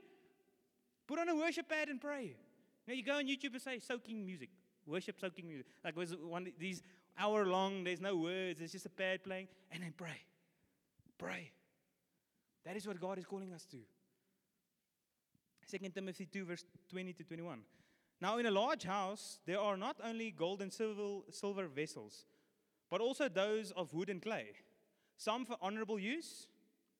Put 1.07 1.19
on 1.19 1.29
a 1.29 1.35
worship 1.35 1.69
pad 1.69 1.87
and 1.87 2.01
pray. 2.01 2.35
Now 2.87 2.93
you 2.93 3.03
go 3.03 3.13
on 3.13 3.25
YouTube 3.25 3.53
and 3.53 3.61
say 3.61 3.79
soaking 3.79 4.25
music, 4.25 4.49
worship 4.85 5.19
soaking 5.19 5.47
music. 5.47 5.67
Like 5.85 5.95
was 5.95 6.15
one 6.15 6.51
these 6.59 6.81
hour 7.17 7.45
long, 7.45 7.83
there's 7.83 8.01
no 8.01 8.15
words, 8.15 8.61
it's 8.61 8.71
just 8.71 8.85
a 8.85 8.89
pad 8.89 9.23
playing, 9.23 9.47
and 9.71 9.83
then 9.83 9.93
pray. 9.95 10.21
Pray. 11.17 11.51
That 12.65 12.75
is 12.75 12.87
what 12.87 12.99
God 12.99 13.17
is 13.17 13.25
calling 13.25 13.53
us 13.53 13.65
to. 13.65 13.77
2 15.69 15.89
Timothy 15.89 16.25
2, 16.25 16.45
verse 16.45 16.65
20 16.89 17.13
to 17.13 17.23
21. 17.23 17.61
Now, 18.19 18.37
in 18.37 18.45
a 18.45 18.51
large 18.51 18.83
house, 18.83 19.39
there 19.45 19.59
are 19.59 19.77
not 19.77 19.97
only 20.03 20.31
gold 20.31 20.61
and 20.61 20.71
silver, 20.71 21.23
silver 21.31 21.67
vessels, 21.67 22.25
but 22.89 23.01
also 23.01 23.27
those 23.29 23.71
of 23.71 23.93
wood 23.93 24.09
and 24.09 24.21
clay, 24.21 24.47
some 25.17 25.45
for 25.45 25.55
honorable 25.61 25.97
use 25.97 26.47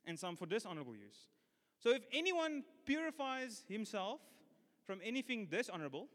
and 0.06 0.18
some 0.18 0.36
for 0.36 0.46
dishonorable 0.46 0.96
use. 0.96 1.28
So, 1.80 1.92
if 1.92 2.04
anyone 2.12 2.64
purifies 2.86 3.64
himself 3.68 4.22
from 4.86 5.00
anything 5.04 5.48
dishonorable, 5.48 6.08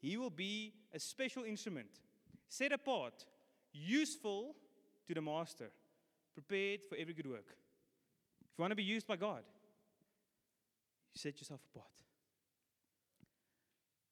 he 0.00 0.16
will 0.16 0.30
be 0.30 0.74
a 0.92 1.00
special 1.00 1.44
instrument, 1.44 2.00
set 2.52 2.70
apart, 2.70 3.24
useful 3.72 4.54
to 5.06 5.14
the 5.14 5.22
master, 5.22 5.70
prepared 6.34 6.84
for 6.84 6.96
every 6.96 7.14
good 7.14 7.26
work. 7.26 7.46
If 7.48 8.58
you 8.58 8.62
want 8.62 8.72
to 8.72 8.76
be 8.76 8.82
used 8.82 9.06
by 9.06 9.16
God, 9.16 9.42
you 11.14 11.18
set 11.18 11.40
yourself 11.40 11.60
apart. 11.74 11.88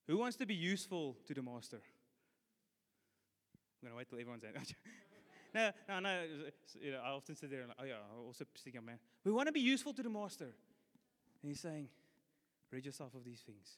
Who 0.06 0.16
wants 0.16 0.36
to 0.38 0.46
be 0.46 0.54
useful 0.54 1.18
to 1.26 1.34
the 1.34 1.42
master? 1.42 1.82
I'm 3.82 3.88
going 3.88 3.92
to 3.92 3.98
wait 3.98 4.08
till 4.08 4.18
everyone's 4.18 4.44
in. 4.44 4.52
no, 5.54 5.70
no, 5.88 6.00
no. 6.00 6.22
You 6.80 6.92
know, 6.92 7.00
I 7.04 7.10
often 7.10 7.36
sit 7.36 7.50
there 7.50 7.60
and 7.60 7.68
like, 7.68 7.78
oh 7.80 7.84
yeah, 7.84 7.94
I 7.94 8.26
also 8.26 8.46
think 8.64 8.82
man. 8.82 8.98
We 9.22 9.32
want 9.32 9.48
to 9.48 9.52
be 9.52 9.60
useful 9.60 9.92
to 9.92 10.02
the 10.02 10.08
master. 10.08 10.48
And 11.42 11.50
he's 11.50 11.60
saying, 11.60 11.88
rid 12.72 12.86
yourself 12.86 13.14
of 13.14 13.22
these 13.22 13.40
things. 13.40 13.76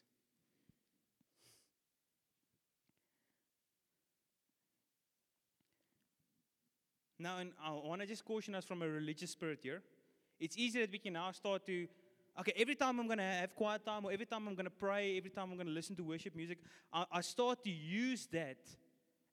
Now, 7.23 7.37
and 7.37 7.51
uh, 7.65 7.77
I 7.77 7.87
want 7.87 8.01
to 8.01 8.07
just 8.07 8.25
caution 8.25 8.53
us 8.53 8.65
from 8.65 8.81
a 8.81 8.87
religious 8.87 9.31
spirit 9.31 9.59
here. 9.63 9.81
It's 10.41 10.57
easy 10.57 10.81
that 10.81 10.91
we 10.91 10.99
can 10.99 11.13
now 11.13 11.31
start 11.31 11.65
to, 11.67 11.87
okay, 12.37 12.51
every 12.57 12.75
time 12.75 12.99
I'm 12.99 13.05
going 13.07 13.19
to 13.19 13.23
have 13.23 13.55
quiet 13.55 13.85
time, 13.85 14.03
or 14.03 14.11
every 14.11 14.25
time 14.25 14.45
I'm 14.45 14.55
going 14.55 14.65
to 14.65 14.77
pray, 14.87 15.17
every 15.17 15.29
time 15.29 15.49
I'm 15.49 15.55
going 15.55 15.67
to 15.67 15.73
listen 15.73 15.95
to 15.95 16.03
worship 16.03 16.35
music, 16.35 16.57
I, 16.91 17.05
I 17.09 17.21
start 17.21 17.63
to 17.63 17.69
use 17.69 18.27
that 18.33 18.57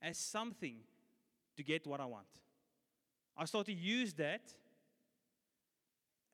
as 0.00 0.18
something 0.18 0.76
to 1.56 1.64
get 1.64 1.84
what 1.84 2.00
I 2.00 2.04
want. 2.04 2.28
I 3.36 3.44
start 3.46 3.66
to 3.66 3.72
use 3.72 4.12
that 4.14 4.42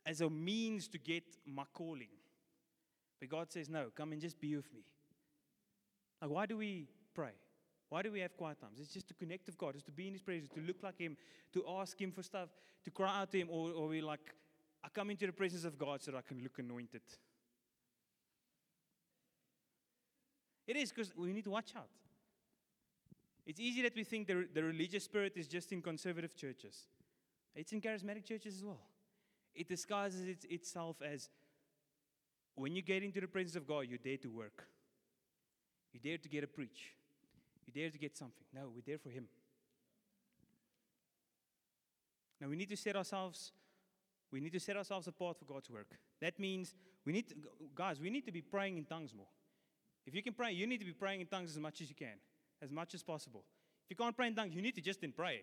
as 0.04 0.20
a 0.20 0.28
means 0.28 0.88
to 0.88 0.98
get 0.98 1.24
my 1.46 1.64
calling. 1.72 2.12
But 3.18 3.30
God 3.30 3.50
says, 3.50 3.70
no, 3.70 3.86
come 3.96 4.12
and 4.12 4.20
just 4.20 4.38
be 4.38 4.54
with 4.56 4.70
me. 4.74 4.82
Like, 6.20 6.30
why 6.30 6.44
do 6.44 6.58
we 6.58 6.86
pray? 7.14 7.32
Why 7.88 8.02
do 8.02 8.10
we 8.10 8.20
have 8.20 8.36
quiet 8.36 8.60
times? 8.60 8.78
It's 8.80 8.92
just 8.92 9.08
to 9.08 9.14
connect 9.14 9.46
with 9.46 9.56
God, 9.56 9.74
it's 9.74 9.84
to 9.84 9.92
be 9.92 10.08
in 10.08 10.12
His 10.14 10.22
presence, 10.22 10.50
to 10.54 10.60
look 10.60 10.82
like 10.82 10.98
Him, 10.98 11.16
to 11.52 11.64
ask 11.68 12.00
Him 12.00 12.10
for 12.10 12.22
stuff, 12.22 12.48
to 12.84 12.90
cry 12.90 13.20
out 13.20 13.30
to 13.32 13.38
Him, 13.38 13.48
or, 13.50 13.70
or 13.70 13.88
we 13.88 14.00
like, 14.00 14.34
I 14.84 14.88
come 14.88 15.10
into 15.10 15.26
the 15.26 15.32
presence 15.32 15.64
of 15.64 15.78
God 15.78 16.02
so 16.02 16.10
that 16.10 16.18
I 16.18 16.22
can 16.22 16.42
look 16.42 16.58
anointed. 16.58 17.02
It 20.66 20.76
is 20.76 20.90
because 20.90 21.16
we 21.16 21.32
need 21.32 21.44
to 21.44 21.50
watch 21.50 21.72
out. 21.76 21.88
It's 23.46 23.60
easy 23.60 23.82
that 23.82 23.94
we 23.94 24.02
think 24.02 24.26
the, 24.26 24.48
the 24.52 24.64
religious 24.64 25.04
spirit 25.04 25.34
is 25.36 25.46
just 25.46 25.70
in 25.70 25.80
conservative 25.80 26.34
churches. 26.34 26.86
It's 27.54 27.72
in 27.72 27.80
charismatic 27.80 28.24
churches 28.24 28.56
as 28.56 28.64
well. 28.64 28.82
It 29.54 29.68
disguises 29.68 30.26
it, 30.26 30.44
itself 30.50 30.96
as 31.00 31.28
when 32.56 32.74
you 32.74 32.82
get 32.82 33.04
into 33.04 33.20
the 33.20 33.28
presence 33.28 33.54
of 33.54 33.66
God, 33.66 33.86
you 33.88 33.98
dare 33.98 34.16
to 34.18 34.28
work. 34.28 34.66
You 35.92 36.00
dare 36.00 36.18
to 36.18 36.28
get 36.28 36.42
a 36.42 36.46
preach. 36.48 36.94
You 37.66 37.72
dare 37.72 37.90
to 37.90 37.98
get 37.98 38.16
something. 38.16 38.44
No, 38.52 38.70
we're 38.74 38.82
there 38.86 38.98
for 38.98 39.10
Him. 39.10 39.28
Now 42.40 42.48
we 42.48 42.56
need 42.56 42.68
to 42.68 42.76
set 42.76 42.96
ourselves, 42.96 43.52
we 44.30 44.40
need 44.40 44.52
to 44.52 44.60
set 44.60 44.76
ourselves 44.76 45.06
apart 45.06 45.38
for 45.38 45.46
God's 45.46 45.70
work. 45.70 45.88
That 46.20 46.38
means 46.38 46.74
we 47.04 47.12
need 47.12 47.28
to, 47.28 47.34
guys, 47.74 48.00
we 48.00 48.10
need 48.10 48.26
to 48.26 48.32
be 48.32 48.42
praying 48.42 48.76
in 48.76 48.84
tongues 48.84 49.14
more. 49.14 49.28
If 50.06 50.14
you 50.14 50.22
can 50.22 50.34
pray, 50.34 50.52
you 50.52 50.66
need 50.66 50.78
to 50.78 50.84
be 50.84 50.92
praying 50.92 51.20
in 51.20 51.26
tongues 51.26 51.52
as 51.52 51.58
much 51.58 51.80
as 51.80 51.88
you 51.88 51.96
can, 51.96 52.18
as 52.62 52.70
much 52.70 52.94
as 52.94 53.02
possible. 53.02 53.44
If 53.84 53.90
you 53.90 53.96
can't 53.96 54.16
pray 54.16 54.28
in 54.28 54.34
tongues, 54.34 54.54
you 54.54 54.62
need 54.62 54.74
to 54.74 54.80
just 54.80 55.00
then 55.00 55.12
pray. 55.12 55.42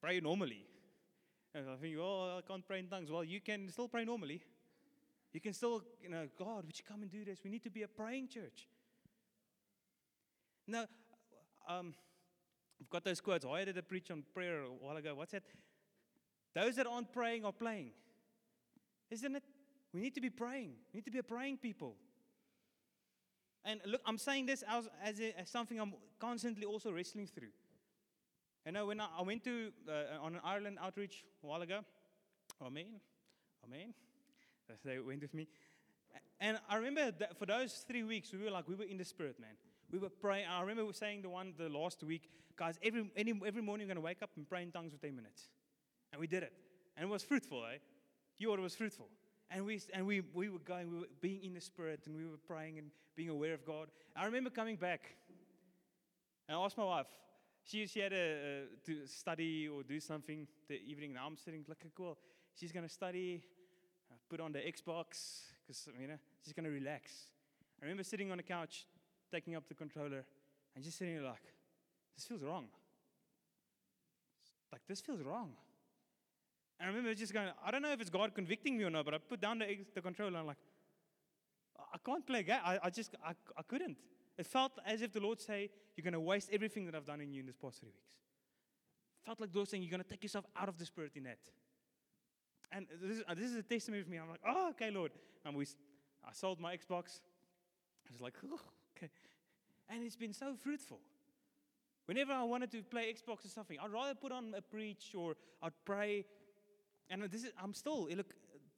Pray 0.00 0.20
normally. 0.20 0.66
And 1.54 1.68
I 1.68 1.76
think, 1.76 1.96
oh, 1.98 2.38
I 2.38 2.42
can't 2.46 2.66
pray 2.66 2.78
in 2.78 2.86
tongues. 2.86 3.10
Well, 3.10 3.24
you 3.24 3.40
can 3.40 3.68
still 3.70 3.88
pray 3.88 4.04
normally. 4.04 4.42
You 5.32 5.40
can 5.40 5.52
still, 5.52 5.82
you 6.02 6.08
know, 6.08 6.26
God, 6.38 6.66
would 6.66 6.78
you 6.78 6.84
come 6.86 7.02
and 7.02 7.10
do 7.10 7.24
this? 7.24 7.40
We 7.44 7.50
need 7.50 7.62
to 7.64 7.70
be 7.70 7.82
a 7.82 7.88
praying 7.88 8.28
church. 8.28 8.68
Now, 10.66 10.86
um, 11.70 11.94
I've 12.80 12.90
got 12.90 13.04
those 13.04 13.20
quotes. 13.20 13.44
I 13.44 13.64
did 13.64 13.76
a 13.78 13.82
preach 13.82 14.10
on 14.10 14.24
prayer 14.34 14.62
a 14.62 14.66
while 14.66 14.96
ago. 14.96 15.14
What's 15.14 15.32
that? 15.32 15.42
Those 16.54 16.76
that 16.76 16.86
aren't 16.86 17.12
praying 17.12 17.44
are 17.44 17.52
playing. 17.52 17.92
Isn't 19.10 19.36
it? 19.36 19.44
We 19.92 20.00
need 20.00 20.14
to 20.14 20.20
be 20.20 20.30
praying. 20.30 20.72
We 20.92 20.98
need 20.98 21.04
to 21.04 21.10
be 21.10 21.18
a 21.18 21.22
praying 21.22 21.58
people. 21.58 21.96
And 23.64 23.80
look, 23.84 24.00
I'm 24.06 24.18
saying 24.18 24.46
this 24.46 24.64
as, 24.68 24.88
as, 25.04 25.20
a, 25.20 25.38
as 25.38 25.50
something 25.50 25.78
I'm 25.78 25.92
constantly 26.18 26.64
also 26.64 26.90
wrestling 26.92 27.26
through. 27.26 27.52
You 28.64 28.72
know, 28.72 28.86
when 28.86 29.00
I, 29.00 29.08
I 29.18 29.22
went 29.22 29.44
to 29.44 29.72
uh, 29.88 30.24
on 30.24 30.34
an 30.34 30.40
Ireland 30.44 30.78
outreach 30.80 31.24
a 31.42 31.46
while 31.46 31.62
ago, 31.62 31.80
Amen, 32.62 33.00
Amen. 33.64 33.94
They 34.84 34.98
went 35.00 35.22
with 35.22 35.34
me, 35.34 35.48
and 36.38 36.58
I 36.68 36.76
remember 36.76 37.10
that 37.18 37.36
for 37.38 37.46
those 37.46 37.84
three 37.88 38.04
weeks 38.04 38.32
we 38.32 38.38
were 38.38 38.50
like 38.50 38.68
we 38.68 38.76
were 38.76 38.84
in 38.84 38.98
the 38.98 39.04
spirit, 39.04 39.40
man. 39.40 39.56
We 39.90 39.98
were 39.98 40.08
praying. 40.08 40.46
I 40.48 40.60
remember 40.60 40.82
we 40.82 40.88
were 40.88 40.92
saying 40.92 41.22
the 41.22 41.30
one 41.30 41.54
the 41.58 41.68
last 41.68 42.02
week, 42.02 42.30
guys. 42.56 42.78
Every 42.82 43.10
any, 43.16 43.34
every 43.46 43.62
morning 43.62 43.86
we're 43.86 43.94
gonna 43.94 44.04
wake 44.04 44.22
up 44.22 44.30
and 44.36 44.48
pray 44.48 44.62
in 44.62 44.70
tongues 44.70 44.92
for 44.92 44.98
ten 44.98 45.16
minutes, 45.16 45.48
and 46.12 46.20
we 46.20 46.26
did 46.26 46.42
it, 46.42 46.52
and 46.96 47.08
it 47.08 47.10
was 47.10 47.22
fruitful, 47.22 47.64
eh? 47.66 47.78
You 48.38 48.54
it 48.54 48.60
was 48.60 48.74
fruitful. 48.74 49.08
And 49.52 49.66
we, 49.66 49.80
and 49.92 50.06
we, 50.06 50.22
we 50.32 50.48
were 50.48 50.60
going, 50.60 50.92
we 50.92 50.98
were 51.00 51.08
being 51.20 51.42
in 51.42 51.54
the 51.54 51.60
Spirit, 51.60 52.02
and 52.06 52.16
we 52.16 52.24
were 52.24 52.36
praying 52.36 52.78
and 52.78 52.92
being 53.16 53.30
aware 53.30 53.52
of 53.52 53.66
God. 53.66 53.88
I 54.14 54.24
remember 54.24 54.48
coming 54.48 54.76
back, 54.76 55.16
and 56.48 56.56
I 56.56 56.60
asked 56.64 56.78
my 56.78 56.84
wife, 56.84 57.08
she, 57.64 57.84
she 57.88 57.98
had 57.98 58.12
a, 58.12 58.16
uh, 58.16 58.66
to 58.86 59.06
study 59.08 59.66
or 59.66 59.82
do 59.82 59.98
something 59.98 60.46
the 60.68 60.80
evening. 60.86 61.14
Now 61.14 61.26
I'm 61.26 61.36
sitting 61.36 61.64
like, 61.66 61.84
a 61.84 61.88
cool. 61.96 62.16
She's 62.54 62.70
going 62.70 62.86
to 62.86 62.92
study, 62.92 63.42
uh, 64.08 64.14
put 64.28 64.38
on 64.38 64.52
the 64.52 64.60
Xbox, 64.60 65.40
because, 65.66 65.88
you 66.00 66.06
know, 66.06 66.18
she's 66.44 66.52
going 66.52 66.64
to 66.64 66.70
relax. 66.70 67.10
I 67.82 67.86
remember 67.86 68.04
sitting 68.04 68.30
on 68.30 68.36
the 68.36 68.44
couch, 68.44 68.86
taking 69.30 69.54
up 69.56 69.68
the 69.68 69.74
controller, 69.74 70.24
and 70.74 70.84
just 70.84 70.98
sitting 70.98 71.14
there 71.14 71.24
like, 71.24 71.42
this 72.16 72.24
feels 72.24 72.42
wrong. 72.42 72.66
Like, 74.72 74.82
this 74.88 75.00
feels 75.00 75.22
wrong. 75.22 75.50
And 76.78 76.86
I 76.86 76.88
remember 76.88 77.14
just 77.14 77.32
going, 77.32 77.48
I 77.64 77.70
don't 77.70 77.82
know 77.82 77.92
if 77.92 78.00
it's 78.00 78.10
God 78.10 78.34
convicting 78.34 78.78
me 78.78 78.84
or 78.84 78.90
not, 78.90 79.04
but 79.04 79.14
I 79.14 79.18
put 79.18 79.40
down 79.40 79.58
the, 79.58 79.66
the 79.94 80.00
controller 80.00 80.28
and 80.28 80.38
I'm 80.38 80.46
like, 80.46 80.56
I 81.92 81.98
can't 82.04 82.26
play 82.26 82.40
a 82.40 82.42
game. 82.42 82.60
I, 82.64 82.78
I 82.84 82.90
just, 82.90 83.14
I, 83.24 83.32
I 83.56 83.62
couldn't. 83.66 83.96
It 84.38 84.46
felt 84.46 84.72
as 84.86 85.02
if 85.02 85.12
the 85.12 85.20
Lord 85.20 85.40
say, 85.40 85.70
you're 85.96 86.04
going 86.04 86.14
to 86.14 86.20
waste 86.20 86.48
everything 86.52 86.86
that 86.86 86.94
I've 86.94 87.04
done 87.04 87.20
in 87.20 87.32
you 87.32 87.40
in 87.40 87.46
this 87.46 87.56
past 87.56 87.80
three 87.80 87.88
weeks. 87.88 88.08
Felt 89.26 89.40
like 89.40 89.52
the 89.52 89.58
Lord 89.58 89.68
saying, 89.68 89.82
you're 89.82 89.90
going 89.90 90.02
to 90.02 90.08
take 90.08 90.22
yourself 90.22 90.46
out 90.56 90.68
of 90.68 90.78
the 90.78 90.86
spirit 90.86 91.12
in 91.14 91.24
that. 91.24 91.38
And 92.72 92.86
this 93.02 93.18
is, 93.18 93.24
this 93.36 93.50
is 93.50 93.56
a 93.56 93.62
testimony 93.62 94.00
of 94.00 94.08
me. 94.08 94.18
I'm 94.18 94.30
like, 94.30 94.40
oh, 94.46 94.70
okay, 94.70 94.90
Lord. 94.90 95.12
And 95.44 95.56
we, 95.56 95.66
I 96.24 96.32
sold 96.32 96.60
my 96.60 96.74
Xbox. 96.74 97.20
I 98.08 98.12
was 98.12 98.20
like, 98.20 98.34
And 99.88 100.04
it's 100.04 100.16
been 100.16 100.32
so 100.32 100.54
fruitful. 100.54 101.00
Whenever 102.06 102.32
I 102.32 102.42
wanted 102.42 102.70
to 102.72 102.82
play 102.82 103.12
Xbox 103.12 103.44
or 103.44 103.48
something, 103.48 103.78
I'd 103.82 103.90
rather 103.90 104.14
put 104.14 104.32
on 104.32 104.54
a 104.56 104.62
preach 104.62 105.14
or 105.16 105.36
I'd 105.62 105.72
pray. 105.84 106.24
And 107.08 107.22
this 107.24 107.44
is, 107.44 107.50
I'm 107.62 107.74
still, 107.74 108.08
look, 108.08 108.34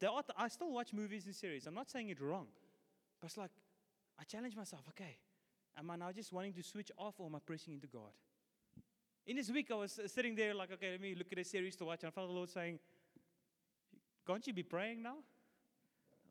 are, 0.07 0.23
I 0.37 0.49
still 0.49 0.73
watch 0.73 0.93
movies 0.93 1.27
and 1.27 1.35
series. 1.35 1.66
I'm 1.66 1.75
not 1.75 1.91
saying 1.91 2.11
it 2.11 2.20
wrong. 2.20 2.47
But 3.20 3.27
it's 3.29 3.37
like, 3.37 3.51
I 4.18 4.25
challenge 4.25 4.57
myself, 4.57 4.83
okay, 4.91 5.18
Am 5.79 5.91
I 5.91 5.97
now 5.97 6.12
just 6.12 6.33
wanting 6.33 6.53
to 6.55 6.62
switch 6.62 6.91
off 6.99 7.14
or 7.18 7.27
am 7.27 7.35
I 7.35 7.39
pressing 7.39 7.75
into 7.75 7.87
God? 7.87 8.12
In 9.27 9.37
this 9.37 9.51
week, 9.51 9.70
I 9.70 9.75
was 9.75 9.99
sitting 10.07 10.35
there 10.35 10.55
like, 10.55 10.73
okay, 10.73 10.93
let 10.93 11.01
me 11.01 11.14
look 11.14 11.29
at 11.33 11.39
a 11.39 11.45
series 11.45 11.77
to 11.77 11.85
watch. 11.85 12.03
And 12.03 12.09
I 12.09 12.11
felt 12.11 12.29
the 12.29 12.35
Lord 12.35 12.51
saying, 12.51 12.79
Can't 14.27 14.47
you 14.47 14.53
be 14.53 14.62
praying 14.62 15.03
now? 15.03 15.16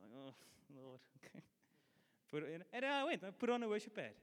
Like, 0.01 0.11
oh, 0.15 0.33
Lord, 0.75 0.99
okay. 1.17 1.43
Put 2.31 2.43
and 2.71 2.85
I 2.85 3.03
went, 3.03 3.23
I 3.23 3.31
put 3.31 3.49
on 3.49 3.61
a 3.63 3.67
worship 3.67 3.95
pad, 3.95 4.13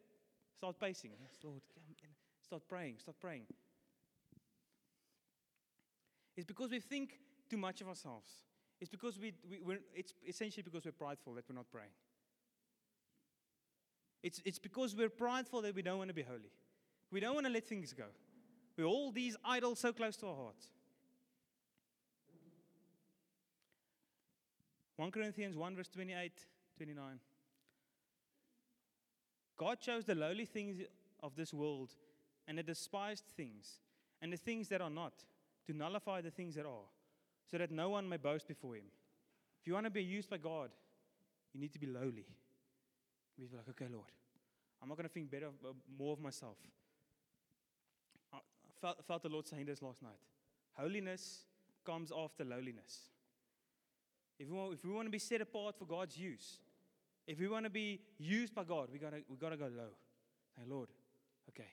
start 0.57 0.81
pacing. 0.81 1.11
Yes, 1.21 1.33
Lord, 1.45 1.61
start 2.43 2.63
praying, 2.67 2.97
start 2.99 3.17
praying. 3.21 3.45
It's 6.37 6.47
because 6.47 6.71
we 6.71 6.81
think 6.81 7.19
too 7.51 7.59
much 7.59 7.81
of 7.81 7.89
ourselves. 7.89 8.31
It's 8.81 8.89
because 8.89 9.19
we, 9.19 9.33
we, 9.51 9.59
we're, 9.61 9.81
it's 9.95 10.15
essentially 10.27 10.63
because 10.63 10.85
we're 10.85 10.93
prideful 10.93 11.35
that 11.35 11.45
we're 11.49 11.57
not 11.57 11.71
praying. 11.71 11.91
It's, 14.23 14.41
it's 14.45 14.59
because 14.59 14.97
we're 14.97 15.09
prideful 15.09 15.63
that 15.63 15.75
we 15.75 15.83
don't 15.83 15.99
want 15.99 16.09
to 16.09 16.15
be 16.15 16.23
holy. 16.23 16.53
We 17.11 17.21
don't 17.21 17.35
want 17.35 17.47
to 17.47 17.53
let 17.53 17.67
things 17.67 17.93
go. 17.93 18.05
We 18.77 18.85
hold 18.85 19.15
these 19.15 19.37
idols 19.45 19.81
so 19.81 19.93
close 19.93 20.17
to 20.19 20.29
our 20.29 20.37
hearts. 20.37 20.69
1 24.97 25.11
Corinthians 25.11 25.57
1, 25.57 25.77
verse 25.77 25.89
28, 25.89 26.33
29. 26.77 27.21
God 29.59 29.81
chose 29.81 30.05
the 30.05 30.15
lowly 30.15 30.47
things 30.47 30.79
of 31.23 31.35
this 31.37 31.53
world 31.53 31.91
and 32.47 32.57
the 32.57 32.63
despised 32.63 33.25
things 33.37 33.81
and 34.23 34.33
the 34.33 34.37
things 34.37 34.69
that 34.69 34.81
are 34.81 34.89
not 34.91 35.13
to 35.67 35.77
nullify 35.77 36.21
the 36.23 36.31
things 36.31 36.55
that 36.55 36.65
are, 36.65 36.89
so 37.51 37.59
that 37.59 37.71
no 37.71 37.91
one 37.91 38.09
may 38.09 38.17
boast 38.17 38.49
before 38.49 38.77
him. 38.77 38.85
If 39.61 39.67
you 39.67 39.75
want 39.75 39.85
to 39.85 39.91
be 39.91 40.03
used 40.03 40.31
by 40.31 40.39
God, 40.39 40.71
you 41.53 41.61
need 41.61 41.73
to 41.73 41.79
be 41.79 41.87
lowly. 41.87 42.27
We 43.39 43.47
be 43.47 43.57
like, 43.57 43.69
okay, 43.71 43.87
Lord, 43.93 44.11
I'm 44.81 44.89
not 44.89 44.97
going 44.97 45.09
to 45.09 45.13
think 45.13 45.31
better, 45.31 45.47
uh, 45.47 45.73
more 45.99 46.13
of 46.13 46.21
myself. 46.21 46.57
I 48.33 48.39
felt, 48.81 49.05
felt 49.07 49.23
the 49.23 49.29
Lord 49.29 49.47
saying 49.47 49.67
this 49.67 49.83
last 49.83 50.03
night. 50.03 50.19
Holiness 50.75 51.41
comes 51.85 52.13
after 52.17 52.45
lowliness. 52.45 53.11
If 54.39 54.49
we, 54.49 54.57
want, 54.57 54.75
if 54.75 54.85
we 54.85 54.93
want 54.93 55.07
to 55.07 55.11
be 55.11 55.19
set 55.19 55.41
apart 55.41 55.77
for 55.79 55.85
God's 55.85 56.17
use, 56.17 56.59
if 57.29 57.39
we 57.39 57.47
want 57.47 57.65
to 57.67 57.71
be 57.71 58.01
used 58.19 58.55
by 58.55 58.65
God, 58.65 58.89
we 58.91 58.99
gotta 58.99 59.19
we 59.29 59.37
gotta 59.37 59.57
go 59.57 59.67
low. 59.67 59.93
Say, 60.57 60.63
Lord, 60.67 60.89
okay, 61.51 61.69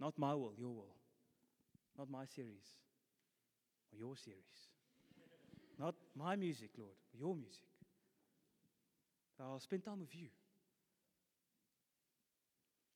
not 0.00 0.18
my 0.18 0.34
will, 0.34 0.52
your 0.58 0.74
will, 0.74 0.96
not 1.96 2.10
my 2.10 2.24
series 2.26 2.66
or 3.92 3.98
your 3.98 4.16
series. 4.16 4.68
Not 5.78 5.94
my 6.16 6.34
music, 6.34 6.70
Lord, 6.76 6.96
your 7.16 7.36
music. 7.36 7.62
I'll 9.40 9.60
spend 9.60 9.84
time 9.84 10.00
with 10.00 10.14
you. 10.16 10.26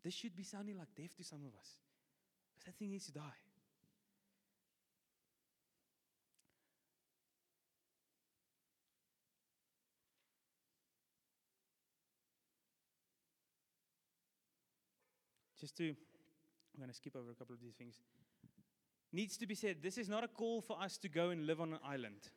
This 0.02 0.12
should 0.12 0.34
be 0.34 0.42
sounding 0.42 0.76
like 0.76 0.88
death 0.96 1.16
to 1.18 1.22
some 1.22 1.38
of 1.46 1.54
us. 1.56 1.78
Because 2.52 2.66
that 2.66 2.76
thing 2.76 2.90
needs 2.90 3.06
to 3.06 3.12
die. 3.12 3.38
Just 15.62 15.76
to, 15.76 15.90
I'm 15.90 16.78
going 16.78 16.90
to 16.90 16.96
skip 16.96 17.14
over 17.14 17.30
a 17.30 17.34
couple 17.34 17.54
of 17.54 17.60
these 17.60 17.74
things. 17.74 18.00
Needs 19.12 19.36
to 19.36 19.46
be 19.46 19.54
said, 19.54 19.76
this 19.80 19.96
is 19.96 20.08
not 20.08 20.24
a 20.24 20.28
call 20.28 20.60
for 20.60 20.76
us 20.82 20.98
to 20.98 21.08
go 21.08 21.30
and 21.30 21.46
live 21.46 21.60
on 21.60 21.72
an 21.72 21.78
island. 21.86 22.30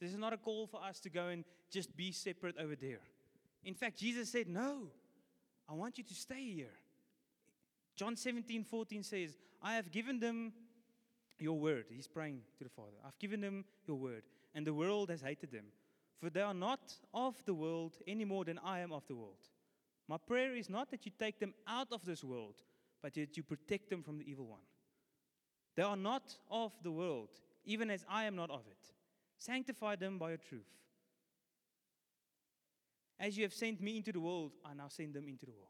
This 0.00 0.12
is 0.12 0.18
not 0.18 0.32
a 0.32 0.36
call 0.36 0.68
for 0.68 0.80
us 0.80 1.00
to 1.00 1.10
go 1.10 1.26
and 1.26 1.44
just 1.68 1.96
be 1.96 2.12
separate 2.12 2.54
over 2.56 2.76
there. 2.76 3.00
In 3.64 3.74
fact, 3.74 3.98
Jesus 3.98 4.30
said, 4.30 4.48
No, 4.48 4.82
I 5.68 5.72
want 5.74 5.98
you 5.98 6.04
to 6.04 6.14
stay 6.14 6.44
here. 6.44 6.76
John 7.96 8.14
17, 8.14 8.62
14 8.62 9.02
says, 9.02 9.36
I 9.60 9.74
have 9.74 9.90
given 9.90 10.20
them 10.20 10.52
your 11.40 11.58
word. 11.58 11.86
He's 11.90 12.06
praying 12.06 12.42
to 12.58 12.64
the 12.64 12.70
Father. 12.70 12.98
I've 13.04 13.18
given 13.18 13.40
them 13.40 13.64
your 13.88 13.96
word, 13.96 14.22
and 14.54 14.64
the 14.64 14.74
world 14.74 15.10
has 15.10 15.22
hated 15.22 15.50
them. 15.50 15.64
For 16.20 16.30
they 16.30 16.42
are 16.42 16.54
not 16.54 16.94
of 17.12 17.34
the 17.46 17.54
world 17.54 17.96
any 18.06 18.24
more 18.24 18.44
than 18.44 18.60
I 18.64 18.78
am 18.78 18.92
of 18.92 19.06
the 19.08 19.16
world. 19.16 19.48
My 20.08 20.18
prayer 20.18 20.54
is 20.54 20.68
not 20.68 20.90
that 20.90 21.06
you 21.06 21.12
take 21.18 21.40
them 21.40 21.54
out 21.66 21.88
of 21.92 22.04
this 22.04 22.22
world, 22.22 22.56
but 23.02 23.14
that 23.14 23.36
you 23.36 23.42
protect 23.42 23.90
them 23.90 24.02
from 24.02 24.18
the 24.18 24.30
evil 24.30 24.46
one. 24.46 24.60
They 25.76 25.82
are 25.82 25.96
not 25.96 26.36
of 26.50 26.72
the 26.82 26.90
world, 26.90 27.30
even 27.64 27.90
as 27.90 28.04
I 28.08 28.24
am 28.24 28.36
not 28.36 28.50
of 28.50 28.62
it. 28.70 28.92
Sanctify 29.38 29.96
them 29.96 30.18
by 30.18 30.30
your 30.30 30.38
truth. 30.38 30.68
As 33.18 33.36
you 33.36 33.44
have 33.44 33.54
sent 33.54 33.80
me 33.80 33.96
into 33.96 34.12
the 34.12 34.20
world, 34.20 34.52
I 34.64 34.74
now 34.74 34.88
send 34.88 35.14
them 35.14 35.28
into 35.28 35.46
the 35.46 35.52
world. 35.52 35.68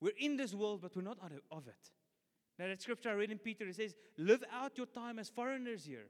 We're 0.00 0.12
in 0.18 0.36
this 0.36 0.52
world, 0.52 0.80
but 0.82 0.94
we're 0.94 1.02
not 1.02 1.18
out 1.24 1.32
of 1.50 1.68
it. 1.68 1.90
Now, 2.58 2.66
that 2.68 2.82
scripture 2.82 3.10
I 3.10 3.14
read 3.14 3.30
in 3.30 3.38
Peter, 3.38 3.66
it 3.66 3.76
says, 3.76 3.94
Live 4.18 4.44
out 4.52 4.76
your 4.76 4.86
time 4.86 5.18
as 5.18 5.28
foreigners 5.28 5.84
here. 5.84 6.06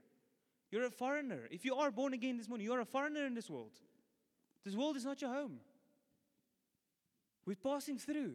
You're 0.71 0.85
a 0.85 0.91
foreigner. 0.91 1.47
If 1.51 1.63
you 1.63 1.75
are 1.75 1.91
born 1.91 2.13
again 2.13 2.37
this 2.37 2.49
morning, 2.49 2.65
you're 2.65 2.79
a 2.79 2.85
foreigner 2.85 3.25
in 3.25 3.35
this 3.35 3.49
world. 3.49 3.73
This 4.65 4.75
world 4.75 4.97
is 4.97 5.05
not 5.05 5.21
your 5.21 5.31
home. 5.31 5.59
We're 7.45 7.55
passing 7.55 7.97
through. 7.97 8.33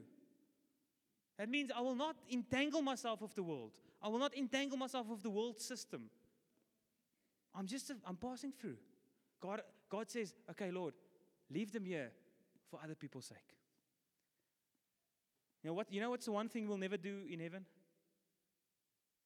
That 1.39 1.49
means 1.49 1.71
I 1.75 1.81
will 1.81 1.95
not 1.95 2.17
entangle 2.31 2.83
myself 2.83 3.23
with 3.23 3.35
the 3.35 3.43
world. 3.43 3.71
I 4.03 4.09
will 4.09 4.19
not 4.19 4.37
entangle 4.37 4.77
myself 4.77 5.07
with 5.07 5.23
the 5.23 5.31
world 5.31 5.61
system. 5.61 6.11
I'm 7.55 7.67
just, 7.67 7.91
a, 7.91 7.97
I'm 8.07 8.17
passing 8.17 8.53
through. 8.53 8.77
God, 9.41 9.63
God 9.89 10.11
says, 10.11 10.35
okay, 10.51 10.71
Lord, 10.71 10.95
leave 11.51 11.73
them 11.73 11.85
here 11.85 12.11
for 12.71 12.81
other 12.83 12.95
people's 12.95 13.27
sake. 13.27 13.39
You 15.63 15.71
know 15.71 15.75
what? 15.75 15.93
You 15.93 16.01
know 16.01 16.11
what's 16.11 16.27
the 16.27 16.33
one 16.33 16.49
thing 16.49 16.69
we'll 16.69 16.79
never 16.79 16.97
do 16.97 17.23
in 17.29 17.41
heaven? 17.41 17.65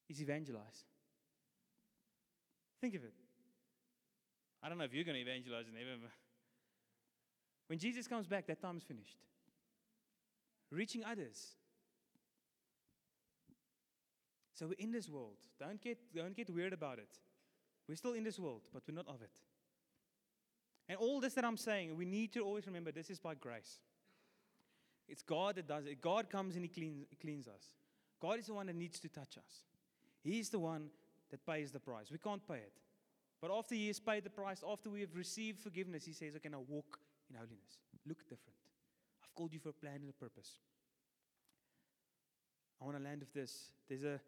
Is 0.08 0.20
evangelize. 0.20 0.84
Think 2.80 2.94
of 2.94 3.04
it. 3.04 3.14
I 4.62 4.68
don't 4.68 4.78
know 4.78 4.84
if 4.84 4.94
you're 4.94 5.04
going 5.04 5.16
to 5.16 5.20
evangelize 5.20 5.66
in 5.68 5.74
heaven, 5.74 5.98
but 6.02 6.10
when 7.66 7.78
Jesus 7.78 8.06
comes 8.06 8.26
back, 8.26 8.46
that 8.46 8.60
time 8.60 8.76
is 8.76 8.82
finished. 8.82 9.16
Reaching 10.72 11.04
others. 11.04 11.52
So 14.54 14.68
we're 14.68 14.84
in 14.84 14.90
this 14.90 15.08
world. 15.08 15.36
Don't 15.60 15.80
get, 15.80 15.98
don't 16.16 16.34
get 16.34 16.48
weird 16.48 16.72
about 16.72 16.98
it. 16.98 17.18
We're 17.86 17.96
still 17.96 18.14
in 18.14 18.24
this 18.24 18.38
world, 18.38 18.62
but 18.72 18.82
we're 18.88 18.94
not 18.94 19.06
of 19.06 19.20
it. 19.20 19.30
And 20.88 20.96
all 20.96 21.20
this 21.20 21.34
that 21.34 21.44
I'm 21.44 21.58
saying, 21.58 21.94
we 21.96 22.06
need 22.06 22.32
to 22.32 22.40
always 22.40 22.66
remember 22.66 22.90
this 22.90 23.10
is 23.10 23.20
by 23.20 23.34
grace. 23.34 23.80
It's 25.08 25.22
God 25.22 25.56
that 25.56 25.68
does 25.68 25.84
it. 25.84 26.00
God 26.00 26.30
comes 26.30 26.54
and 26.54 26.64
He 26.64 26.68
cleans, 26.68 27.06
cleans 27.20 27.48
us. 27.48 27.64
God 28.20 28.38
is 28.38 28.46
the 28.46 28.54
one 28.54 28.66
that 28.66 28.76
needs 28.76 28.98
to 29.00 29.08
touch 29.08 29.36
us. 29.36 29.64
He's 30.22 30.48
the 30.48 30.58
one 30.58 30.88
that 31.30 31.44
pays 31.44 31.70
the 31.70 31.80
price. 31.80 32.10
We 32.10 32.18
can't 32.18 32.46
pay 32.46 32.56
it. 32.56 32.72
But 33.42 33.50
after 33.50 33.74
He 33.74 33.88
has 33.88 34.00
paid 34.00 34.24
the 34.24 34.30
price, 34.30 34.62
after 34.66 34.88
we 34.88 35.00
have 35.00 35.14
received 35.14 35.60
forgiveness, 35.60 36.06
He 36.06 36.14
says, 36.14 36.34
Okay, 36.36 36.48
now 36.48 36.62
walk 36.66 36.98
in 37.28 37.36
holiness. 37.36 37.78
Look 38.06 38.22
different. 38.22 38.61
I've 39.32 39.36
called 39.36 39.54
you 39.54 39.60
for 39.60 39.70
a 39.70 39.72
plan 39.72 40.00
and 40.02 40.10
a 40.10 40.12
purpose. 40.12 40.58
I 42.80 42.84
want 42.84 42.98
to 42.98 43.02
land 43.02 43.20
with 43.20 43.32
this. 43.32 43.72
There's 43.88 44.04
a 44.04 44.20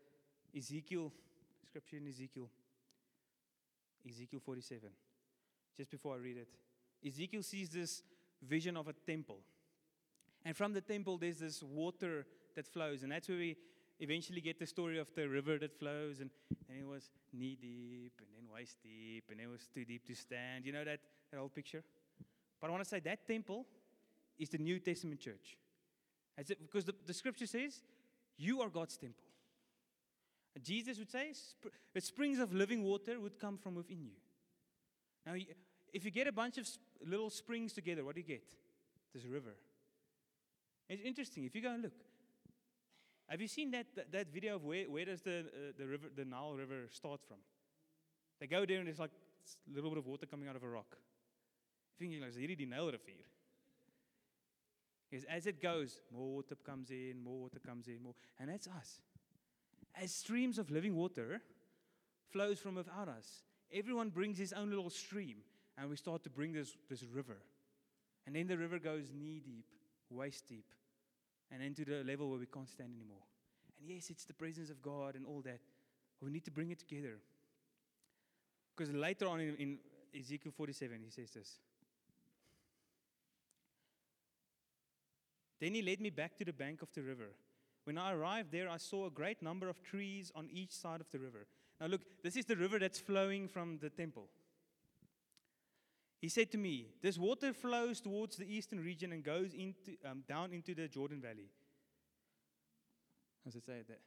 Ezekiel, 0.56 1.12
scripture 1.68 1.98
in 1.98 2.08
Ezekiel, 2.08 2.48
Ezekiel 4.08 4.40
47. 4.42 4.88
Just 5.76 5.90
before 5.90 6.14
I 6.14 6.18
read 6.18 6.38
it, 6.38 6.48
Ezekiel 7.06 7.42
sees 7.42 7.68
this 7.68 8.02
vision 8.42 8.78
of 8.78 8.88
a 8.88 8.94
temple. 9.06 9.40
And 10.42 10.56
from 10.56 10.72
the 10.72 10.80
temple, 10.80 11.18
there's 11.18 11.40
this 11.40 11.62
water 11.62 12.24
that 12.56 12.66
flows. 12.66 13.02
And 13.02 13.12
that's 13.12 13.28
where 13.28 13.36
we 13.36 13.56
eventually 14.00 14.40
get 14.40 14.58
the 14.58 14.66
story 14.66 14.98
of 14.98 15.08
the 15.14 15.28
river 15.28 15.58
that 15.58 15.78
flows. 15.78 16.20
And, 16.20 16.30
and 16.70 16.80
it 16.80 16.86
was 16.86 17.10
knee 17.34 17.58
deep, 17.60 18.12
and 18.20 18.28
then 18.34 18.50
waist 18.54 18.78
deep, 18.82 19.24
and 19.30 19.38
it 19.38 19.48
was 19.48 19.68
too 19.74 19.84
deep 19.84 20.06
to 20.06 20.14
stand. 20.14 20.64
You 20.64 20.72
know 20.72 20.84
that, 20.84 21.00
that 21.30 21.38
old 21.38 21.54
picture? 21.54 21.82
But 22.58 22.68
I 22.68 22.70
want 22.70 22.84
to 22.84 22.88
say 22.88 23.00
that 23.00 23.28
temple 23.28 23.66
is 24.38 24.48
the 24.48 24.58
New 24.58 24.78
Testament 24.78 25.20
church. 25.20 25.56
It, 26.36 26.58
because 26.60 26.84
the, 26.84 26.94
the 27.06 27.14
scripture 27.14 27.46
says, 27.46 27.80
You 28.36 28.60
are 28.60 28.68
God's 28.68 28.96
temple. 28.96 29.24
Jesus 30.62 30.98
would 30.98 31.10
say, 31.10 31.32
the 31.92 32.00
springs 32.00 32.38
of 32.38 32.54
living 32.54 32.84
water 32.84 33.18
would 33.18 33.38
come 33.38 33.58
from 33.58 33.74
within 33.74 34.04
you. 34.04 34.12
Now, 35.26 35.34
if 35.92 36.04
you 36.04 36.10
get 36.10 36.28
a 36.28 36.32
bunch 36.32 36.58
of 36.58 36.68
little 37.04 37.30
springs 37.30 37.72
together, 37.72 38.04
what 38.04 38.14
do 38.14 38.20
you 38.20 38.26
get? 38.26 38.44
This 39.12 39.24
river. 39.24 39.54
It's 40.88 41.02
interesting. 41.02 41.44
If 41.44 41.54
you 41.54 41.62
go 41.62 41.72
and 41.72 41.82
look, 41.82 41.92
have 43.28 43.40
you 43.40 43.48
seen 43.48 43.70
that, 43.72 43.86
that, 43.96 44.12
that 44.12 44.32
video 44.32 44.56
of 44.56 44.64
where, 44.64 44.84
where 44.84 45.04
does 45.04 45.22
the, 45.22 45.40
uh, 45.40 45.72
the, 45.78 45.86
river, 45.86 46.06
the 46.14 46.24
Nile 46.24 46.54
River 46.54 46.84
start 46.90 47.20
from? 47.26 47.38
They 48.38 48.46
go 48.46 48.66
there 48.66 48.78
and 48.78 48.86
there's 48.86 48.98
like 48.98 49.10
a 49.70 49.74
little 49.74 49.90
bit 49.90 49.98
of 49.98 50.06
water 50.06 50.26
coming 50.26 50.48
out 50.48 50.56
of 50.56 50.62
a 50.62 50.68
rock. 50.68 50.96
Thinking 51.98 52.20
like, 52.20 52.30
is 52.30 52.36
hierdie 52.36 52.58
die 52.58 52.76
Nile 52.76 52.92
rivier. 52.92 53.24
Because 55.14 55.26
as 55.30 55.46
it 55.46 55.62
goes, 55.62 56.00
more 56.12 56.34
water 56.34 56.56
comes 56.66 56.90
in, 56.90 57.22
more 57.22 57.42
water 57.42 57.60
comes 57.64 57.86
in, 57.86 58.02
more. 58.02 58.14
And 58.40 58.50
that's 58.50 58.66
us 58.66 58.98
as 60.00 60.12
streams 60.12 60.58
of 60.58 60.70
living 60.70 60.96
water 60.96 61.40
flows 62.30 62.58
from 62.58 62.74
without 62.74 63.08
us, 63.08 63.42
everyone 63.72 64.08
brings 64.08 64.38
his 64.38 64.52
own 64.52 64.68
little 64.68 64.90
stream, 64.90 65.36
and 65.78 65.88
we 65.88 65.96
start 65.96 66.22
to 66.24 66.30
bring 66.30 66.52
this, 66.52 66.76
this 66.90 67.04
river. 67.04 67.36
And 68.26 68.34
then 68.34 68.46
the 68.46 68.58
river 68.58 68.78
goes 68.78 69.12
knee 69.14 69.40
deep, 69.44 69.66
waist 70.10 70.48
deep, 70.48 70.66
and 71.50 71.62
into 71.62 71.84
the 71.84 72.02
level 72.04 72.30
where 72.30 72.38
we 72.38 72.46
can't 72.46 72.68
stand 72.68 72.90
anymore. 72.96 73.22
And 73.80 73.90
yes, 73.90 74.10
it's 74.10 74.24
the 74.24 74.34
presence 74.34 74.70
of 74.70 74.82
God 74.82 75.14
and 75.14 75.26
all 75.26 75.42
that. 75.42 75.60
We 76.20 76.30
need 76.30 76.44
to 76.44 76.50
bring 76.50 76.70
it 76.70 76.78
together. 76.78 77.18
Because 78.74 78.92
later 78.92 79.28
on 79.28 79.40
in, 79.40 79.54
in 79.56 79.78
Ezekiel 80.18 80.52
47, 80.56 80.98
he 81.04 81.10
says 81.10 81.30
this. 81.30 81.58
Then 85.64 85.74
he 85.74 85.82
led 85.82 86.00
me 86.00 86.10
back 86.10 86.36
to 86.36 86.44
the 86.44 86.52
bank 86.52 86.82
of 86.82 86.92
the 86.92 87.02
river 87.02 87.30
when 87.84 87.98
I 87.98 88.12
arrived 88.12 88.50
there, 88.50 88.68
I 88.68 88.78
saw 88.78 89.06
a 89.06 89.10
great 89.10 89.42
number 89.42 89.68
of 89.68 89.82
trees 89.82 90.32
on 90.34 90.48
each 90.50 90.72
side 90.72 91.00
of 91.00 91.10
the 91.10 91.18
river. 91.18 91.46
Now, 91.80 91.86
look, 91.86 92.00
this 92.22 92.36
is 92.36 92.46
the 92.46 92.56
river 92.56 92.78
that's 92.78 92.98
flowing 92.98 93.46
from 93.46 93.78
the 93.78 93.90
temple. 93.90 94.28
He 96.20 96.30
said 96.30 96.50
to 96.52 96.58
me, 96.58 96.88
This 97.02 97.18
water 97.18 97.52
flows 97.52 98.00
towards 98.00 98.36
the 98.36 98.46
eastern 98.46 98.82
region 98.82 99.12
and 99.12 99.22
goes 99.22 99.52
into, 99.52 99.96
um, 100.10 100.24
down 100.26 100.54
into 100.54 100.74
the 100.74 100.88
Jordan 100.88 101.20
Valley. 101.20 101.50
As 103.46 103.54
I 103.54 103.60
say, 103.60 103.82
that 103.86 104.00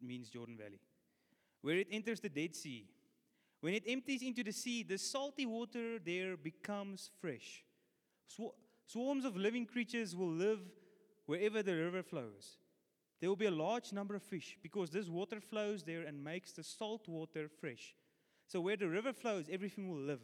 means 0.00 0.28
Jordan 0.28 0.56
Valley, 0.56 0.78
where 1.62 1.78
it 1.78 1.88
enters 1.90 2.20
the 2.20 2.28
Dead 2.28 2.54
Sea. 2.54 2.86
When 3.60 3.74
it 3.74 3.82
empties 3.88 4.22
into 4.22 4.44
the 4.44 4.52
sea, 4.52 4.84
the 4.84 4.98
salty 4.98 5.46
water 5.46 5.98
there 5.98 6.36
becomes 6.36 7.10
fresh. 7.20 7.64
Swarms 8.86 9.24
of 9.24 9.36
living 9.36 9.66
creatures 9.66 10.14
will 10.14 10.30
live 10.30 10.60
wherever 11.26 11.62
the 11.62 11.74
river 11.74 12.02
flows. 12.02 12.58
There 13.20 13.28
will 13.28 13.36
be 13.36 13.46
a 13.46 13.50
large 13.50 13.92
number 13.92 14.14
of 14.14 14.22
fish 14.22 14.58
because 14.62 14.90
this 14.90 15.08
water 15.08 15.40
flows 15.40 15.82
there 15.82 16.02
and 16.02 16.22
makes 16.22 16.52
the 16.52 16.62
salt 16.62 17.08
water 17.08 17.48
fresh. 17.48 17.94
So, 18.46 18.60
where 18.60 18.76
the 18.76 18.88
river 18.88 19.12
flows, 19.12 19.46
everything 19.50 19.88
will 19.88 20.00
live. 20.00 20.20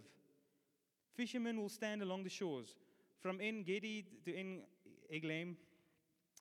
Fishermen 1.14 1.60
will 1.60 1.70
stand 1.70 2.02
along 2.02 2.24
the 2.24 2.30
shores. 2.30 2.76
From 3.20 3.40
En 3.40 3.62
Gedi 3.62 4.04
to 4.24 4.36
En 4.36 4.62
Eglaim, 5.12 5.56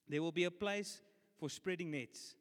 there 0.08 0.22
will 0.22 0.32
be 0.32 0.44
a 0.46 0.52
place 0.52 1.02
for 1.38 1.50
spreading 1.50 1.92
nets. 1.92 2.36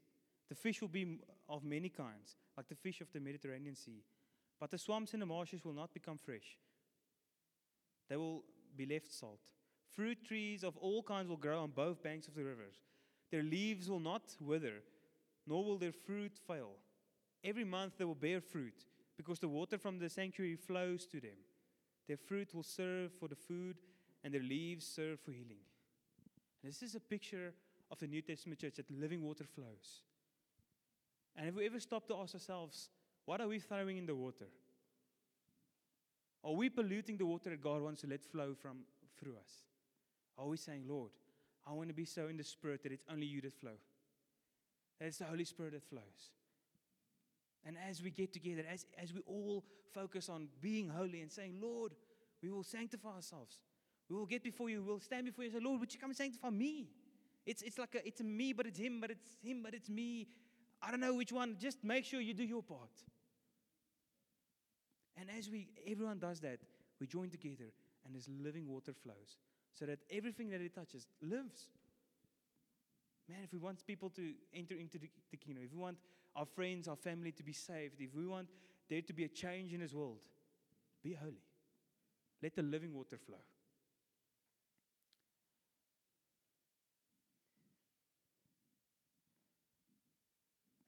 The 0.48 0.54
fish 0.54 0.80
will 0.80 0.88
be 0.88 1.20
of 1.48 1.64
many 1.64 1.88
kinds, 1.88 2.36
like 2.56 2.68
the 2.68 2.74
fish 2.74 3.00
of 3.00 3.12
the 3.12 3.20
Mediterranean 3.20 3.76
Sea. 3.76 4.02
But 4.58 4.70
the 4.70 4.78
swamps 4.78 5.12
and 5.12 5.22
the 5.22 5.26
marshes 5.26 5.64
will 5.64 5.72
not 5.72 5.94
become 5.94 6.18
fresh, 6.18 6.58
they 8.08 8.16
will 8.16 8.42
be 8.76 8.86
left 8.86 9.12
salt. 9.12 9.40
Fruit 9.98 10.24
trees 10.24 10.62
of 10.62 10.76
all 10.76 11.02
kinds 11.02 11.28
will 11.28 11.36
grow 11.36 11.60
on 11.60 11.72
both 11.72 12.04
banks 12.04 12.28
of 12.28 12.36
the 12.36 12.44
rivers. 12.44 12.76
Their 13.32 13.42
leaves 13.42 13.90
will 13.90 13.98
not 13.98 14.22
wither, 14.40 14.74
nor 15.44 15.64
will 15.64 15.76
their 15.76 15.90
fruit 15.90 16.38
fail. 16.46 16.74
Every 17.42 17.64
month 17.64 17.94
they 17.98 18.04
will 18.04 18.14
bear 18.14 18.40
fruit, 18.40 18.84
because 19.16 19.40
the 19.40 19.48
water 19.48 19.76
from 19.76 19.98
the 19.98 20.08
sanctuary 20.08 20.54
flows 20.54 21.04
to 21.06 21.20
them. 21.20 21.36
Their 22.06 22.16
fruit 22.16 22.54
will 22.54 22.62
serve 22.62 23.10
for 23.18 23.26
the 23.26 23.34
food, 23.34 23.78
and 24.22 24.32
their 24.32 24.40
leaves 24.40 24.86
serve 24.86 25.18
for 25.18 25.32
healing. 25.32 25.64
And 26.62 26.70
this 26.70 26.80
is 26.84 26.94
a 26.94 27.00
picture 27.00 27.52
of 27.90 27.98
the 27.98 28.06
New 28.06 28.22
Testament 28.22 28.60
church 28.60 28.76
that 28.76 28.88
living 28.92 29.24
water 29.24 29.46
flows. 29.52 30.02
And 31.34 31.44
have 31.44 31.56
we 31.56 31.66
ever 31.66 31.80
stopped 31.80 32.06
to 32.10 32.16
ask 32.18 32.34
ourselves, 32.34 32.88
what 33.24 33.40
are 33.40 33.48
we 33.48 33.58
throwing 33.58 33.96
in 33.96 34.06
the 34.06 34.14
water? 34.14 34.46
Are 36.44 36.52
we 36.52 36.70
polluting 36.70 37.16
the 37.16 37.26
water 37.26 37.50
that 37.50 37.60
God 37.60 37.82
wants 37.82 38.02
to 38.02 38.06
let 38.06 38.22
flow 38.22 38.54
from 38.54 38.84
through 39.18 39.34
us? 39.34 39.64
We 40.46 40.56
saying, 40.56 40.84
Lord, 40.88 41.10
I 41.66 41.72
want 41.72 41.88
to 41.88 41.94
be 41.94 42.04
so 42.04 42.28
in 42.28 42.36
the 42.36 42.44
spirit 42.44 42.82
that 42.84 42.92
it's 42.92 43.04
only 43.10 43.26
you 43.26 43.40
that 43.42 43.52
flow? 43.52 43.76
That 44.98 45.06
it's 45.06 45.18
the 45.18 45.24
Holy 45.24 45.44
Spirit 45.44 45.72
that 45.72 45.82
flows. 45.82 46.32
And 47.66 47.76
as 47.88 48.02
we 48.02 48.10
get 48.10 48.32
together, 48.32 48.64
as, 48.70 48.86
as 48.96 49.12
we 49.12 49.20
all 49.26 49.64
focus 49.92 50.28
on 50.28 50.48
being 50.60 50.88
holy 50.88 51.20
and 51.20 51.30
saying, 51.30 51.58
Lord, 51.60 51.92
we 52.42 52.50
will 52.50 52.62
sanctify 52.62 53.16
ourselves. 53.16 53.58
We 54.08 54.16
will 54.16 54.26
get 54.26 54.42
before 54.42 54.70
you. 54.70 54.82
We'll 54.82 55.00
stand 55.00 55.26
before 55.26 55.44
you 55.44 55.50
and 55.50 55.58
say, 55.60 55.64
Lord, 55.64 55.80
would 55.80 55.92
you 55.92 56.00
come 56.00 56.10
and 56.10 56.16
sanctify 56.16 56.50
me? 56.50 56.88
It's, 57.44 57.62
it's 57.62 57.78
like 57.78 57.94
a, 57.94 58.06
it's 58.06 58.20
a 58.20 58.24
me, 58.24 58.52
but 58.52 58.66
it's 58.66 58.78
him, 58.78 59.00
but 59.00 59.10
it's 59.10 59.36
him, 59.42 59.62
but 59.62 59.74
it's 59.74 59.88
me. 59.88 60.28
I 60.80 60.90
don't 60.90 61.00
know 61.00 61.14
which 61.14 61.32
one. 61.32 61.56
Just 61.58 61.82
make 61.82 62.04
sure 62.04 62.20
you 62.20 62.34
do 62.34 62.44
your 62.44 62.62
part. 62.62 62.90
And 65.16 65.28
as 65.36 65.50
we 65.50 65.68
everyone 65.86 66.20
does 66.20 66.40
that, 66.40 66.60
we 67.00 67.06
join 67.06 67.28
together 67.28 67.72
and 68.06 68.14
this 68.14 68.28
living 68.28 68.68
water 68.68 68.92
flows 68.92 69.36
so 69.74 69.86
that 69.86 70.00
everything 70.10 70.50
that 70.50 70.60
it 70.60 70.74
touches 70.74 71.06
lives. 71.22 71.68
Man, 73.28 73.38
if 73.44 73.52
we 73.52 73.58
want 73.58 73.86
people 73.86 74.10
to 74.10 74.32
enter 74.54 74.74
into 74.74 74.98
the, 74.98 75.10
the 75.30 75.36
kingdom, 75.36 75.62
if 75.64 75.72
we 75.72 75.78
want 75.78 75.98
our 76.34 76.46
friends, 76.46 76.88
our 76.88 76.96
family 76.96 77.32
to 77.32 77.42
be 77.42 77.52
saved, 77.52 78.00
if 78.00 78.14
we 78.14 78.26
want 78.26 78.48
there 78.88 79.02
to 79.02 79.12
be 79.12 79.24
a 79.24 79.28
change 79.28 79.72
in 79.72 79.80
this 79.80 79.92
world, 79.92 80.18
be 81.02 81.14
holy. 81.14 81.42
Let 82.42 82.54
the 82.54 82.62
living 82.62 82.94
water 82.94 83.18
flow. 83.18 83.38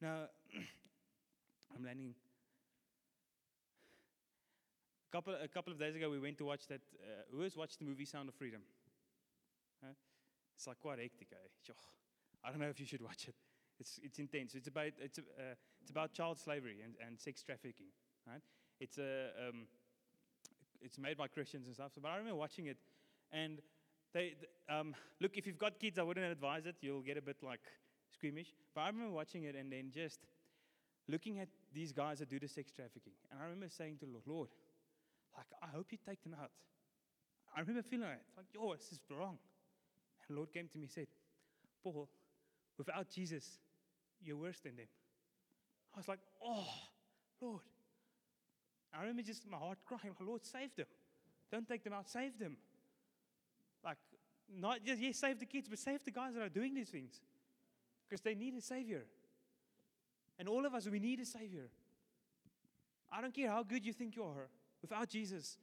Now, 0.01 0.29
I'm 1.77 1.85
landing. 1.85 2.15
A 5.11 5.17
couple, 5.17 5.35
a 5.43 5.49
couple 5.49 5.73
of 5.73 5.79
days 5.79 5.97
ago, 5.97 6.09
we 6.09 6.21
went 6.21 6.39
to 6.39 6.45
watch 6.45 6.69
that. 6.69 6.81
Uh, 6.95 7.23
who 7.35 7.43
has 7.43 7.57
watched 7.57 7.81
the 7.81 7.85
movie 7.85 8.05
Sound 8.05 8.29
of 8.29 8.35
Freedom? 8.37 8.61
Huh? 9.83 9.91
It's 10.55 10.69
like 10.69 10.79
quite 10.79 11.01
hectic, 11.01 11.29
eh? 11.33 11.73
I 12.45 12.51
don't 12.51 12.61
know 12.61 12.69
if 12.69 12.79
you 12.79 12.87
should 12.87 13.03
watch 13.03 13.27
it. 13.27 13.35
It's, 13.81 13.99
it's 14.05 14.21
intense. 14.21 14.55
It's 14.55 14.69
about, 14.69 14.93
it's, 15.01 15.19
uh, 15.19 15.55
it's 15.83 15.91
about 15.91 16.13
child 16.13 16.39
slavery 16.39 16.77
and, 16.85 16.95
and 17.05 17.19
sex 17.19 17.43
trafficking. 17.43 17.87
Right? 18.25 18.43
It's, 18.79 18.99
a, 18.99 19.31
um, 19.49 19.67
it's 20.81 20.97
made 20.97 21.17
by 21.17 21.27
Christians 21.27 21.67
and 21.67 21.75
stuff. 21.75 21.91
So, 21.95 22.01
but 22.01 22.11
I 22.11 22.17
remember 22.17 22.39
watching 22.39 22.67
it, 22.67 22.77
and 23.33 23.59
they, 24.15 24.35
um, 24.69 24.95
look, 25.21 25.37
if 25.37 25.45
you've 25.45 25.59
got 25.59 25.81
kids, 25.81 25.99
I 25.99 26.03
wouldn't 26.03 26.31
advise 26.31 26.67
it. 26.67 26.77
You'll 26.83 27.03
get 27.03 27.17
a 27.17 27.23
bit 27.23 27.39
like 27.43 27.61
squeamish. 28.13 28.55
But 28.77 28.83
I 28.83 28.87
remember 28.89 29.13
watching 29.13 29.43
it 29.45 29.57
and 29.57 29.73
then 29.73 29.91
just 29.93 30.21
looking 31.09 31.41
at 31.41 31.49
these 31.75 31.91
guys 31.91 32.21
that 32.21 32.29
do 32.29 32.39
the 32.39 32.49
sex 32.49 32.71
trafficking. 32.71 33.15
And 33.33 33.41
I 33.41 33.45
remember 33.45 33.67
saying 33.69 33.97
to 34.01 34.07
the 34.07 34.13
Lord, 34.13 34.27
Lord, 34.27 34.49
like, 35.41 35.49
I 35.63 35.75
hope 35.75 35.87
you 35.91 35.99
take 36.07 36.23
them 36.23 36.37
out. 36.41 36.51
I 37.57 37.61
remember 37.61 37.83
feeling 37.83 38.07
like, 38.07 38.21
like, 38.37 38.47
yo, 38.55 38.75
this 38.75 38.93
is 38.93 39.01
wrong. 39.11 39.39
And 40.21 40.29
the 40.29 40.35
Lord 40.35 40.53
came 40.53 40.69
to 40.69 40.79
me 40.79 40.85
and 40.85 40.91
said, 40.91 41.07
Paul, 41.83 42.09
without 42.77 43.09
Jesus, 43.11 43.59
you're 44.23 44.37
worse 44.37 44.61
than 44.61 44.77
them. 44.77 44.87
I 45.95 45.99
was 45.99 46.09
like, 46.09 46.21
oh, 46.45 46.67
Lord. 47.41 47.63
I 48.93 49.01
remember 49.01 49.23
just 49.23 49.49
my 49.49 49.57
heart 49.57 49.79
crying, 49.87 50.15
Lord, 50.21 50.45
save 50.45 50.75
them. 50.77 50.87
Don't 51.51 51.67
take 51.67 51.85
them 51.85 51.93
out, 51.93 52.09
save 52.09 52.39
them. 52.39 52.57
Like, 53.85 53.97
not 54.53 54.85
just, 54.85 55.01
yes, 55.01 55.17
save 55.17 55.39
the 55.39 55.47
kids, 55.47 55.69
but 55.69 55.79
save 55.79 56.05
the 56.05 56.11
guys 56.11 56.35
that 56.35 56.43
are 56.43 56.49
doing 56.49 56.75
these 56.75 56.89
things 56.89 57.21
because 58.09 58.21
they 58.21 58.35
need 58.35 58.55
a 58.55 58.61
Savior. 58.61 59.05
And 60.39 60.49
all 60.49 60.67
of 60.67 60.75
us, 60.75 60.87
we 60.89 60.99
need 60.99 61.21
a 61.21 61.25
Savior. 61.25 61.69
I 63.13 63.21
don't 63.21 63.35
care 63.35 63.49
how 63.49 63.63
good 63.63 63.85
you 63.85 63.93
think 63.93 64.17
you 64.17 64.25
are, 64.25 64.49
without 64.83 65.09
Jesus, 65.09 65.59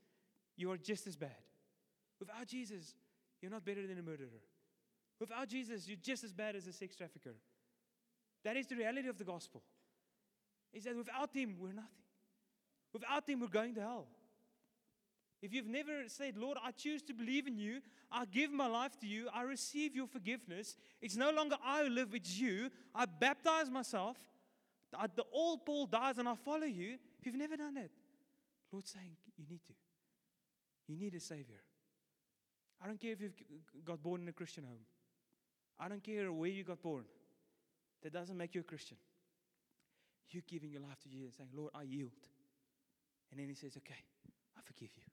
you 0.55 0.71
are 0.71 0.77
just 0.77 1.07
as 1.07 1.15
bad. 1.15 1.35
Without 2.19 2.47
Jesus, 2.47 2.95
you're 3.41 3.51
not 3.51 3.63
better 3.63 3.85
than 3.85 3.99
a 3.99 4.01
murderer. 4.01 4.41
Without 5.19 5.47
Jesus, 5.47 5.87
you're 5.87 5.97
just 6.01 6.23
as 6.23 6.33
bad 6.33 6.55
as 6.55 6.67
a 6.67 6.73
sex 6.73 6.95
trafficker. 6.95 7.35
That 8.43 8.57
is 8.57 8.67
the 8.67 8.75
reality 8.75 9.07
of 9.07 9.17
the 9.17 9.23
gospel. 9.23 9.63
Is 10.73 10.83
that 10.83 10.95
without 10.95 11.33
Him, 11.33 11.55
we're 11.59 11.73
nothing. 11.73 11.89
Without 12.93 13.27
Him, 13.27 13.39
we're 13.39 13.47
going 13.47 13.73
to 13.75 13.81
hell. 13.81 14.07
If 15.41 15.53
you've 15.53 15.67
never 15.67 16.07
said, 16.07 16.35
Lord, 16.35 16.57
I 16.63 16.71
choose 16.71 17.03
to 17.03 17.13
believe 17.13 17.47
in 17.47 17.57
you, 17.57 17.81
I 18.11 18.25
give 18.25 18.51
my 18.51 18.65
life 18.65 18.97
to 19.01 19.07
you, 19.07 19.27
I 19.33 19.43
receive 19.43 19.95
your 19.95 20.07
forgiveness, 20.07 20.75
it's 20.99 21.15
no 21.15 21.29
longer 21.29 21.57
I 21.63 21.83
who 21.83 21.89
live, 21.89 22.15
it's 22.15 22.39
you. 22.39 22.71
I 22.95 23.05
baptize 23.05 23.69
myself, 23.69 24.17
the 24.91 25.25
old 25.31 25.63
Paul 25.65 25.85
dies, 25.85 26.17
and 26.17 26.27
I 26.27 26.33
follow 26.33 26.65
you. 26.65 26.97
If 27.19 27.25
you've 27.25 27.35
never 27.35 27.55
done 27.55 27.75
that, 27.75 27.91
Lord's 28.71 28.91
saying, 28.91 29.15
You 29.37 29.45
need 29.49 29.63
to. 29.67 29.73
You 30.87 30.97
need 30.97 31.13
a 31.15 31.19
Savior. 31.19 31.61
I 32.81 32.87
don't 32.87 32.99
care 32.99 33.11
if 33.11 33.21
you've 33.21 33.33
got 33.83 34.01
born 34.01 34.21
in 34.21 34.27
a 34.27 34.33
Christian 34.33 34.63
home, 34.63 34.85
I 35.79 35.87
don't 35.87 36.03
care 36.03 36.31
where 36.31 36.49
you 36.49 36.63
got 36.63 36.81
born. 36.81 37.05
That 38.03 38.13
doesn't 38.13 38.37
make 38.37 38.53
you 38.55 38.61
a 38.61 38.63
Christian. 38.63 38.97
You're 40.29 40.43
giving 40.47 40.71
your 40.71 40.81
life 40.81 40.99
to 41.03 41.09
Jesus, 41.09 41.35
saying, 41.37 41.49
Lord, 41.53 41.71
I 41.73 41.83
yield. 41.83 42.11
And 43.31 43.39
then 43.39 43.47
He 43.47 43.55
says, 43.55 43.75
Okay, 43.77 44.03
I 44.57 44.61
forgive 44.63 44.89
you. 44.95 45.03